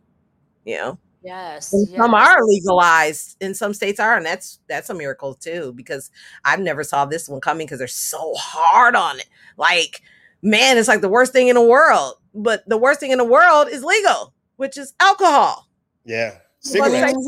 You 0.64 0.76
know? 0.78 0.98
Yes. 1.22 1.70
And 1.74 1.86
yes. 1.86 1.98
some 1.98 2.14
are 2.14 2.42
legalized 2.42 3.36
in 3.42 3.52
some 3.54 3.74
states 3.74 4.00
are 4.00 4.16
and 4.16 4.24
that's 4.24 4.58
that's 4.68 4.88
a 4.88 4.94
miracle 4.94 5.32
too 5.32 5.72
because 5.74 6.10
i've 6.44 6.60
never 6.60 6.84
saw 6.84 7.06
this 7.06 7.30
one 7.30 7.40
coming 7.40 7.66
because 7.66 7.78
they're 7.78 7.88
so 7.88 8.34
hard 8.36 8.94
on 8.94 9.18
it 9.18 9.28
like 9.56 10.02
man 10.44 10.78
it's 10.78 10.86
like 10.88 11.00
the 11.00 11.08
worst 11.08 11.32
thing 11.32 11.48
in 11.48 11.54
the 11.56 11.62
world 11.62 12.14
but 12.34 12.62
the 12.68 12.76
worst 12.76 13.00
thing 13.00 13.10
in 13.10 13.18
the 13.18 13.24
world 13.24 13.66
is 13.68 13.82
legal 13.82 14.32
which 14.56 14.78
is 14.78 14.92
alcohol 15.00 15.66
yeah, 16.04 16.36
You 16.64 16.80
wanna 16.80 16.92
say 16.92 16.98
cigarettes, 17.08 17.24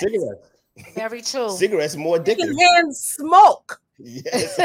cigarettes, 0.00 0.94
Very 0.96 1.20
true. 1.22 1.50
cigarettes 1.50 1.94
are 1.94 1.98
more 1.98 2.16
You 2.16 2.22
addictive. 2.22 2.38
can 2.38 2.58
hand 2.58 2.96
smoke 2.96 3.80
Yes, 3.98 4.58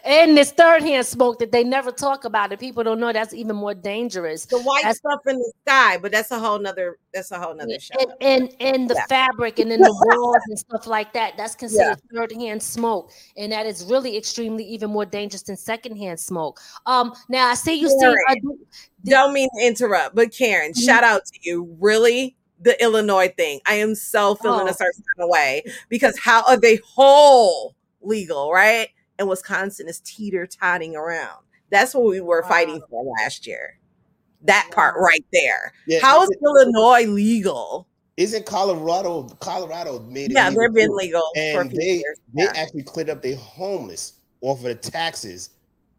and 0.04 0.36
this 0.36 0.50
third 0.50 0.82
hand 0.82 1.04
smoke 1.06 1.38
that 1.40 1.52
they 1.52 1.62
never 1.64 1.92
talk 1.92 2.24
about 2.24 2.50
it. 2.50 2.58
People 2.58 2.82
don't 2.82 2.98
know 2.98 3.12
that's 3.12 3.34
even 3.34 3.56
more 3.56 3.74
dangerous. 3.74 4.46
the 4.46 4.58
white 4.60 4.80
That's- 4.82 4.96
stuff 4.98 5.20
in 5.26 5.36
the 5.38 5.52
sky 5.66 5.98
but 5.98 6.10
that's 6.12 6.30
a 6.30 6.38
whole 6.38 6.58
nother 6.58 6.98
that's 7.12 7.30
a 7.30 7.38
whole 7.38 7.54
nother 7.54 7.78
show 7.78 7.94
and, 8.00 8.12
and 8.22 8.56
and 8.60 8.90
the 8.90 8.94
Yeah. 8.94 9.06
fabric 9.06 9.58
and 9.58 9.70
in 9.70 9.80
the 9.82 9.92
walls 10.16 10.42
and 10.48 10.58
stuff 10.58 10.86
like 10.86 11.12
that 11.12 11.36
that's 11.36 11.54
considered 11.54 12.00
third 12.12 12.32
hand 12.32 12.62
smoke 12.62 13.10
and 13.36 13.52
that 13.52 13.66
is 13.66 13.84
really 13.84 14.16
extremely 14.16 14.64
even 14.64 14.90
more 14.90 15.04
dangerous 15.04 15.42
than 15.42 15.56
second 15.56 15.96
hand 15.96 16.18
smoke 16.18 16.58
um 16.86 17.12
now 17.28 17.48
i 17.48 17.54
see 17.54 17.74
you 17.74 17.88
see 17.90 17.98
Karen. 18.00 18.16
I 18.28 18.34
do- 18.36 18.58
don't 19.04 19.34
mean 19.34 19.50
to 19.58 19.66
interrupt, 19.66 20.14
but 20.14 20.32
Karen, 20.32 20.72
Mhm. 20.72 20.84
shout 20.86 21.04
out 21.04 21.26
to 21.26 21.38
you. 21.42 21.76
Really, 21.78 22.34
the 22.62 22.82
Illinois 22.82 23.28
thing. 23.36 23.60
I 23.66 23.74
am 23.74 23.94
so 23.94 24.34
feeling 24.36 24.66
Oh. 24.66 24.70
a 24.70 24.72
certain 24.72 25.02
kind 25.14 25.24
of 25.24 25.28
way 25.28 25.62
because 25.90 26.18
how 26.18 26.42
are 26.44 26.56
they 26.56 26.76
whole 26.76 27.74
legal, 28.04 28.52
right? 28.52 28.88
And 29.18 29.28
Wisconsin 29.28 29.88
is 29.88 30.00
teeter 30.00 30.46
totting 30.46 30.96
around. 30.96 31.44
That's 31.70 31.94
what 31.94 32.04
we 32.04 32.20
were 32.20 32.42
Wow. 32.42 32.48
fighting 32.48 32.82
for 32.90 33.04
last 33.20 33.46
year. 33.46 33.78
That 34.42 34.68
part 34.72 34.96
right 34.98 35.24
there. 35.32 35.72
Yeah, 35.86 36.00
How 36.00 36.22
is 36.22 36.30
isn't- 36.30 36.42
Illinois 36.44 37.06
legal? 37.06 37.86
Isn't 38.16 38.46
Colorado? 38.46 39.24
Colorado 39.40 39.98
made 40.00 40.30
it. 40.30 40.34
Yeah, 40.34 40.48
legal 40.50 40.62
they've 40.62 40.74
been 40.74 40.88
too. 40.90 40.96
legal 40.96 41.22
and 41.36 41.70
few 41.70 41.78
they 41.80 41.94
years. 41.96 42.18
they 42.34 42.42
Yeah. 42.44 42.52
actually 42.54 42.82
cleared 42.84 43.10
up 43.10 43.22
their 43.22 43.36
homeless 43.36 44.14
off 44.40 44.58
of 44.58 44.64
the 44.64 44.74
taxes 44.76 45.50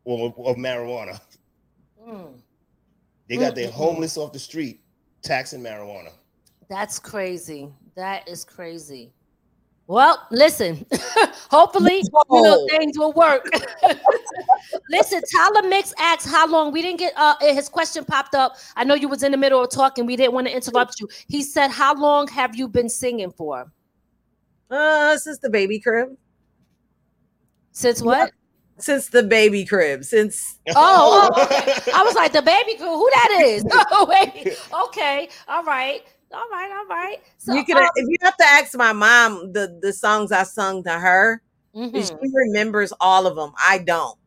of, 0.06 0.22
of 0.40 0.56
marijuana. 0.56 1.20
Mm. 2.08 2.40
They 3.28 3.38
got 3.38 3.56
their 3.56 3.68
Mm-mm-mm. 3.70 3.72
homeless 3.72 4.18
off 4.18 4.32
the 4.32 4.40
street 4.40 4.82
taxing 5.24 5.62
marijuana. 5.62 6.12
That's 6.70 7.00
crazy. 7.00 7.74
That 7.96 8.28
is 8.30 8.46
crazy. 8.46 9.12
Well, 9.88 10.26
listen. 10.32 10.86
Hopefully, 11.52 11.98
you 11.98 12.42
know 12.42 12.68
things 12.72 12.98
will 12.98 13.14
work. 13.14 13.48
listen, 14.90 15.22
Tyler 15.36 15.68
Mix 15.68 15.94
asked 16.00 16.28
how 16.28 16.48
long. 16.48 16.72
We 16.72 16.82
didn't 16.82 17.00
get 17.00 17.14
uh 17.16 17.36
his 17.40 17.70
question 17.70 18.04
popped 18.04 18.34
up. 18.34 18.56
I 18.76 18.84
know 18.84 18.96
you 18.96 19.08
was 19.08 19.22
in 19.22 19.32
the 19.32 19.38
middle 19.38 19.64
of 19.64 19.70
talking. 19.70 20.06
We 20.06 20.16
didn't 20.16 20.34
want 20.34 20.48
to 20.48 20.56
interrupt 20.56 21.00
you. 21.00 21.08
He 21.28 21.44
said, 21.44 21.70
"How 21.70 21.94
long 21.94 22.28
have 22.30 22.56
you 22.56 22.68
been 22.68 22.90
singing 22.90 23.32
for? 23.32 23.72
Uh, 24.72 25.18
since 25.18 25.38
the 25.40 25.50
baby 25.50 25.80
crib. 25.80 26.18
Since 27.72 28.02
what? 28.02 28.32
Since 28.78 29.10
the 29.10 29.24
baby 29.24 29.66
crib. 29.66 30.04
Since 30.04 30.60
Oh, 30.76 31.32
oh, 31.36 31.44
okay. 31.44 31.92
I 31.94 32.04
was 32.04 32.16
like, 32.16 32.34
the 32.34 32.42
baby 32.42 32.76
girl. 32.76 32.98
Who 32.98 33.10
that 33.14 33.42
is? 33.46 33.66
Oh, 33.92 34.08
wait. 34.10 34.58
Okay. 34.88 35.30
All 35.48 35.64
right. 35.64 36.04
All 36.34 36.48
right. 36.52 36.72
All 36.72 36.88
right. 36.88 37.18
So 37.38 37.54
you 37.54 37.64
can 37.64 37.78
um, 37.78 37.90
if 37.96 38.08
you 38.10 38.18
have 38.22 38.38
to 38.38 38.46
ask 38.46 38.76
my 38.76 38.94
mom 38.94 39.54
the 39.54 39.78
the 39.82 39.94
songs 39.94 40.32
I 40.32 40.44
sung 40.44 40.84
to 40.84 40.92
her, 40.92 41.42
mhm. 41.76 42.08
she 42.08 42.30
remembers 42.34 42.94
all 43.00 43.28
of 43.28 43.36
them. 43.36 43.54
I 43.58 43.80
don't. 43.80 44.18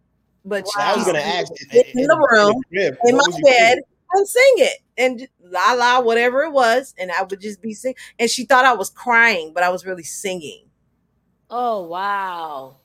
But 0.45 0.67
I 0.79 0.97
was 0.97 1.05
gonna 1.05 1.19
ask 1.19 1.53
in, 1.73 1.83
in 1.95 2.07
the 2.07 2.29
room 2.33 2.63
in 2.73 3.17
my 3.17 3.39
bed 3.45 3.79
singing? 3.79 3.83
and 4.13 4.29
sing 4.29 4.55
it 4.57 4.79
and 4.97 5.29
la 5.43 5.73
la 5.73 6.01
whatever 6.01 6.43
it 6.43 6.53
was, 6.53 6.95
and 6.99 7.11
I 7.11 7.23
would 7.23 7.41
just 7.41 7.63
be 7.63 7.75
singing. 7.75 7.97
And 8.19 8.31
she 8.31 8.45
thought 8.45 8.65
I 8.65 8.75
was 8.75 8.91
crying, 8.91 9.53
but 9.55 9.63
I 9.63 9.71
was 9.71 9.87
really 9.87 10.03
singing. 10.03 10.65
Oh 11.51 11.83
wow. 11.85 12.77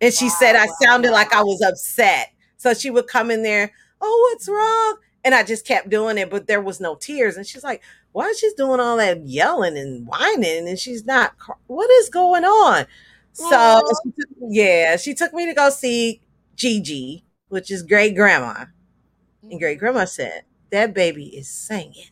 And 0.00 0.12
she 0.12 0.28
said 0.28 0.54
I 0.54 0.66
wow, 0.66 0.74
sounded 0.82 1.08
wow. 1.08 1.14
like 1.14 1.34
I 1.34 1.42
was 1.42 1.62
upset. 1.62 2.32
So 2.58 2.74
she 2.74 2.90
would 2.90 3.06
come 3.06 3.30
in 3.30 3.42
there, 3.42 3.72
oh, 4.00 4.30
what's 4.30 4.48
wrong? 4.48 4.98
And 5.24 5.34
I 5.34 5.42
just 5.42 5.66
kept 5.66 5.88
doing 5.88 6.18
it, 6.18 6.30
but 6.30 6.46
there 6.46 6.60
was 6.60 6.80
no 6.80 6.94
tears. 6.94 7.36
And 7.36 7.46
she's 7.46 7.64
like, 7.64 7.82
why 8.16 8.28
is 8.28 8.38
she 8.38 8.50
doing 8.56 8.80
all 8.80 8.96
that 8.96 9.26
yelling 9.26 9.76
and 9.76 10.06
whining? 10.06 10.66
And 10.66 10.78
she's 10.78 11.04
not, 11.04 11.34
what 11.66 11.90
is 11.90 12.08
going 12.08 12.46
on? 12.46 12.86
So, 13.34 13.46
Aw. 13.52 13.82
she 14.02 14.10
took- 14.10 14.38
yeah, 14.48 14.96
she 14.96 15.12
took 15.12 15.34
me 15.34 15.44
to 15.44 15.52
go 15.52 15.68
see 15.68 16.22
Gigi, 16.54 17.26
which 17.50 17.70
is 17.70 17.82
great 17.82 18.16
grandma. 18.16 18.64
And 19.42 19.60
great 19.60 19.76
mm-hmm. 19.76 19.80
grandma 19.80 20.06
said, 20.06 20.44
that 20.70 20.94
baby 20.94 21.26
is 21.26 21.46
singing. 21.50 22.08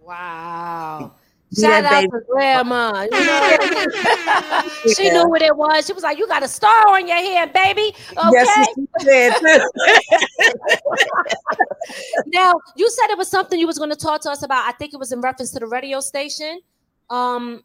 Wow. 0.00 1.16
Shout 1.60 1.84
out 1.84 1.90
baby. 1.90 2.08
to 2.10 2.20
grandma. 2.30 3.02
You 3.02 3.10
know 3.10 3.18
I 3.20 4.72
mean? 4.84 4.94
she 4.94 5.10
knew 5.10 5.28
what 5.28 5.42
it 5.42 5.56
was. 5.56 5.86
She 5.86 5.92
was 5.92 6.02
like, 6.02 6.18
You 6.18 6.26
got 6.28 6.42
a 6.42 6.48
star 6.48 6.88
on 6.88 7.06
your 7.06 7.16
hand, 7.16 7.52
baby. 7.52 7.94
Okay. 8.16 8.30
Yes, 8.32 8.68
she 9.02 9.60
now 12.26 12.54
you 12.76 12.88
said 12.90 13.06
it 13.10 13.18
was 13.18 13.28
something 13.28 13.58
you 13.58 13.66
was 13.66 13.78
going 13.78 13.90
to 13.90 13.96
talk 13.96 14.20
to 14.22 14.30
us 14.30 14.42
about. 14.42 14.66
I 14.68 14.72
think 14.72 14.94
it 14.94 14.98
was 14.98 15.12
in 15.12 15.20
reference 15.20 15.50
to 15.52 15.60
the 15.60 15.66
radio 15.66 16.00
station. 16.00 16.60
Um 17.10 17.62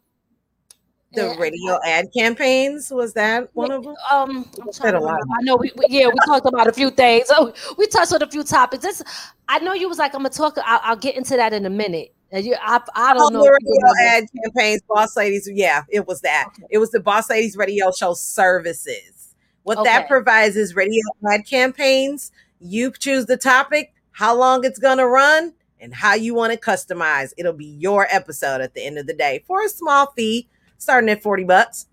the 1.12 1.34
radio 1.40 1.76
ad 1.84 2.06
campaigns, 2.16 2.88
was 2.92 3.12
that 3.14 3.48
one 3.54 3.72
of 3.72 3.82
them? 3.82 3.96
um 4.12 4.48
said 4.70 4.94
a 4.94 5.00
lot. 5.00 5.18
I 5.20 5.42
know 5.42 5.56
we, 5.56 5.72
we- 5.76 5.86
yeah, 5.88 6.06
we 6.06 6.14
talked 6.24 6.46
about 6.46 6.68
a 6.68 6.72
few 6.72 6.90
things. 6.90 7.26
Oh, 7.30 7.52
we 7.78 7.86
touched 7.88 8.12
on 8.12 8.22
a 8.22 8.28
few 8.30 8.44
topics. 8.44 8.82
This 8.84 9.02
I 9.48 9.58
know 9.58 9.72
you 9.74 9.88
was 9.88 9.98
like, 9.98 10.14
I'm 10.14 10.20
gonna 10.20 10.28
talk, 10.30 10.56
I'll, 10.64 10.80
I'll 10.84 10.96
get 10.96 11.16
into 11.16 11.34
that 11.36 11.52
in 11.52 11.66
a 11.66 11.70
minute. 11.70 12.14
And 12.32 12.44
you, 12.44 12.54
I, 12.60 12.80
I 12.94 13.14
don't 13.14 13.32
know. 13.32 13.42
the 13.42 13.46
if 13.46 13.66
you 13.66 13.78
radio 13.82 14.16
ad 14.16 14.28
campaigns, 14.44 14.82
Boss 14.88 15.16
Ladies. 15.16 15.48
Yeah, 15.52 15.82
it 15.88 16.06
was 16.06 16.20
that. 16.20 16.50
It 16.70 16.78
was 16.78 16.90
the 16.90 17.00
Boss 17.00 17.28
Ladies 17.28 17.56
radio 17.56 17.90
show 17.90 18.14
services. 18.14 19.34
What 19.62 19.84
that 19.84 20.08
provides 20.08 20.56
is 20.56 20.74
radio 20.74 21.02
ad 21.30 21.46
campaigns. 21.46 22.32
You 22.60 22.92
choose 22.92 23.26
the 23.26 23.36
topic, 23.36 23.92
how 24.12 24.36
long 24.36 24.64
it's 24.64 24.78
going 24.78 24.98
to 24.98 25.06
run, 25.06 25.54
and 25.80 25.94
how 25.94 26.14
you 26.14 26.34
want 26.34 26.52
to 26.52 26.58
customize. 26.58 27.32
It'll 27.36 27.52
be 27.52 27.66
your 27.66 28.06
episode 28.10 28.60
at 28.60 28.74
the 28.74 28.84
end 28.84 28.98
of 28.98 29.06
the 29.06 29.14
day 29.14 29.42
for 29.46 29.64
a 29.64 29.68
small 29.68 30.12
fee, 30.12 30.48
starting 30.78 31.10
at 31.10 31.22
40 31.22 31.44
bucks. 31.44 31.86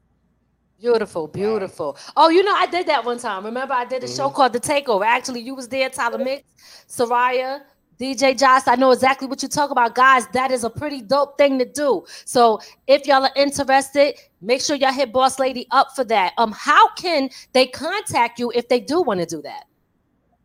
Beautiful, 0.80 1.28
beautiful. 1.28 1.98
Oh, 2.16 2.30
you 2.30 2.44
know, 2.44 2.54
I 2.54 2.68
did 2.68 2.86
that 2.88 3.04
one 3.04 3.18
time. 3.18 3.46
Remember, 3.46 3.74
I 3.74 3.86
did 3.86 4.04
a 4.04 4.08
show 4.08 4.28
mm-hmm. 4.28 4.36
called 4.36 4.54
The 4.54 4.60
Takeover. 4.60 5.06
Actually, 5.06 5.42
you 5.42 5.56
was 5.56 5.68
there, 5.68 5.90
Tyler 5.90 6.20
Mix, 6.20 6.44
Soraya, 6.88 7.62
DJ 8.00 8.38
Josh. 8.38 8.64
I 8.68 8.76
know 8.76 8.92
exactly 8.92 9.28
what 9.28 9.42
you 9.42 9.50
talk 9.50 9.72
about, 9.72 9.96
guys. 9.96 10.28
That 10.28 10.52
is 10.52 10.64
a 10.64 10.70
pretty 10.70 11.02
dope 11.02 11.38
thing 11.38 11.58
to 11.60 11.66
do. 11.66 12.06
So, 12.26 12.60
if 12.88 13.08
y'all 13.08 13.24
are 13.24 13.32
interested, 13.36 14.16
make 14.42 14.62
sure 14.62 14.76
y'all 14.76 14.94
hit 14.94 15.12
Boss 15.12 15.40
Lady 15.40 15.68
up 15.72 15.90
for 15.96 16.04
that. 16.06 16.34
Um, 16.38 16.52
how 16.52 16.90
can 16.94 17.30
they 17.54 17.68
contact 17.68 18.40
you 18.40 18.52
if 18.54 18.68
they 18.68 18.80
do 18.80 19.02
want 19.02 19.20
to 19.20 19.26
do 19.26 19.42
that? 19.42 19.66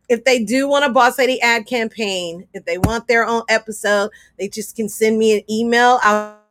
if 0.09 0.25
they 0.25 0.43
do 0.43 0.67
want 0.67 0.83
a 0.83 0.89
boss 0.89 1.17
lady 1.17 1.41
ad 1.41 1.65
campaign 1.65 2.45
if 2.53 2.65
they 2.65 2.77
want 2.77 3.07
their 3.07 3.25
own 3.25 3.41
episode 3.47 4.09
they 4.37 4.49
just 4.49 4.75
can 4.75 4.89
send 4.89 5.17
me 5.17 5.37
an 5.37 5.41
email 5.49 5.97
i'll 6.03 6.42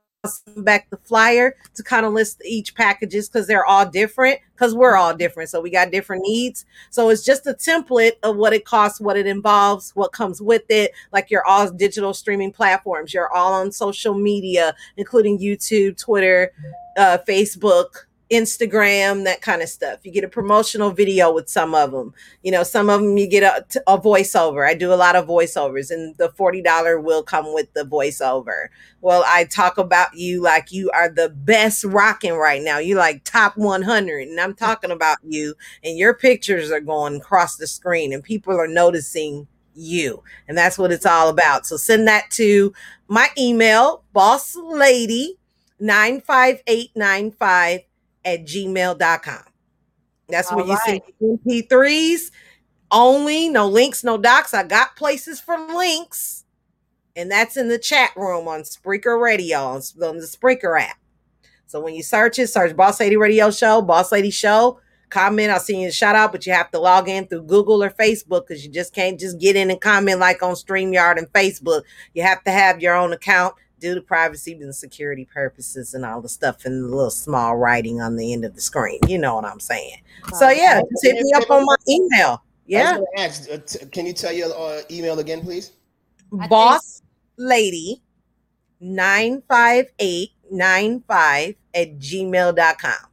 back 0.59 0.89
the 0.91 0.97
flyer 0.99 1.57
to 1.75 1.83
kind 1.83 2.07
of 2.07 2.13
list 2.13 2.41
each 2.45 2.77
packages 2.77 3.29
because 3.29 3.49
they're 3.49 3.67
all 3.67 3.85
different 3.85 4.39
because 4.55 4.73
we're 4.73 4.95
all 4.95 5.13
different 5.13 5.51
so 5.51 5.61
we 5.61 5.69
got 5.69 5.91
different 5.91 6.23
needs. 6.23 6.65
So 6.91 7.09
it's 7.09 7.25
just 7.25 7.47
a 7.49 7.55
template 7.55 8.13
of 8.23 8.37
what 8.37 8.53
it 8.53 8.65
costs 8.65 9.01
what 9.01 9.17
it 9.17 9.27
involves 9.27 9.91
what 9.97 10.13
comes 10.13 10.41
with 10.41 10.63
it 10.69 10.93
like 11.13 11.31
you're 11.31 11.45
all 11.45 11.69
digital 11.71 12.15
streaming 12.15 12.53
platforms 12.53 13.13
you're 13.13 13.33
all 13.33 13.53
on 13.53 13.73
social 13.73 14.15
media 14.15 14.75
including 14.97 15.39
youtube 15.39 15.99
twitter 15.99 16.53
uh, 16.97 17.19
facebook 17.27 18.07
Instagram, 18.33 19.25
that 19.25 19.43
kind 19.43 19.61
of 19.61 19.69
stuff. 19.69 20.01
You 20.03 20.11
get 20.11 20.25
a 20.25 20.29
promotional 20.29 20.91
video 20.91 21.33
with 21.33 21.51
some 21.51 21.75
of 21.75 21.93
them. 21.93 22.15
You 22.43 22.51
know, 22.51 22.63
some 22.63 22.89
of 22.89 23.01
them 23.01 23.19
you 23.19 23.29
get 23.29 23.77
a 23.87 23.99
voiceover. 23.99 24.67
I 24.67 24.75
do 24.75 24.93
a 24.93 24.97
lot 24.97 25.15
of 25.15 25.27
voiceovers, 25.27 25.91
and 25.91 26.17
the 26.17 26.31
$40 26.31 27.03
will 27.03 27.23
come 27.23 27.53
with 27.53 27.73
the 27.75 27.85
voiceover. 27.85 28.69
Well, 29.03 29.23
I 29.27 29.45
talk 29.45 29.77
about 29.77 30.15
you 30.15 30.41
like 30.41 30.73
you 30.73 30.91
are 30.91 31.11
the 31.11 31.29
best 31.29 31.85
rocking 31.85 32.35
right 32.35 32.63
now. 32.63 32.79
You 32.79 32.97
like 32.97 33.25
top 33.25 33.59
100, 33.59 34.29
and 34.29 34.41
I'm 34.41 34.55
talking 34.55 34.91
about 34.91 35.19
you, 35.23 35.55
and 35.85 35.99
your 35.99 36.15
pictures 36.15 36.71
are 36.71 36.81
going 36.81 37.17
across 37.17 37.57
the 37.57 37.67
screen, 37.67 38.13
and 38.13 38.25
people 38.25 38.59
are 38.59 38.67
noticing 38.67 39.47
you. 39.75 40.23
And 40.49 40.57
that's 40.57 40.79
what 40.79 40.91
it's 40.91 41.07
all 41.07 41.29
about. 41.29 41.67
So 41.67 41.77
send 41.77 42.09
that 42.09 42.31
to 42.33 42.73
my 43.09 43.29
email, 43.37 44.05
boss 44.13 44.57
lady 44.57 45.39
95895 45.81 47.81
at 48.25 48.45
gmail.com. 48.45 49.45
That's 50.29 50.51
where 50.53 50.65
All 50.65 50.71
you 50.71 50.79
see 50.87 51.03
MP3s 51.23 52.31
only, 52.91 53.49
no 53.49 53.69
links, 53.69 54.05
no 54.05 54.19
docs. 54.19 54.55
I 54.55 54.63
got 54.65 54.97
places 54.97 55.41
for 55.41 55.59
links, 55.59 56.45
and 57.17 57.31
that's 57.31 57.57
in 57.57 57.69
the 57.69 57.79
chat 57.79 58.11
room 58.17 58.49
on 58.49 58.63
Spreaker 58.63 59.21
Radio 59.21 59.59
on, 59.59 59.83
on 60.03 60.19
the 60.19 60.27
Spreaker 60.27 60.81
app. 60.81 60.99
So 61.67 61.81
when 61.81 61.95
you 61.95 62.03
search 62.03 62.39
it, 62.39 62.49
search 62.49 62.77
Boss 62.77 63.01
Lady 63.01 63.17
Radio 63.17 63.51
Show, 63.51 63.81
Boss 63.81 64.13
Lady 64.13 64.31
Show, 64.31 64.79
comment. 65.09 65.51
I'll 65.51 65.61
send 65.61 65.81
you 65.81 65.89
a 65.89 65.93
shout 65.93 66.15
out, 66.15 66.33
but 66.33 66.47
you 66.47 66.53
have 66.53 66.71
to 66.73 66.79
log 66.79 67.09
in 67.09 67.27
through 67.27 67.45
Google 67.45 67.83
or 67.83 67.91
Facebook 67.91 68.47
because 68.47 68.65
you 68.65 68.71
just 68.71 68.95
can't 68.95 69.19
just 69.19 69.39
get 69.39 69.57
in 69.57 69.71
and 69.71 69.81
comment 69.81 70.19
like 70.19 70.43
on 70.43 70.55
StreamYard 70.55 71.17
and 71.19 71.33
Facebook. 71.33 71.83
You 72.15 72.23
have 72.25 72.45
to 72.45 72.51
have 72.51 72.83
your 72.83 72.95
own 72.95 73.13
account 73.13 73.55
due 73.83 73.95
to 73.97 74.01
privacy 74.01 74.53
and 74.53 74.73
security 74.75 75.27
purposes 75.27 75.93
and 75.93 76.07
all 76.07 76.23
the 76.23 76.29
stuff 76.29 76.65
in 76.65 76.83
the 76.83 76.89
little 76.89 77.11
small 77.11 77.57
writing 77.57 78.01
on 78.01 78.15
the 78.15 78.33
end 78.33 78.45
of 78.45 78.55
the 78.55 78.61
screen. 78.61 79.01
You 79.09 79.19
know 79.19 79.35
what 79.35 79.45
I'm 79.45 79.59
saying. 79.59 79.97
So 80.35 80.51
yeah, 80.51 80.81
just 80.81 81.05
hit 81.05 81.21
me 81.21 81.33
up 81.35 81.51
on 81.51 81.67
my 81.67 81.75
email. 81.89 82.45
Yeah. 82.65 82.93
gonna 82.93 83.05
ask, 83.19 83.51
uh, 83.51 83.57
t- 83.59 83.85
can 83.87 84.07
you 84.07 84.13
tell 84.13 84.33
your 84.33 84.57
uh, 84.57 84.83
email 84.89 85.19
again, 85.19 85.41
please? 85.43 85.73
Boss 86.49 87.03
lady 87.37 88.01
95895 88.81 91.57
at 91.75 91.99
gmail.com. 91.99 93.12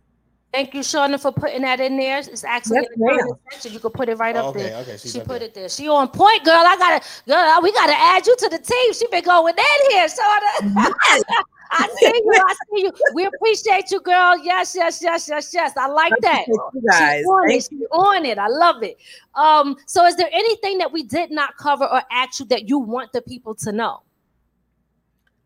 Thank 0.52 0.74
you, 0.74 0.80
Shauna, 0.82 1.20
for 1.22 1.32
putting 1.32 1.62
that 1.62 1.80
in 1.80 1.96
there. 1.98 2.18
It's 2.20 2.44
actually 2.44 2.78
Yes, 2.78 2.88
in 2.96 3.02
the 3.02 3.08
comment 3.12 3.40
section. 3.52 3.74
You 3.74 3.80
can 3.80 3.92
put 3.92 4.10
it 4.10 4.16
right 4.18 4.36
Oh, 4.36 4.40
up 4.40 4.46
okay, 4.56 4.64
there. 4.64 4.78
okay, 4.78 4.98
she 4.98 5.20
up 5.22 5.28
put 5.28 5.40
there. 5.40 5.48
it 5.50 5.54
there. 5.54 5.70
She 5.70 5.88
on 5.88 6.08
point, 6.08 6.44
girl. 6.44 6.56
I 6.66 6.76
gotta, 6.76 7.06
girl. 7.28 7.62
We 7.62 7.72
gotta 7.72 7.94
add 7.96 8.26
you 8.26 8.36
to 8.36 8.50
the 8.50 8.58
team. 8.58 8.94
She 8.94 9.06
been 9.08 9.24
going 9.24 9.54
in 9.56 9.92
here, 9.92 10.08
Shauna. 10.08 10.74
I 11.72 11.88
see 11.88 12.08
you. 12.26 12.34
I 12.48 12.54
see 12.54 12.82
you. 12.84 12.92
We 13.14 13.26
appreciate 13.26 13.92
you, 13.92 14.02
girl. 14.02 14.40
Yes, 14.44 14.74
yes, 14.76 15.04
yes, 15.04 15.30
yes, 15.30 15.54
yes. 15.54 15.74
I 15.78 15.86
like 15.88 16.14
that. 16.22 16.42
appreciate 16.42 16.74
you 16.74 16.82
guys. 16.90 17.20
She 17.20 17.26
on 17.26 17.48
Thank 17.48 17.62
it. 17.62 17.68
She 17.70 17.86
on 17.92 18.26
it. 18.26 18.38
I 18.40 18.48
love 18.48 18.82
it. 18.82 18.98
Um. 19.36 19.78
So, 19.86 20.04
is 20.08 20.16
there 20.16 20.30
anything 20.34 20.80
that 20.80 20.92
we 20.92 21.04
did 21.04 21.30
not 21.30 21.58
cover 21.58 21.86
or 21.86 22.02
ask 22.12 22.40
you 22.40 22.48
that 22.48 22.68
you 22.68 22.80
want 22.80 23.14
the 23.14 23.22
people 23.22 23.54
to 23.54 23.72
know? 23.72 24.02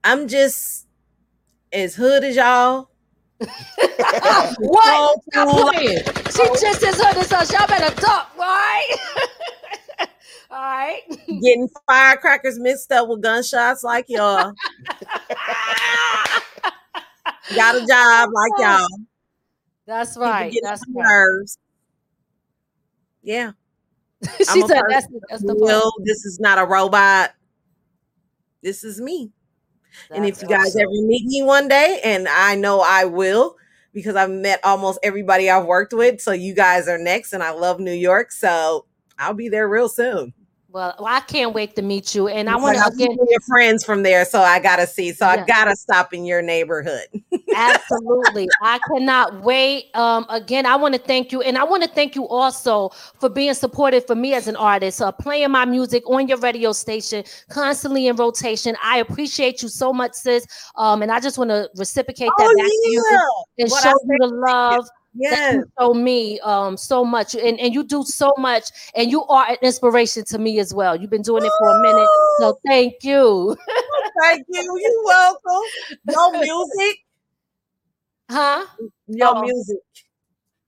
I'm 0.05 0.29
just 0.29 0.87
as 1.73 1.95
hood 1.95 2.23
as 2.23 2.37
y'all. 2.37 2.89
what? 4.59 5.23
Stop 5.31 5.73
playing. 5.73 5.97
She 5.97 6.41
oh. 6.41 6.55
just 6.59 6.83
as 6.83 7.01
hood 7.01 7.17
as 7.17 7.31
us. 7.31 7.51
Y'all 7.51 7.67
better 7.67 8.07
all 8.07 8.25
right? 8.37 8.95
all 10.51 10.57
right. 10.57 11.01
Getting 11.27 11.69
firecrackers 11.87 12.59
mixed 12.59 12.91
up 12.91 13.07
with 13.09 13.21
gunshots 13.21 13.83
like 13.83 14.05
y'all. 14.07 14.53
Got 17.55 17.75
a 17.75 17.85
job 17.85 18.29
like 18.33 18.51
y'all. 18.59 18.87
That's 19.85 20.17
right. 20.17 20.55
That's 20.63 20.81
right. 20.87 21.05
nerves. 21.05 21.57
Yeah. 23.21 23.51
she 24.23 24.61
I'm 24.61 24.67
said 24.67 24.83
that's, 24.89 25.07
that's 25.29 25.43
the 25.43 25.55
will. 25.55 25.91
This 26.03 26.25
is 26.25 26.39
not 26.39 26.57
a 26.57 26.65
robot. 26.65 27.33
This 28.61 28.83
is 28.85 29.01
me. 29.01 29.31
And 30.13 30.25
if 30.25 30.41
you 30.41 30.47
guys 30.47 30.75
awesome. 30.75 30.81
ever 30.81 30.91
meet 30.91 31.25
me 31.25 31.43
one 31.43 31.67
day, 31.67 31.99
and 32.03 32.27
I 32.27 32.55
know 32.55 32.81
I 32.81 33.05
will, 33.05 33.57
because 33.93 34.15
I've 34.15 34.31
met 34.31 34.59
almost 34.63 34.99
everybody 35.03 35.49
I've 35.49 35.65
worked 35.65 35.93
with. 35.93 36.21
So 36.21 36.31
you 36.31 36.53
guys 36.53 36.87
are 36.87 36.97
next, 36.97 37.33
and 37.33 37.43
I 37.43 37.51
love 37.51 37.79
New 37.79 37.93
York. 37.93 38.31
So 38.31 38.85
I'll 39.17 39.33
be 39.33 39.49
there 39.49 39.67
real 39.69 39.89
soon. 39.89 40.33
Well, 40.73 40.95
well, 40.97 41.07
I 41.13 41.19
can't 41.19 41.53
wait 41.53 41.75
to 41.75 41.83
meet 41.83 42.15
you. 42.15 42.27
And 42.29 42.49
I 42.49 42.55
want 42.55 42.75
to 42.77 42.83
I'll 42.83 42.97
your 42.97 43.39
friends 43.47 43.85
from 43.85 44.01
there, 44.01 44.25
so 44.25 44.41
I 44.41 44.57
gotta 44.59 44.87
see. 44.87 45.11
So 45.11 45.23
Yeah. 45.25 45.43
I 45.43 45.45
gotta 45.45 45.75
stop 45.75 46.13
in 46.15 46.25
your 46.25 46.41
neighborhood. 46.41 47.05
absolutely, 47.55 48.49
I 48.63 48.79
cannot 48.91 49.43
wait. 49.43 49.95
Um, 49.95 50.25
again, 50.29 50.65
I 50.65 50.75
want 50.75 50.95
to 50.95 50.99
thank 50.99 51.31
you, 51.31 51.43
and 51.43 51.59
I 51.59 51.63
want 51.63 51.83
to 51.83 51.89
thank 51.89 52.15
you 52.15 52.27
also 52.27 52.89
for 53.19 53.29
being 53.29 53.53
supportive 53.53 54.07
for 54.07 54.15
me 54.15 54.33
as 54.33 54.47
an 54.47 54.55
artist, 54.55 54.99
uh, 54.99 55.11
playing 55.11 55.51
my 55.51 55.65
music 55.65 56.09
on 56.09 56.27
your 56.27 56.39
radio 56.39 56.71
station, 56.71 57.23
constantly 57.49 58.07
in 58.07 58.15
rotation. 58.15 58.75
I 58.83 58.97
appreciate 58.97 59.61
you 59.61 59.67
so 59.67 59.93
much, 59.93 60.13
sis. 60.13 60.47
Um, 60.75 61.03
and 61.03 61.11
I 61.11 61.19
just 61.19 61.37
want 61.37 61.51
to 61.51 61.69
reciprocate 61.77 62.31
that 62.35 62.47
Oh, 62.47 62.57
back 62.57 62.65
to 62.65 62.89
you 62.89 63.05
yeah. 63.11 63.63
and 63.63 63.69
show 63.71 63.89
you 63.89 64.17
the 64.21 64.27
love. 64.27 64.85
that 64.85 64.91
Yes. 65.15 65.53
you 65.55 65.65
show 65.79 65.93
me 65.93 66.39
um 66.39 66.75
so 66.75 67.05
much 67.05 67.35
and, 67.35 67.59
and 67.59 67.73
you 67.73 67.83
do 67.83 68.03
so 68.03 68.33
much 68.37 68.65
and 68.95 69.11
you 69.11 69.23
are 69.25 69.45
an 69.49 69.57
inspiration 69.61 70.25
to 70.25 70.39
me 70.39 70.59
as 70.59 70.73
well. 70.73 70.95
You've 70.95 71.11
been 71.11 71.21
doing 71.21 71.45
it 71.45 71.51
for 71.59 71.69
a 71.69 71.81
minute 71.81 72.09
so 72.39 72.59
thank 72.67 72.95
you. 73.03 73.55
Thank 74.21 74.45
you. 74.47 74.61
You're 74.79 75.03
welcome. 75.05 75.63
Your 76.09 76.31
music, 76.39 76.97
huh? 78.29 78.65
Your 79.07 79.35
Oh. 79.37 79.41
music, 79.41 79.77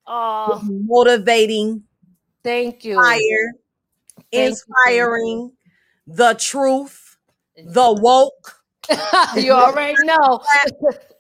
oh. 0.07 0.61
Motivating, 0.63 1.83
thank 2.43 2.83
you. 2.83 2.95
Fire, 2.95 3.19
Thank 3.19 4.25
you. 4.31 4.41
inspiring, 4.47 5.51
the 6.07 6.33
truth, 6.33 7.17
the 7.55 7.93
woke, 8.01 8.55
you 9.37 9.51
already 9.51 9.95
know. 10.03 10.41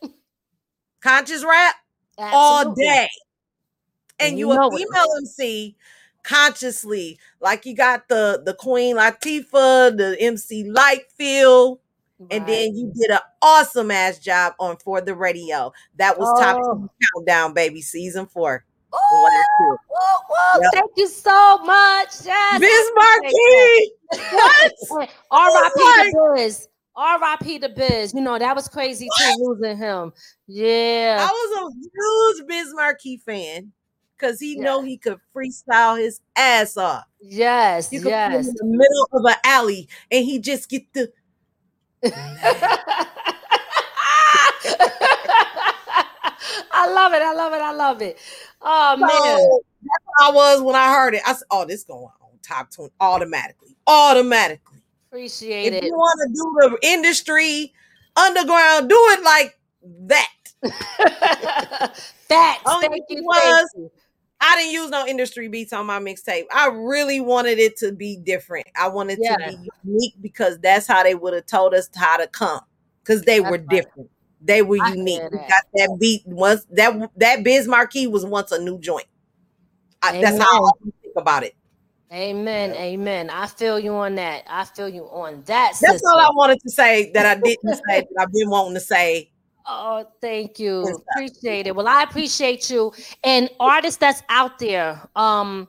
Conscious 1.01 1.43
rap 1.45 1.75
all 2.17 2.73
day. 2.73 3.07
And 4.19 4.37
you 4.39 4.47
you 4.47 4.51
a 4.53 4.55
know 4.55 4.69
it. 4.71 4.77
female 4.77 5.05
MC 5.17 5.75
consciously, 6.23 7.19
like 7.41 7.65
you 7.65 7.75
got 7.75 8.07
the 8.07 8.41
the 8.45 8.53
Queen 8.53 8.95
Latifah, 8.95 9.95
the 9.97 10.15
MC 10.19 10.63
Lightfield, 10.63 11.79
and 12.31 12.47
then 12.47 12.75
you 12.75 12.91
did 12.95 13.11
an 13.11 13.19
awesome 13.41 13.91
ass 13.91 14.17
job 14.19 14.53
on 14.59 14.77
for 14.77 15.01
the 15.01 15.13
radio. 15.13 15.73
That 15.97 16.17
was 16.17 16.27
top 16.39 16.57
Oh. 16.63 16.75
10 16.77 16.89
countdown, 17.13 17.53
baby, 17.53 17.81
season 17.81 18.25
four. 18.25 18.63
Ooh, 18.93 18.97
Last 19.23 19.47
year. 19.59 19.69
woo, 19.69 19.77
woo, 20.29 20.61
Yep. 20.61 20.71
Thank 20.73 20.91
you 20.95 21.07
so 21.09 21.57
much. 21.59 22.09
Yes, 22.23 22.59
Biz 22.61 22.91
Markie, 22.95 23.91
what? 24.89 25.09
R.I.P. 25.31 25.81
like- 25.83 26.35
Biz. 26.37 26.67
R.I.P. 26.95 27.57
the 27.59 27.69
Biz. 27.69 28.13
You 28.13 28.21
know 28.21 28.37
that 28.39 28.55
was 28.55 28.67
crazy 28.67 29.07
too 29.19 29.35
losing 29.39 29.77
him. 29.77 30.13
Yeah. 30.47 31.17
I 31.19 31.31
was 31.31 31.73
a 31.73 32.39
huge 32.39 32.47
Biz 32.47 32.73
Markie 32.73 33.17
fan 33.17 33.71
because 34.17 34.39
he 34.39 34.57
know 34.57 34.81
he 34.81 34.97
could 34.97 35.17
freestyle 35.35 35.99
his 35.99 36.21
ass 36.35 36.77
off. 36.77 37.03
Yes. 37.21 37.91
You 37.91 38.01
could 38.01 38.09
Yes. 38.09 38.47
in 38.47 38.53
the 38.55 38.65
middle 38.65 39.09
of 39.13 39.25
an 39.25 39.35
alley 39.43 39.89
and 40.11 40.23
he 40.25 40.39
just 40.39 40.69
get 40.69 40.91
the 40.93 41.11
I 46.71 46.87
love 46.91 47.13
it. 47.13 47.21
I 47.21 47.33
love 47.33 47.53
it. 47.53 47.61
I 47.61 47.71
love 47.71 48.01
it. 48.01 48.17
Oh 48.61 48.97
man. 48.97 49.09
So, 49.09 49.63
that's 49.81 50.03
how 50.19 50.31
I 50.31 50.35
was 50.35 50.61
when 50.61 50.75
I 50.75 50.93
heard 50.93 51.13
it. 51.15 51.21
I 51.25 51.33
said, 51.33 51.47
"Oh, 51.51 51.65
this 51.65 51.83
going 51.83 52.03
on 52.21 52.29
top 52.43 52.71
twenty 52.71 52.93
automatically, 52.99 53.75
automatically." 53.87 54.74
Appreciate 55.15 55.67
If 55.71 55.75
it. 55.75 55.85
you 55.85 55.93
want 55.93 56.19
to 56.27 56.33
do 56.33 56.77
the 56.77 56.89
industry 56.89 57.73
underground, 58.17 58.89
do 58.89 58.97
it 59.11 59.23
like 59.23 59.57
that. 60.07 60.27
Facts. 62.27 62.63
Only 62.67 62.89
Thank 62.89 63.03
you. 63.07 63.23
was, 63.23 63.69
Thank 63.73 63.83
you. 63.85 63.91
I 64.41 64.57
didn't 64.57 64.73
use 64.73 64.89
no 64.89 65.07
industry 65.07 65.47
beats 65.47 65.71
on 65.71 65.85
my 65.85 65.99
mixtape. 65.99 66.47
I 66.53 66.67
really 66.67 67.21
wanted 67.21 67.59
it 67.59 67.77
to 67.77 67.93
be 67.93 68.17
different. 68.17 68.67
I 68.75 68.89
wanted 68.89 69.19
Yeah. 69.21 69.37
to 69.37 69.57
be 69.57 69.69
unique 69.85 70.15
because 70.21 70.59
that's 70.59 70.85
how 70.85 71.01
they 71.03 71.15
would 71.15 71.33
have 71.33 71.45
told 71.45 71.73
us 71.73 71.89
how 71.95 72.17
to 72.17 72.27
come. 72.27 72.59
Because 73.01 73.21
they 73.21 73.39
That's 73.39 73.51
were 73.51 73.57
right. 73.59 73.67
different. 73.69 74.09
They 74.41 74.63
were 74.63 74.79
I 74.83 74.89
unique. 74.89 75.21
hear 75.21 75.29
We 75.31 75.37
that. 75.37 75.47
got 75.47 75.63
that 75.75 75.97
beat 75.97 76.23
once 76.25 76.65
that 76.71 77.09
that 77.15 77.41
Biz 77.45 77.69
Markie 77.69 78.07
was 78.07 78.25
once 78.25 78.51
a 78.51 78.59
new 78.61 78.79
joint. 78.79 79.07
I, 80.01 80.19
that's 80.19 80.37
how 80.37 80.65
I 80.65 80.71
think 80.83 81.15
about 81.15 81.43
it. 81.43 81.55
Amen. 82.13 82.71
Amen. 82.73 83.29
I 83.29 83.47
feel 83.47 83.79
you 83.79 83.93
on 83.95 84.15
that. 84.15 84.43
I 84.47 84.63
feel 84.65 84.87
you 84.87 85.03
on 85.05 85.43
that. 85.45 85.73
That's 85.81 85.93
sister. 85.93 86.07
all 86.07 86.19
I 86.19 86.29
wanted 86.33 86.61
to 86.61 86.69
say 86.69 87.11
that 87.13 87.25
I 87.25 87.35
didn't 87.43 87.75
say 87.75 88.01
that 88.01 88.07
I've 88.19 88.31
been 88.31 88.49
wanting 88.49 88.75
to 88.75 88.79
say. 88.79 89.31
Oh, 89.67 90.05
thank 90.21 90.59
you. 90.59 91.03
Appreciate 91.11 91.65
it. 91.65 91.75
Well, 91.75 91.87
I 91.87 92.03
appreciate 92.03 92.69
you. 92.69 92.93
And 93.23 93.49
artists 93.59 93.97
that's 93.97 94.21
out 94.29 94.59
there, 94.59 95.01
um, 95.15 95.67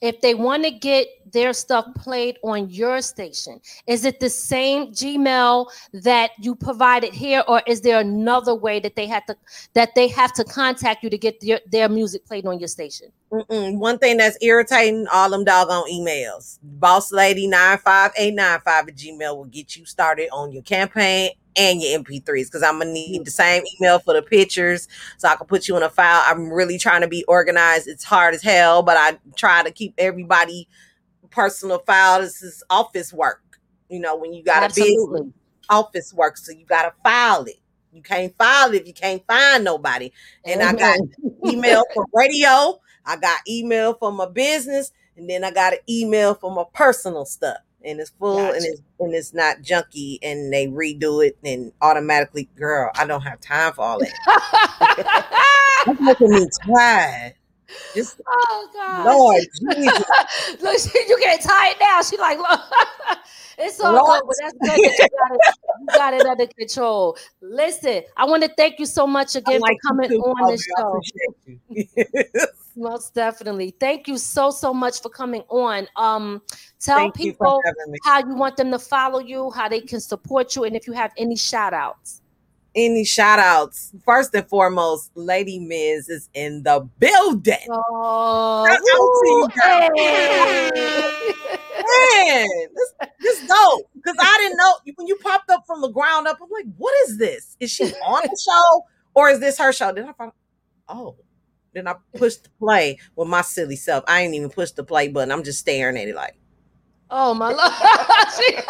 if 0.00 0.20
they 0.20 0.34
want 0.34 0.64
to 0.64 0.70
get 0.70 1.08
their 1.32 1.52
stuff 1.52 1.86
played 1.94 2.38
on 2.42 2.70
your 2.70 3.02
station, 3.02 3.60
is 3.86 4.04
it 4.04 4.20
the 4.20 4.30
same 4.30 4.92
Gmail 4.92 5.66
that 5.92 6.30
you 6.38 6.54
provided 6.54 7.12
here, 7.12 7.42
or 7.48 7.62
is 7.66 7.80
there 7.80 8.00
another 8.00 8.54
way 8.54 8.80
that 8.80 8.96
they 8.96 9.06
have 9.06 9.26
to 9.26 9.36
that 9.74 9.94
they 9.94 10.08
have 10.08 10.32
to 10.34 10.44
contact 10.44 11.02
you 11.02 11.10
to 11.10 11.18
get 11.18 11.40
their, 11.40 11.60
their 11.66 11.88
music 11.88 12.26
played 12.26 12.46
on 12.46 12.58
your 12.58 12.68
station? 12.68 13.08
Mm-mm. 13.32 13.76
One 13.76 13.98
thing 13.98 14.16
that's 14.16 14.38
irritating, 14.40 15.06
all 15.12 15.30
them 15.30 15.44
doggone 15.44 15.90
emails. 15.90 16.58
Boss 16.62 17.12
lady 17.12 17.46
95895 17.46 18.88
at 18.88 18.96
Gmail 18.96 19.36
will 19.36 19.44
get 19.44 19.76
you 19.76 19.84
started 19.84 20.28
on 20.32 20.52
your 20.52 20.62
campaign 20.62 21.30
and 21.58 21.82
your 21.82 21.98
MP3s 21.98 22.46
because 22.46 22.62
I'm 22.62 22.78
gonna 22.78 22.92
need 22.92 23.24
the 23.24 23.30
same 23.30 23.64
email 23.76 23.98
for 23.98 24.14
the 24.14 24.22
pictures 24.22 24.88
so 25.18 25.28
I 25.28 25.34
can 25.34 25.46
put 25.46 25.66
you 25.66 25.76
in 25.76 25.82
a 25.82 25.90
file. 25.90 26.22
I'm 26.24 26.50
really 26.50 26.78
trying 26.78 27.00
to 27.00 27.08
be 27.08 27.24
organized. 27.24 27.88
It's 27.88 28.04
hard 28.04 28.34
as 28.34 28.42
hell, 28.42 28.82
but 28.82 28.96
I 28.96 29.18
try 29.36 29.62
to 29.64 29.70
keep 29.70 29.94
everybody 29.98 30.68
personal 31.30 31.80
file. 31.80 32.20
This 32.20 32.42
is 32.42 32.62
office 32.70 33.12
work. 33.12 33.42
You 33.88 34.00
know, 34.00 34.16
when 34.16 34.32
you 34.32 34.44
got 34.44 34.70
a 34.70 34.74
business 34.74 35.32
office 35.68 36.14
work, 36.14 36.36
so 36.36 36.52
you 36.52 36.64
gotta 36.64 36.92
file 37.02 37.44
it. 37.44 37.56
You 37.92 38.02
can't 38.02 38.36
file 38.38 38.72
it 38.72 38.82
if 38.82 38.86
you 38.86 38.94
can't 38.94 39.26
find 39.26 39.64
nobody. 39.64 40.12
And 40.44 40.62
I 40.62 40.72
got 40.74 40.98
email 41.46 41.82
for 41.94 42.06
radio. 42.14 42.80
I 43.04 43.16
got 43.16 43.40
email 43.48 43.94
for 43.94 44.12
my 44.12 44.28
business, 44.28 44.92
and 45.16 45.28
then 45.28 45.42
I 45.42 45.50
got 45.50 45.72
an 45.72 45.78
email 45.88 46.34
for 46.34 46.50
my 46.54 46.64
personal 46.72 47.24
stuff. 47.24 47.58
And 47.84 48.00
it's 48.00 48.10
full 48.18 48.52
and 48.52 48.64
it's 48.64 48.82
and 48.98 49.14
it's 49.14 49.32
not 49.32 49.62
junky 49.62 50.18
and 50.22 50.52
they 50.52 50.66
redo 50.66 51.24
it 51.24 51.38
and 51.44 51.72
automatically, 51.80 52.48
girl, 52.56 52.90
I 52.96 53.06
don't 53.06 53.22
have 53.22 53.40
time 53.40 53.72
for 53.72 53.82
all 53.82 54.00
that. 54.00 55.24
That's 55.86 56.00
making 56.00 56.30
me 56.30 56.48
tired. 56.66 57.34
Just 57.94 58.20
oh 58.28 58.68
God. 58.72 59.06
Lord 59.06 59.42
Look, 60.60 60.78
she, 60.80 60.90
you 61.08 61.20
getting 61.20 61.46
tired 61.46 61.76
now. 61.80 62.02
She 62.02 62.16
like, 62.16 62.38
look, 62.38 62.60
it's 63.58 63.80
all 63.80 63.92
Lord. 63.92 64.22
good, 64.22 64.26
but 64.26 64.36
that's 64.40 64.54
good. 64.54 64.82
that 64.82 64.98
You 64.98 65.08
got, 65.18 65.34
it, 65.34 65.40
you 65.80 65.88
got 65.94 66.14
it 66.14 66.26
under 66.26 66.46
control. 66.46 67.16
Listen, 67.40 68.02
I 68.16 68.24
want 68.24 68.42
to 68.42 68.48
thank 68.56 68.78
you 68.78 68.86
so 68.86 69.06
much 69.06 69.36
again 69.36 69.60
like 69.60 69.78
for 69.82 69.88
coming 69.88 70.10
on 70.12 70.46
the 70.46 70.58
show. 70.76 71.00
You. 72.78 72.84
Most 72.84 73.14
definitely. 73.14 73.74
Thank 73.78 74.08
you 74.08 74.18
so 74.18 74.50
so 74.50 74.72
much 74.72 75.02
for 75.02 75.08
coming 75.08 75.42
on. 75.48 75.86
Um, 75.96 76.42
tell 76.80 76.96
Thank 76.98 77.14
people 77.14 77.60
me. 77.88 77.98
how 78.04 78.20
you 78.20 78.34
want 78.34 78.56
them 78.56 78.70
to 78.70 78.78
follow 78.78 79.18
you, 79.20 79.50
how 79.50 79.68
they 79.68 79.80
can 79.80 80.00
support 80.00 80.54
you, 80.56 80.64
and 80.64 80.76
if 80.76 80.86
you 80.86 80.92
have 80.92 81.12
any 81.16 81.36
shout 81.36 81.74
outs. 81.74 82.22
Any 82.74 83.04
shout 83.04 83.38
outs? 83.38 83.92
First 84.04 84.34
and 84.34 84.46
foremost, 84.48 85.10
Lady 85.14 85.58
Miz 85.58 86.08
is 86.08 86.28
in 86.34 86.62
the 86.62 86.88
building. 86.98 87.66
Oh, 87.70 88.64
Shout 88.66 88.76
out 88.76 89.10
to 89.14 89.26
you, 89.26 89.48
hey. 89.56 90.70
man, 91.74 92.46
this, 92.74 93.08
this 93.20 93.48
dope. 93.48 93.90
Because 93.94 94.16
I 94.20 94.38
didn't 94.38 94.58
know 94.58 94.74
when 94.96 95.06
you 95.06 95.16
popped 95.16 95.50
up 95.50 95.64
from 95.66 95.80
the 95.80 95.88
ground 95.88 96.28
up. 96.28 96.38
I'm 96.42 96.48
like, 96.50 96.66
what 96.76 96.94
is 97.08 97.18
this? 97.18 97.56
Is 97.58 97.70
she 97.70 97.84
on 97.84 98.22
the 98.22 98.38
show 98.48 98.84
or 99.14 99.30
is 99.30 99.40
this 99.40 99.58
her 99.58 99.72
show? 99.72 99.92
Then 99.92 100.08
I 100.08 100.12
find, 100.12 100.30
oh, 100.88 101.16
then 101.74 101.86
I 101.88 101.94
pushed 102.16 102.44
the 102.44 102.50
play 102.58 102.98
with 103.16 103.28
my 103.28 103.42
silly 103.42 103.76
self. 103.76 104.04
I 104.08 104.22
ain't 104.22 104.34
even 104.34 104.50
pushed 104.50 104.76
the 104.76 104.84
play 104.84 105.08
button. 105.08 105.32
I'm 105.32 105.42
just 105.44 105.58
staring 105.60 105.96
at 105.96 106.08
it 106.08 106.14
like, 106.14 106.36
Oh 107.10 107.32
my 107.34 107.50
lord. 107.50 107.72
She- 108.36 108.56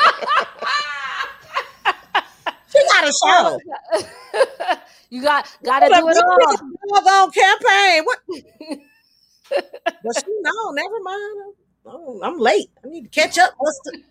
she 2.73 2.79
got 2.89 3.05
a 3.05 3.13
show. 3.13 3.59
Oh, 3.95 4.03
you 5.11 5.23
got 5.23 5.47
gotta 5.65 5.89
do 5.89 6.09
it 6.09 6.17
all. 6.17 6.57
Doggone 6.95 7.31
campaign. 7.33 8.05
What? 8.05 8.19
but 9.51 10.17
she 10.17 10.25
no, 10.41 10.71
never 10.73 11.01
mind. 11.03 11.55
I'm, 11.87 12.23
I'm 12.23 12.39
late. 12.39 12.71
I 12.85 12.89
need 12.89 13.05
to 13.05 13.09
catch 13.21 13.39
up. 13.39 13.55
What's 13.59 13.81
the? 13.85 14.03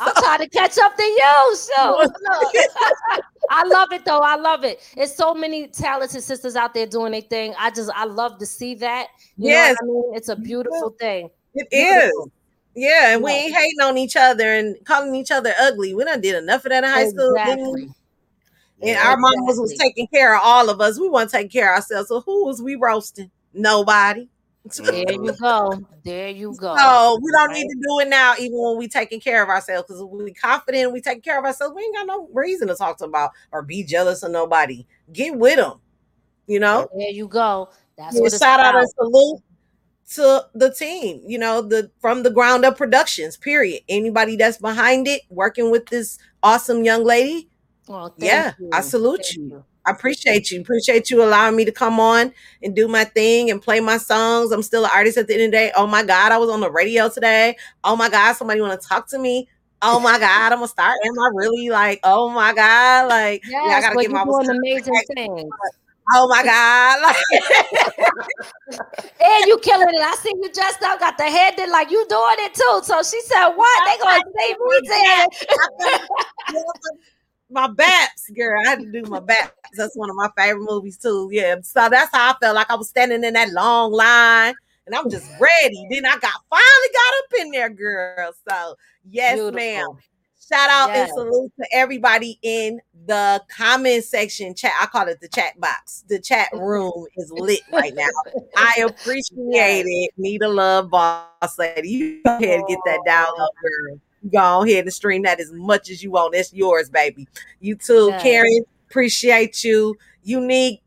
I'm 0.00 0.14
trying 0.14 0.38
to 0.40 0.48
catch 0.48 0.78
up 0.78 0.96
to 0.96 1.02
you. 1.02 1.56
So 1.56 2.04
I 3.50 3.64
love 3.64 3.92
it 3.92 4.04
though. 4.04 4.18
I 4.20 4.36
love 4.36 4.64
it. 4.64 4.80
It's 4.96 5.14
so 5.14 5.34
many 5.34 5.68
talented 5.68 6.22
sisters 6.22 6.56
out 6.56 6.74
there 6.74 6.86
doing 6.86 7.12
their 7.12 7.20
thing. 7.22 7.54
I 7.58 7.70
just 7.70 7.90
I 7.94 8.04
love 8.04 8.38
to 8.38 8.46
see 8.46 8.74
that. 8.76 9.08
You 9.36 9.50
Yes. 9.50 9.76
I 9.80 9.84
mean? 9.86 10.12
It's 10.14 10.28
a 10.28 10.36
beautiful 10.36 10.90
thing. 10.98 11.30
It 11.54 11.66
is. 11.72 12.12
Yeah, 12.74 13.14
and 13.14 13.24
we 13.24 13.32
ain't 13.32 13.54
hating 13.56 13.80
on 13.82 13.98
each 13.98 14.14
other 14.14 14.52
and 14.54 14.76
calling 14.84 15.14
each 15.16 15.32
other 15.32 15.52
ugly. 15.58 15.94
We 15.94 16.04
done 16.04 16.20
did 16.20 16.36
enough 16.36 16.64
of 16.64 16.70
that 16.70 16.84
in 16.84 16.90
high 16.90 17.08
school. 17.08 17.30
Exactly. 17.36 17.88
And 18.80 18.90
Yeah. 18.90 19.08
our 19.08 19.16
mamas 19.18 19.58
was 19.58 19.74
taking 19.76 20.06
care 20.06 20.36
of 20.36 20.40
all 20.44 20.70
of 20.70 20.80
us. 20.80 21.00
We 21.00 21.08
want 21.08 21.30
to 21.30 21.36
take 21.36 21.50
care 21.50 21.72
of 21.72 21.78
ourselves. 21.78 22.08
So 22.08 22.20
who 22.20 22.44
was 22.44 22.62
we 22.62 22.76
roasting? 22.76 23.30
Nobody. 23.52 24.28
There 24.76 25.12
you 25.12 25.34
go. 25.40 25.80
There 26.04 26.28
you 26.28 26.54
go. 26.54 26.76
So 26.76 27.18
we 27.22 27.30
don't 27.32 27.48
Right. 27.48 27.54
need 27.56 27.68
to 27.68 27.74
do 27.76 27.98
it 28.00 28.08
now, 28.08 28.34
even 28.38 28.58
when 28.58 28.76
we 28.76 28.88
taking 28.88 29.20
care 29.20 29.42
of 29.42 29.48
ourselves. 29.48 29.86
Because 29.88 30.02
we 30.04 30.32
confident 30.32 30.92
we 30.92 31.00
taking 31.00 31.22
care 31.22 31.38
of 31.38 31.44
ourselves, 31.44 31.74
we 31.74 31.82
ain't 31.82 31.94
got 31.96 32.06
no 32.06 32.28
reason 32.32 32.68
to 32.68 32.74
talk 32.74 32.98
to 32.98 33.04
about 33.04 33.30
or 33.52 33.62
be 33.62 33.82
jealous 33.82 34.22
of 34.22 34.30
nobody. 34.30 34.86
Get 35.12 35.36
with 35.36 35.56
them, 35.56 35.80
you 36.46 36.60
know. 36.60 36.88
There 36.96 37.10
you 37.10 37.28
go. 37.28 37.70
That's 37.96 38.14
Yeah, 38.16 38.22
what 38.22 38.32
shout 38.32 38.60
out 38.60 38.70
about. 38.74 38.80
and 38.82 38.90
salute 38.90 39.42
to 40.14 40.46
the 40.54 40.72
team, 40.72 41.22
you 41.26 41.38
know, 41.38 41.60
the 41.62 41.90
from 42.00 42.22
the 42.22 42.30
ground 42.30 42.64
up 42.64 42.76
productions, 42.78 43.36
period. 43.36 43.82
Anybody 43.88 44.36
that's 44.36 44.58
behind 44.58 45.06
it, 45.08 45.22
working 45.30 45.70
with 45.70 45.86
this 45.86 46.18
awesome 46.42 46.84
young 46.84 47.04
lady. 47.04 47.48
Oh, 47.88 48.08
thank 48.08 48.22
yeah, 48.22 48.52
I 48.72 48.80
salute 48.82 49.20
Thank 49.22 49.36
you. 49.50 49.64
I 49.88 49.92
appreciate 49.92 50.50
you. 50.50 50.60
Appreciate 50.60 51.10
you 51.10 51.22
allowing 51.22 51.56
me 51.56 51.64
to 51.64 51.72
come 51.72 51.98
on 51.98 52.32
and 52.62 52.76
do 52.76 52.88
my 52.88 53.04
thing 53.04 53.50
and 53.50 53.60
play 53.62 53.80
my 53.80 53.96
songs. 53.96 54.52
I'm 54.52 54.62
still 54.62 54.84
an 54.84 54.90
artist 54.94 55.16
at 55.16 55.26
the 55.28 55.34
end 55.34 55.42
of 55.44 55.50
the 55.50 55.56
day. 55.56 55.72
Oh 55.74 55.86
my 55.86 56.04
God, 56.04 56.30
I 56.30 56.36
was 56.36 56.50
on 56.50 56.60
the 56.60 56.70
radio 56.70 57.08
today. 57.08 57.56
Oh 57.84 57.96
my 57.96 58.10
God, 58.10 58.34
somebody 58.34 58.60
want 58.60 58.78
to 58.80 58.86
talk 58.86 59.08
to 59.08 59.18
me. 59.18 59.48
Oh 59.80 59.98
my 60.00 60.18
God, 60.18 60.52
I'm 60.52 60.58
gonna 60.58 60.68
start. 60.68 60.98
Am 61.06 61.18
I 61.18 61.30
really 61.34 61.70
like, 61.70 62.00
oh 62.04 62.28
my 62.30 62.52
God? 62.52 63.08
Like, 63.08 63.42
yeah, 63.46 63.76
I 63.76 63.80
gotta 63.80 63.96
get 63.96 64.10
my 64.10 64.24
doing 64.24 64.50
amazing 64.50 65.02
things. 65.14 65.50
oh 66.14 66.28
my 66.28 66.44
God. 66.44 67.02
Like, 67.02 67.16
And 69.20 69.46
you 69.46 69.58
killing 69.58 69.88
it. 69.88 70.00
I 70.02 70.14
see 70.16 70.32
you 70.42 70.52
dressed 70.52 70.82
up, 70.82 71.00
got 71.00 71.16
the 71.18 71.24
head 71.24 71.56
did 71.56 71.70
like 71.70 71.90
you 71.90 72.04
doing 72.08 72.36
it 72.38 72.54
too. 72.54 72.80
So 72.84 73.02
she 73.02 73.20
said, 73.22 73.48
What? 73.50 73.84
They 73.84 73.96
gonna 73.98 74.20
see 74.38 74.54
me. 74.68 76.58
My 77.50 77.66
baps, 77.68 78.30
girl. 78.36 78.58
I 78.66 78.70
had 78.70 78.80
to 78.80 78.90
do 78.90 79.02
my 79.08 79.20
baps. 79.20 79.52
That's 79.74 79.96
one 79.96 80.10
of 80.10 80.16
my 80.16 80.28
favorite 80.36 80.64
movies 80.68 80.96
too. 80.98 81.28
Yeah. 81.32 81.56
So 81.62 81.88
that's 81.90 82.10
how 82.12 82.32
I 82.32 82.34
felt 82.40 82.54
like 82.54 82.70
I 82.70 82.74
was 82.76 82.88
standing 82.88 83.24
in 83.24 83.34
that 83.34 83.50
long 83.50 83.92
line 83.92 84.54
and 84.86 84.94
I'm 84.94 85.10
just 85.10 85.30
ready. 85.40 85.86
Then 85.90 86.06
I 86.06 86.16
got 86.18 86.32
finally 86.50 86.88
got 86.92 87.14
up 87.18 87.40
in 87.46 87.50
there, 87.52 87.68
girl. 87.70 88.32
So 88.48 88.76
yes, 89.08 89.52
ma'am. 89.52 89.86
Shout 90.48 90.70
out 90.70 90.88
Yes. 90.94 91.10
and 91.10 91.18
salute 91.18 91.52
to 91.60 91.68
everybody 91.74 92.38
in 92.42 92.80
the 93.06 93.42
comment 93.54 94.02
section 94.04 94.54
chat. 94.54 94.72
I 94.80 94.86
call 94.86 95.06
it 95.08 95.20
the 95.20 95.28
chat 95.28 95.60
box. 95.60 96.04
The 96.08 96.18
chat 96.18 96.48
room 96.54 97.04
is 97.18 97.30
lit 97.30 97.60
right 97.70 97.94
now. 97.94 98.06
I 98.56 98.86
appreciate 98.86 99.84
it. 99.86 100.10
Need 100.16 100.42
a 100.42 100.48
love 100.48 100.88
boss 100.88 101.58
lady. 101.58 101.88
You 101.90 102.22
go 102.24 102.36
ahead 102.36 102.60
and 102.60 102.68
get 102.68 102.78
that 102.86 103.00
download, 103.06 103.48
girl. 103.60 104.00
Go 104.32 104.64
ahead 104.64 104.84
and 104.84 104.92
stream 104.92 105.22
that 105.22 105.40
as 105.40 105.52
much 105.52 105.90
as 105.90 106.02
you 106.02 106.10
want. 106.10 106.34
That's 106.34 106.52
yours, 106.52 106.90
baby. 106.90 107.28
You 107.60 107.76
too, 107.76 108.08
Yes. 108.10 108.22
Karen. 108.22 108.64
Appreciate 108.90 109.62
you. 109.64 109.96
Unique. 110.22 110.82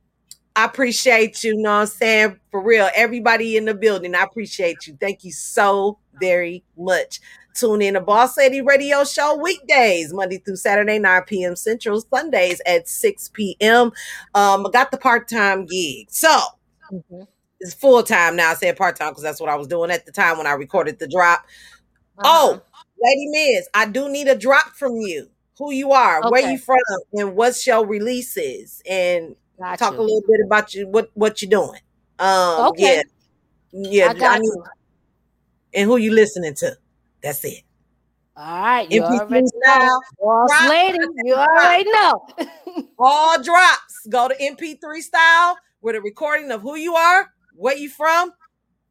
I 0.56 0.66
appreciate 0.66 1.44
you. 1.44 1.56
Know 1.56 1.70
what 1.72 1.76
I'm 1.82 1.88
saying? 1.88 2.40
For 2.52 2.62
real. 2.62 2.90
Everybody 2.96 3.56
in 3.56 3.66
the 3.66 3.74
building, 3.74 4.16
I 4.16 4.24
appreciate 4.24 4.86
you. 4.86 4.98
Thank 5.00 5.24
you 5.24 5.32
so 5.32 5.98
very 6.20 6.64
much. 6.78 7.22
Tune 7.54 7.82
in 7.82 7.94
to 7.96 8.02
Boss 8.02 8.38
Lady 8.38 8.62
Radio 8.62 9.04
Show 9.04 9.36
weekdays, 9.36 10.14
Monday 10.14 10.38
through 10.40 10.56
Saturday, 10.58 11.00
9 11.00 11.24
p.m. 11.24 11.56
Central, 11.56 12.02
Sundays 12.02 12.62
at 12.66 12.88
6 12.88 13.30
p.m. 13.34 13.92
Um, 14.36 14.66
I 14.66 14.70
got 14.72 14.92
the 14.92 14.98
part-time 14.98 15.66
gig. 15.66 16.08
So 16.10 16.34
Mhm. 16.92 17.28
it's 17.60 17.74
full-time 17.74 18.36
now. 18.36 18.52
I 18.52 18.54
said 18.56 18.76
part-time 18.78 19.12
because 19.12 19.24
that's 19.24 19.40
what 19.42 19.50
I 19.50 19.56
was 19.56 19.68
doing 19.68 19.92
at 19.92 20.06
the 20.06 20.12
time 20.12 20.38
when 20.38 20.48
I 20.48 20.54
recorded 20.54 21.00
the 21.00 21.08
drop. 21.08 21.46
Uh-huh. 22.20 22.24
Oh, 22.24 22.62
Lady 23.02 23.28
Miz, 23.30 23.68
I 23.74 23.86
do 23.88 24.10
need 24.10 24.28
a 24.28 24.36
drop 24.38 24.76
from 24.76 24.96
you. 24.98 25.30
Who 25.58 25.72
you 25.72 25.92
are, 25.92 26.22
where 26.32 26.50
you 26.50 26.58
from, 26.58 26.78
and 27.14 27.36
what 27.36 27.68
your 27.68 27.86
releases, 27.86 28.82
and 28.90 29.36
Got 29.60 29.78
talk 29.78 29.94
you. 29.94 30.00
a 30.00 30.02
little 30.02 30.24
bit 30.28 30.40
about 30.46 30.74
you, 30.74 30.88
what 30.88 31.12
what 31.14 31.42
you 31.42 31.50
doing. 31.50 31.80
Um, 32.18 32.70
Okay. 32.70 33.04
yeah, 33.72 34.06
yeah, 34.06 34.10
I 34.10 34.14
got 34.16 34.40
need- 34.40 34.48
you. 34.48 34.64
and 35.76 35.88
who 35.90 35.98
you 35.98 36.12
listening 36.14 36.56
to. 36.56 36.78
That's 37.22 37.46
it. 37.46 37.62
All 38.36 38.44
right. 38.62 38.92
You 38.92 39.04
MP3 39.04 39.20
already 39.20 39.42
know. 39.44 39.62
style, 39.64 40.02
Boss 40.20 40.50
Drop. 40.50 40.70
lady, 40.70 41.00
you 41.26 41.34
already 41.36 41.92
know. 41.92 42.26
all 43.00 43.44
drops. 43.44 44.08
Go 44.10 44.30
to 44.30 44.36
MP3 44.36 45.02
style 45.02 45.58
with 45.82 45.96
a 45.96 46.02
recording 46.02 46.50
of 46.50 46.62
who 46.62 46.76
you 46.76 46.96
are, 46.96 47.30
where 47.56 47.76
you 47.78 47.90
from, 47.90 48.32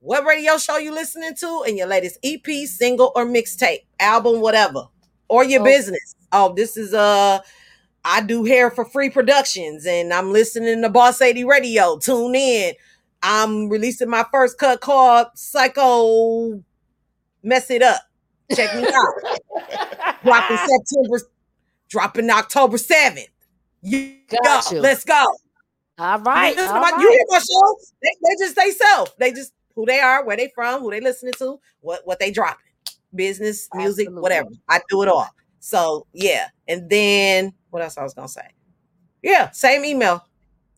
what 0.00 0.24
radio 0.24 0.56
show 0.58 0.78
you 0.78 0.92
listening 0.92 1.34
to, 1.36 1.64
and 1.66 1.76
your 1.76 1.86
latest 1.86 2.18
EP, 2.24 2.44
single, 2.66 3.12
or 3.14 3.26
mixtape, 3.26 3.84
album, 3.98 4.40
whatever, 4.40 4.84
or 5.28 5.44
your 5.44 5.60
Okay. 5.60 5.76
business. 5.76 6.14
Oh, 6.32 6.52
this 6.54 6.76
is 6.76 6.94
uh 6.94 7.40
I 8.04 8.22
do 8.22 8.44
hair 8.44 8.70
for 8.70 8.84
free 8.86 9.10
productions, 9.10 9.86
and 9.86 10.12
I'm 10.12 10.32
listening 10.32 10.80
to 10.82 10.88
Boss 10.88 11.20
Lady 11.20 11.44
Radio. 11.44 11.98
Tune 11.98 12.34
in. 12.34 12.74
I'm 13.22 13.68
releasing 13.68 14.08
my 14.08 14.24
first 14.32 14.56
cut 14.58 14.80
called 14.80 15.26
Psycho 15.34 16.62
Mess 17.42 17.70
It 17.70 17.82
Up. 17.82 18.00
Check 18.54 18.74
me 18.74 18.84
out. 18.84 19.38
dropping 20.24 20.56
September, 20.56 21.20
dropping 21.90 22.30
October 22.30 22.78
7th. 22.78 23.26
You 23.82 24.14
Got 24.44 24.64
go. 24.64 24.76
you. 24.76 24.80
Let's 24.80 25.04
go. 25.04 25.22
All 25.98 26.18
right. 26.20 26.50
you, 26.50 26.56
listen 26.56 26.74
all 26.76 26.80
my, 26.82 26.90
right. 26.90 27.00
you 27.02 27.10
hear 27.10 27.20
my 27.28 27.38
show? 27.38 27.76
They, 28.02 28.08
they 28.22 28.44
just 28.44 28.56
they 28.56 28.70
self. 28.70 29.16
They 29.18 29.32
just 29.32 29.52
who 29.74 29.86
they 29.86 30.00
are, 30.00 30.24
where 30.24 30.36
they 30.36 30.50
from, 30.54 30.80
who 30.80 30.90
they 30.90 31.00
listening 31.00 31.34
to, 31.38 31.60
what 31.80 32.02
what 32.04 32.18
they 32.18 32.30
dropping. 32.30 32.64
Business, 33.14 33.68
music, 33.74 34.06
Absolutely. 34.06 34.22
whatever. 34.22 34.48
I 34.68 34.80
do 34.88 35.02
it 35.02 35.08
all. 35.08 35.28
So 35.60 36.06
yeah. 36.12 36.48
And 36.68 36.88
then 36.88 37.52
what 37.70 37.82
else 37.82 37.98
I 37.98 38.02
was 38.02 38.14
gonna 38.14 38.28
say? 38.28 38.48
Yeah, 39.22 39.50
same 39.50 39.84
email 39.84 40.24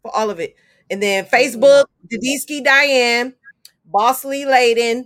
for 0.02 0.14
all 0.14 0.30
of 0.30 0.40
it. 0.40 0.56
And 0.90 1.02
then 1.02 1.24
Facebook, 1.26 1.84
Dadisky 2.12 2.62
Diane, 2.64 3.34
Bossly 3.92 4.44
Layden, 4.44 5.04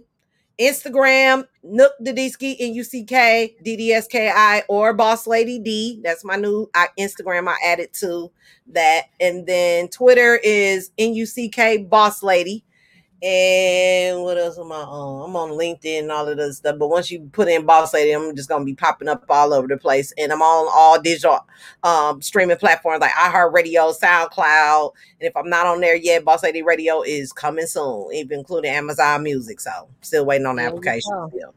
Instagram, 0.60 1.44
Nook 1.62 1.92
Dadisky, 2.02 2.56
N-U-C-K, 2.58 3.56
D-D-S-K-I, 3.62 4.62
or 4.68 4.94
Boss 4.94 5.26
Lady 5.26 5.58
D. 5.58 6.00
That's 6.02 6.24
my 6.24 6.36
new 6.36 6.70
I, 6.74 6.88
Instagram. 6.98 7.48
I 7.48 7.56
added 7.64 7.92
to 8.00 8.32
that. 8.68 9.04
And 9.20 9.46
then 9.46 9.88
Twitter 9.88 10.36
is 10.42 10.90
N-U-C-K 10.98 11.78
Boss 11.78 12.22
Lady. 12.22 12.64
And 13.22 14.22
what 14.22 14.36
else 14.36 14.58
am 14.58 14.70
I 14.72 14.76
on? 14.76 15.30
I'm 15.30 15.36
on 15.36 15.50
LinkedIn 15.50 16.00
and 16.00 16.12
all 16.12 16.28
of 16.28 16.36
this 16.36 16.58
stuff. 16.58 16.76
But 16.78 16.88
once 16.88 17.10
you 17.10 17.28
put 17.32 17.48
in 17.48 17.64
Boss 17.64 17.94
Lady, 17.94 18.12
I'm 18.12 18.36
just 18.36 18.48
gonna 18.48 18.64
be 18.64 18.74
popping 18.74 19.08
up 19.08 19.24
all 19.30 19.54
over 19.54 19.66
the 19.66 19.78
place. 19.78 20.12
And 20.18 20.32
I'm 20.32 20.42
on 20.42 20.68
all 20.72 21.00
digital 21.00 21.40
um 21.82 22.20
streaming 22.20 22.58
platforms 22.58 23.00
like 23.00 23.12
iHeartRadio, 23.12 23.98
SoundCloud. 23.98 24.92
And 25.20 25.28
if 25.28 25.36
I'm 25.36 25.48
not 25.48 25.66
on 25.66 25.80
there 25.80 25.96
yet, 25.96 26.24
Boss 26.24 26.42
Lady 26.42 26.62
Radio 26.62 27.02
is 27.02 27.32
coming 27.32 27.66
soon, 27.66 28.12
even 28.12 28.40
including 28.40 28.70
Amazon 28.70 29.22
Music. 29.22 29.60
So 29.60 29.88
still 30.02 30.26
waiting 30.26 30.46
on 30.46 30.56
the 30.56 30.62
There 30.62 30.70
application. 30.70 31.10
go. 31.10 31.54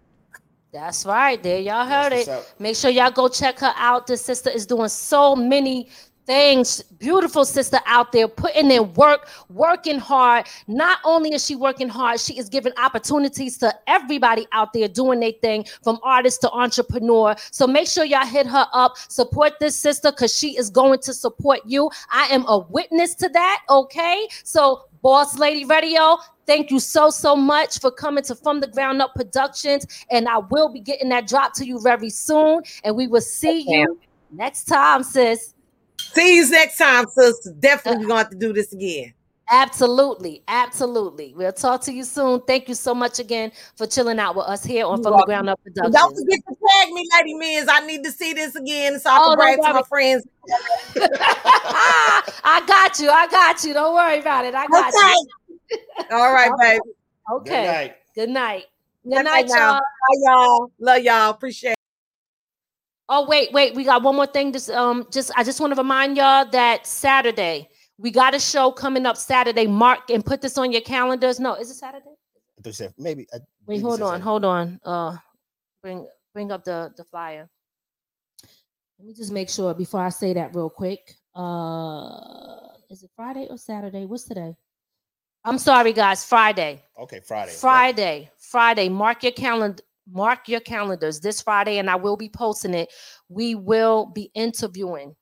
That's 0.72 1.04
right. 1.06 1.42
There 1.42 1.60
y'all 1.60 1.86
heard 1.86 2.12
That's 2.12 2.28
it. 2.28 2.56
Make 2.60 2.76
sure 2.76 2.92
y'all 2.92 3.10
go 3.10 3.28
check 3.28 3.60
her 3.60 3.74
out. 3.76 4.06
This 4.06 4.22
sister 4.24 4.52
is 4.52 4.68
doing 4.68 4.90
so 4.90 5.36
many 5.36 5.90
things. 6.30 6.84
Beautiful 7.00 7.44
sister 7.44 7.80
out 7.88 8.12
there 8.12 8.28
putting 8.28 8.70
in 8.70 8.94
work, 8.94 9.30
working 9.50 9.98
hard. 9.98 10.46
Not 10.68 11.00
only 11.04 11.34
is 11.34 11.44
she 11.44 11.56
working 11.56 11.90
hard, 11.90 12.20
she 12.20 12.38
is 12.38 12.50
giving 12.50 12.72
opportunities 12.78 13.58
to 13.58 13.74
everybody 13.88 14.46
out 14.52 14.72
there 14.72 14.88
doing 14.88 15.20
their 15.22 15.32
thing 15.32 15.66
from 15.84 15.98
artist 16.04 16.42
to 16.42 16.52
entrepreneur. 16.52 17.36
So 17.50 17.66
make 17.66 17.88
sure 17.88 18.06
y'all 18.06 18.28
hit 18.28 18.46
her 18.46 18.68
up, 18.74 18.94
support 19.08 19.54
this 19.60 19.76
sister 19.76 20.12
because 20.12 20.38
she 20.38 20.56
is 20.56 20.70
going 20.70 21.00
to 21.00 21.14
support 21.16 21.62
you. 21.66 21.90
I 22.12 22.26
am 22.28 22.46
a 22.48 22.60
witness 22.60 23.16
to 23.16 23.30
that. 23.30 23.64
Okay. 23.68 24.28
So, 24.44 24.86
Boss 25.02 25.40
Lady 25.40 25.66
Radio, 25.66 26.18
thank 26.46 26.70
you 26.70 26.80
so, 26.80 27.10
so 27.10 27.36
much 27.36 27.80
for 27.80 27.90
coming 27.90 28.24
to 28.26 28.36
From 28.36 28.60
the 28.60 28.68
Ground 28.68 29.02
Up 29.02 29.16
Productions. 29.16 29.88
And 30.12 30.28
I 30.28 30.38
will 30.38 30.72
be 30.72 30.82
getting 30.82 31.10
that 31.10 31.26
drop 31.28 31.54
to 31.56 31.66
you 31.66 31.80
very 31.80 32.12
soon. 32.12 32.62
And 32.84 32.96
we 32.96 33.08
will 33.08 33.22
see 33.22 33.62
Okay. 33.62 33.80
you 33.80 34.00
next 34.32 34.66
time, 34.66 35.02
sis. 35.02 35.56
See 36.20 36.36
you 36.36 36.50
next 36.50 36.78
time, 36.78 37.06
sister. 37.08 37.54
Definitely 37.60 38.06
gonna 38.06 38.18
have 38.20 38.30
to 38.32 38.36
do 38.38 38.52
this 38.54 38.74
again. 38.74 39.14
Absolutely. 39.52 40.44
Absolutely. 40.48 41.34
We'll 41.36 41.52
talk 41.54 41.82
to 41.86 41.94
you 41.94 42.04
soon. 42.04 42.42
Thank 42.42 42.68
you 42.70 42.76
so 42.76 42.94
much 42.94 43.18
again 43.20 43.52
for 43.78 43.88
chilling 43.88 44.20
out 44.20 44.36
with 44.36 44.46
us 44.46 44.64
here 44.64 44.86
on 44.86 44.98
You're 45.02 45.12
From 45.12 45.18
the. 45.22 45.26
Ground 45.26 45.50
Up 45.50 45.60
And 45.66 45.74
Productions. 45.76 45.96
don't 45.96 46.16
forget 46.16 46.40
to 46.48 46.56
tag 46.68 46.92
me, 46.94 47.08
Lady 47.18 47.34
Miz. 47.34 47.68
I 47.68 47.80
need 47.88 48.04
to 48.04 48.12
see 48.12 48.34
this 48.34 48.56
again 48.56 49.00
so 49.00 49.10
I 49.10 49.18
Oh, 49.20 49.30
can 49.30 49.38
brag 49.38 49.60
to 49.62 49.74
my 49.74 49.82
friends. 49.90 50.28
I 52.44 52.64
got 52.68 53.00
you. 53.00 53.10
I 53.10 53.28
got 53.28 53.64
you. 53.64 53.74
Don't 53.74 53.96
worry 53.96 54.20
about 54.20 54.46
it. 54.46 54.54
I 54.54 54.68
got 54.68 54.94
you. 54.94 55.28
All 56.12 56.34
right, 56.34 56.52
Okay. 56.52 56.78
baby. 56.78 56.96
Okay. 57.32 57.46
Good 57.50 57.66
night. 57.66 57.96
Good 58.16 58.30
night. 58.30 58.66
Good 59.04 59.12
Good 59.16 59.24
night, 59.24 59.48
night 59.48 59.60
y'all. 59.60 59.80
Bye, 59.80 60.18
y'all. 60.26 60.72
Love 60.80 61.02
y'all. 61.04 61.30
Appreciate 61.32 61.72
it. 61.72 61.79
Oh 63.12 63.26
wait, 63.28 63.52
wait, 63.52 63.74
we 63.74 63.84
got 63.84 64.04
one 64.04 64.16
more 64.16 64.28
thing. 64.28 64.54
Just 64.54 64.70
um, 64.70 65.08
just 65.12 65.32
I 65.36 65.44
just 65.44 65.60
want 65.60 65.74
to 65.74 65.78
remind 65.82 66.16
y'all 66.16 66.46
that 66.52 66.86
Saturday 66.86 67.68
we 67.98 68.12
got 68.12 68.36
a 68.36 68.40
show 68.40 68.72
coming 68.72 69.08
up 69.08 69.18
Saturday. 69.18 69.66
Mark 69.66 70.12
and 70.12 70.24
put 70.24 70.42
this 70.42 70.60
on 70.60 70.72
your 70.72 70.82
calendars. 70.82 71.40
No, 71.40 71.56
is 71.56 71.72
it 71.72 71.76
Saturday? 71.76 72.06
I 72.06 72.62
you 72.68 72.72
said 72.72 72.94
maybe. 73.00 73.28
I 73.34 73.40
Wait, 73.66 73.78
you 73.78 73.82
hold 73.82 74.02
on, 74.02 74.08
Saturday. 74.10 74.24
hold 74.24 74.46
on. 74.46 74.80
Uh, 74.86 75.18
bring 75.82 76.08
bring 76.34 76.52
up 76.52 76.64
the 76.64 76.94
the 76.96 77.04
flyer. 77.04 77.50
Let 79.00 79.08
me 79.08 79.14
just 79.14 79.32
make 79.32 79.50
sure 79.50 79.74
before 79.74 80.02
I 80.02 80.10
say 80.10 80.34
that 80.34 80.54
real 80.54 80.70
quick. 80.70 81.16
Uh, 81.34 82.68
is 82.92 83.02
it 83.02 83.10
Friday 83.16 83.48
or 83.50 83.58
Saturday? 83.58 84.06
What's 84.06 84.26
today? 84.26 84.56
I'm 85.44 85.58
sorry, 85.58 85.94
guys. 85.94 86.24
Friday. 86.26 86.84
Okay, 86.98 87.22
Friday. 87.22 87.54
Friday. 87.54 88.30
Friday. 88.38 88.90
Mark 88.90 89.24
your 89.24 89.32
calendar. 89.32 89.82
Mark 90.12 90.48
your 90.48 90.60
calendars 90.60 91.20
this 91.20 91.42
Friday, 91.42 91.78
and 91.78 91.90
I 91.90 91.96
will 91.96 92.18
be 92.18 92.30
posting 92.30 92.74
it. 92.74 92.92
We 93.30 93.56
will 93.56 94.08
be 94.08 94.32
interviewing 94.34 95.16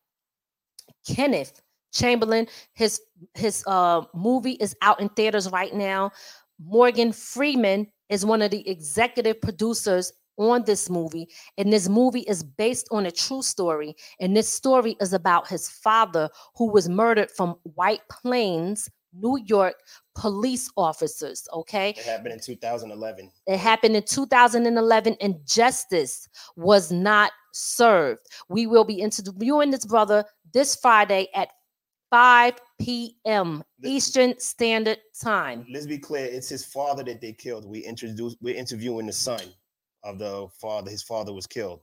Kenneth 1.08 1.62
Chamberlain. 1.94 2.48
His 2.74 3.02
his 3.34 3.64
uh 3.68 4.04
movie 4.14 4.58
is 4.60 4.76
out 4.82 5.00
in 5.00 5.10
theaters 5.10 5.50
right 5.52 5.74
now. 5.74 6.12
Morgan 6.60 7.12
Freeman 7.12 7.88
is 8.10 8.26
one 8.26 8.42
of 8.42 8.52
the 8.52 8.68
executive 8.68 9.42
producers 9.42 10.12
on 10.38 10.64
this 10.66 10.90
movie, 10.90 11.28
and 11.58 11.74
this 11.74 11.90
movie 11.90 12.22
is 12.22 12.44
based 12.44 12.88
on 12.92 13.06
a 13.06 13.12
true 13.12 13.42
story. 13.42 13.96
And 14.20 14.36
this 14.38 14.48
story 14.48 14.96
is 15.02 15.14
about 15.14 15.48
his 15.48 15.68
father 15.68 16.30
who 16.56 16.72
was 16.72 16.88
murdered 16.88 17.32
from 17.32 17.56
White 17.64 18.02
Plains, 18.10 18.90
New 19.20 19.38
York 19.46 19.76
police 20.16 20.70
officers. 20.78 21.48
Okay. 21.54 21.92
It 21.92 22.00
happened 22.00 22.34
in 22.34 22.40
2011. 22.40 23.32
It 23.48 23.58
happened 23.58 23.96
in 23.96 24.04
2011, 24.04 25.18
and 25.22 25.36
justice 25.46 26.28
was 26.56 26.92
not 26.92 27.32
served. 27.54 28.22
We 28.50 28.68
will 28.68 28.84
be 28.84 28.96
interviewing 28.96 29.72
this 29.72 29.86
brother 29.86 30.26
this 30.54 30.76
Friday 30.76 31.28
at 31.36 31.50
5 32.10 32.54
p.m. 32.80 33.64
Eastern 33.84 34.40
Standard 34.40 35.00
Time. 35.22 35.66
Let's 35.70 35.86
be 35.86 35.98
clear. 35.98 36.26
It's 36.26 36.50
his 36.50 36.66
father 36.66 37.04
that 37.04 37.22
they 37.22 37.34
killed. 37.34 37.66
We 37.66 37.80
introduced. 37.80 38.38
We're 38.42 38.56
interviewing 38.56 39.08
the 39.08 39.14
son 39.14 39.42
of 40.04 40.20
the 40.20 40.48
father. 40.60 40.90
His 40.90 41.04
father 41.04 41.34
was 41.34 41.48
killed. 41.48 41.82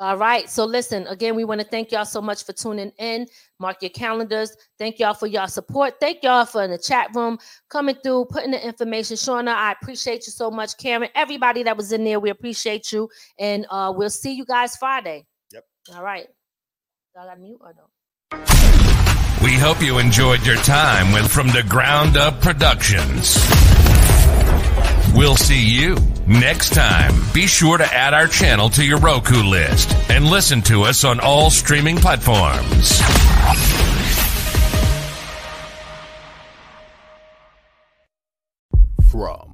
All 0.00 0.16
right. 0.16 0.50
So 0.50 0.64
listen, 0.64 1.06
again, 1.06 1.36
we 1.36 1.44
want 1.44 1.60
to 1.60 1.66
thank 1.66 1.92
y'all 1.92 2.04
so 2.04 2.20
much 2.20 2.44
for 2.44 2.52
tuning 2.52 2.90
in. 2.98 3.26
Mark 3.60 3.76
your 3.80 3.90
calendars. 3.90 4.56
Thank 4.76 4.98
y'all 4.98 5.14
for 5.14 5.28
y'all 5.28 5.46
support. 5.46 5.94
Thank 6.00 6.24
y'all 6.24 6.44
for 6.44 6.64
in 6.64 6.72
the 6.72 6.78
chat 6.78 7.14
room 7.14 7.38
coming 7.70 7.94
through, 8.02 8.26
putting 8.26 8.50
the 8.50 8.66
information. 8.66 9.16
Shauna, 9.16 9.54
I 9.54 9.72
appreciate 9.72 10.26
you 10.26 10.32
so 10.32 10.50
much. 10.50 10.76
Karen, 10.78 11.08
everybody 11.14 11.62
that 11.62 11.76
was 11.76 11.92
in 11.92 12.02
there, 12.02 12.18
we 12.18 12.30
appreciate 12.30 12.90
you. 12.90 13.08
And 13.38 13.66
uh 13.70 13.92
we'll 13.96 14.10
see 14.10 14.34
you 14.34 14.44
guys 14.44 14.76
Friday. 14.76 15.26
Yep. 15.52 15.64
All 15.94 16.02
right. 16.02 16.26
Do 17.14 17.20
I 17.20 17.26
got 17.26 17.40
mute 17.40 17.60
or 17.60 17.72
no? 17.76 17.84
We 19.44 19.52
hope 19.52 19.80
you 19.82 19.98
enjoyed 19.98 20.44
your 20.44 20.56
time 20.56 21.12
with 21.12 21.30
From 21.30 21.48
the 21.48 21.62
Ground 21.68 22.16
Up 22.16 22.40
Productions. 22.40 23.36
We'll 25.24 25.36
see 25.36 25.66
you 25.66 25.96
next 26.26 26.74
time. 26.74 27.14
Be 27.32 27.46
sure 27.46 27.78
to 27.78 27.94
add 27.94 28.12
our 28.12 28.26
channel 28.26 28.68
to 28.68 28.84
your 28.84 28.98
Roku 28.98 29.42
list 29.42 29.90
and 30.10 30.26
listen 30.26 30.60
to 30.64 30.82
us 30.82 31.02
on 31.02 31.18
all 31.18 31.48
streaming 31.48 31.96
platforms. 31.96 33.00
From 39.10 39.53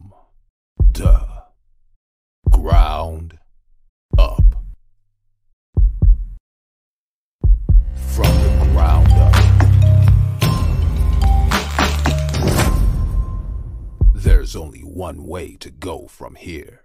one 14.91 15.25
way 15.25 15.57
to 15.57 15.71
go 15.71 16.07
from 16.09 16.35
here. 16.35 16.83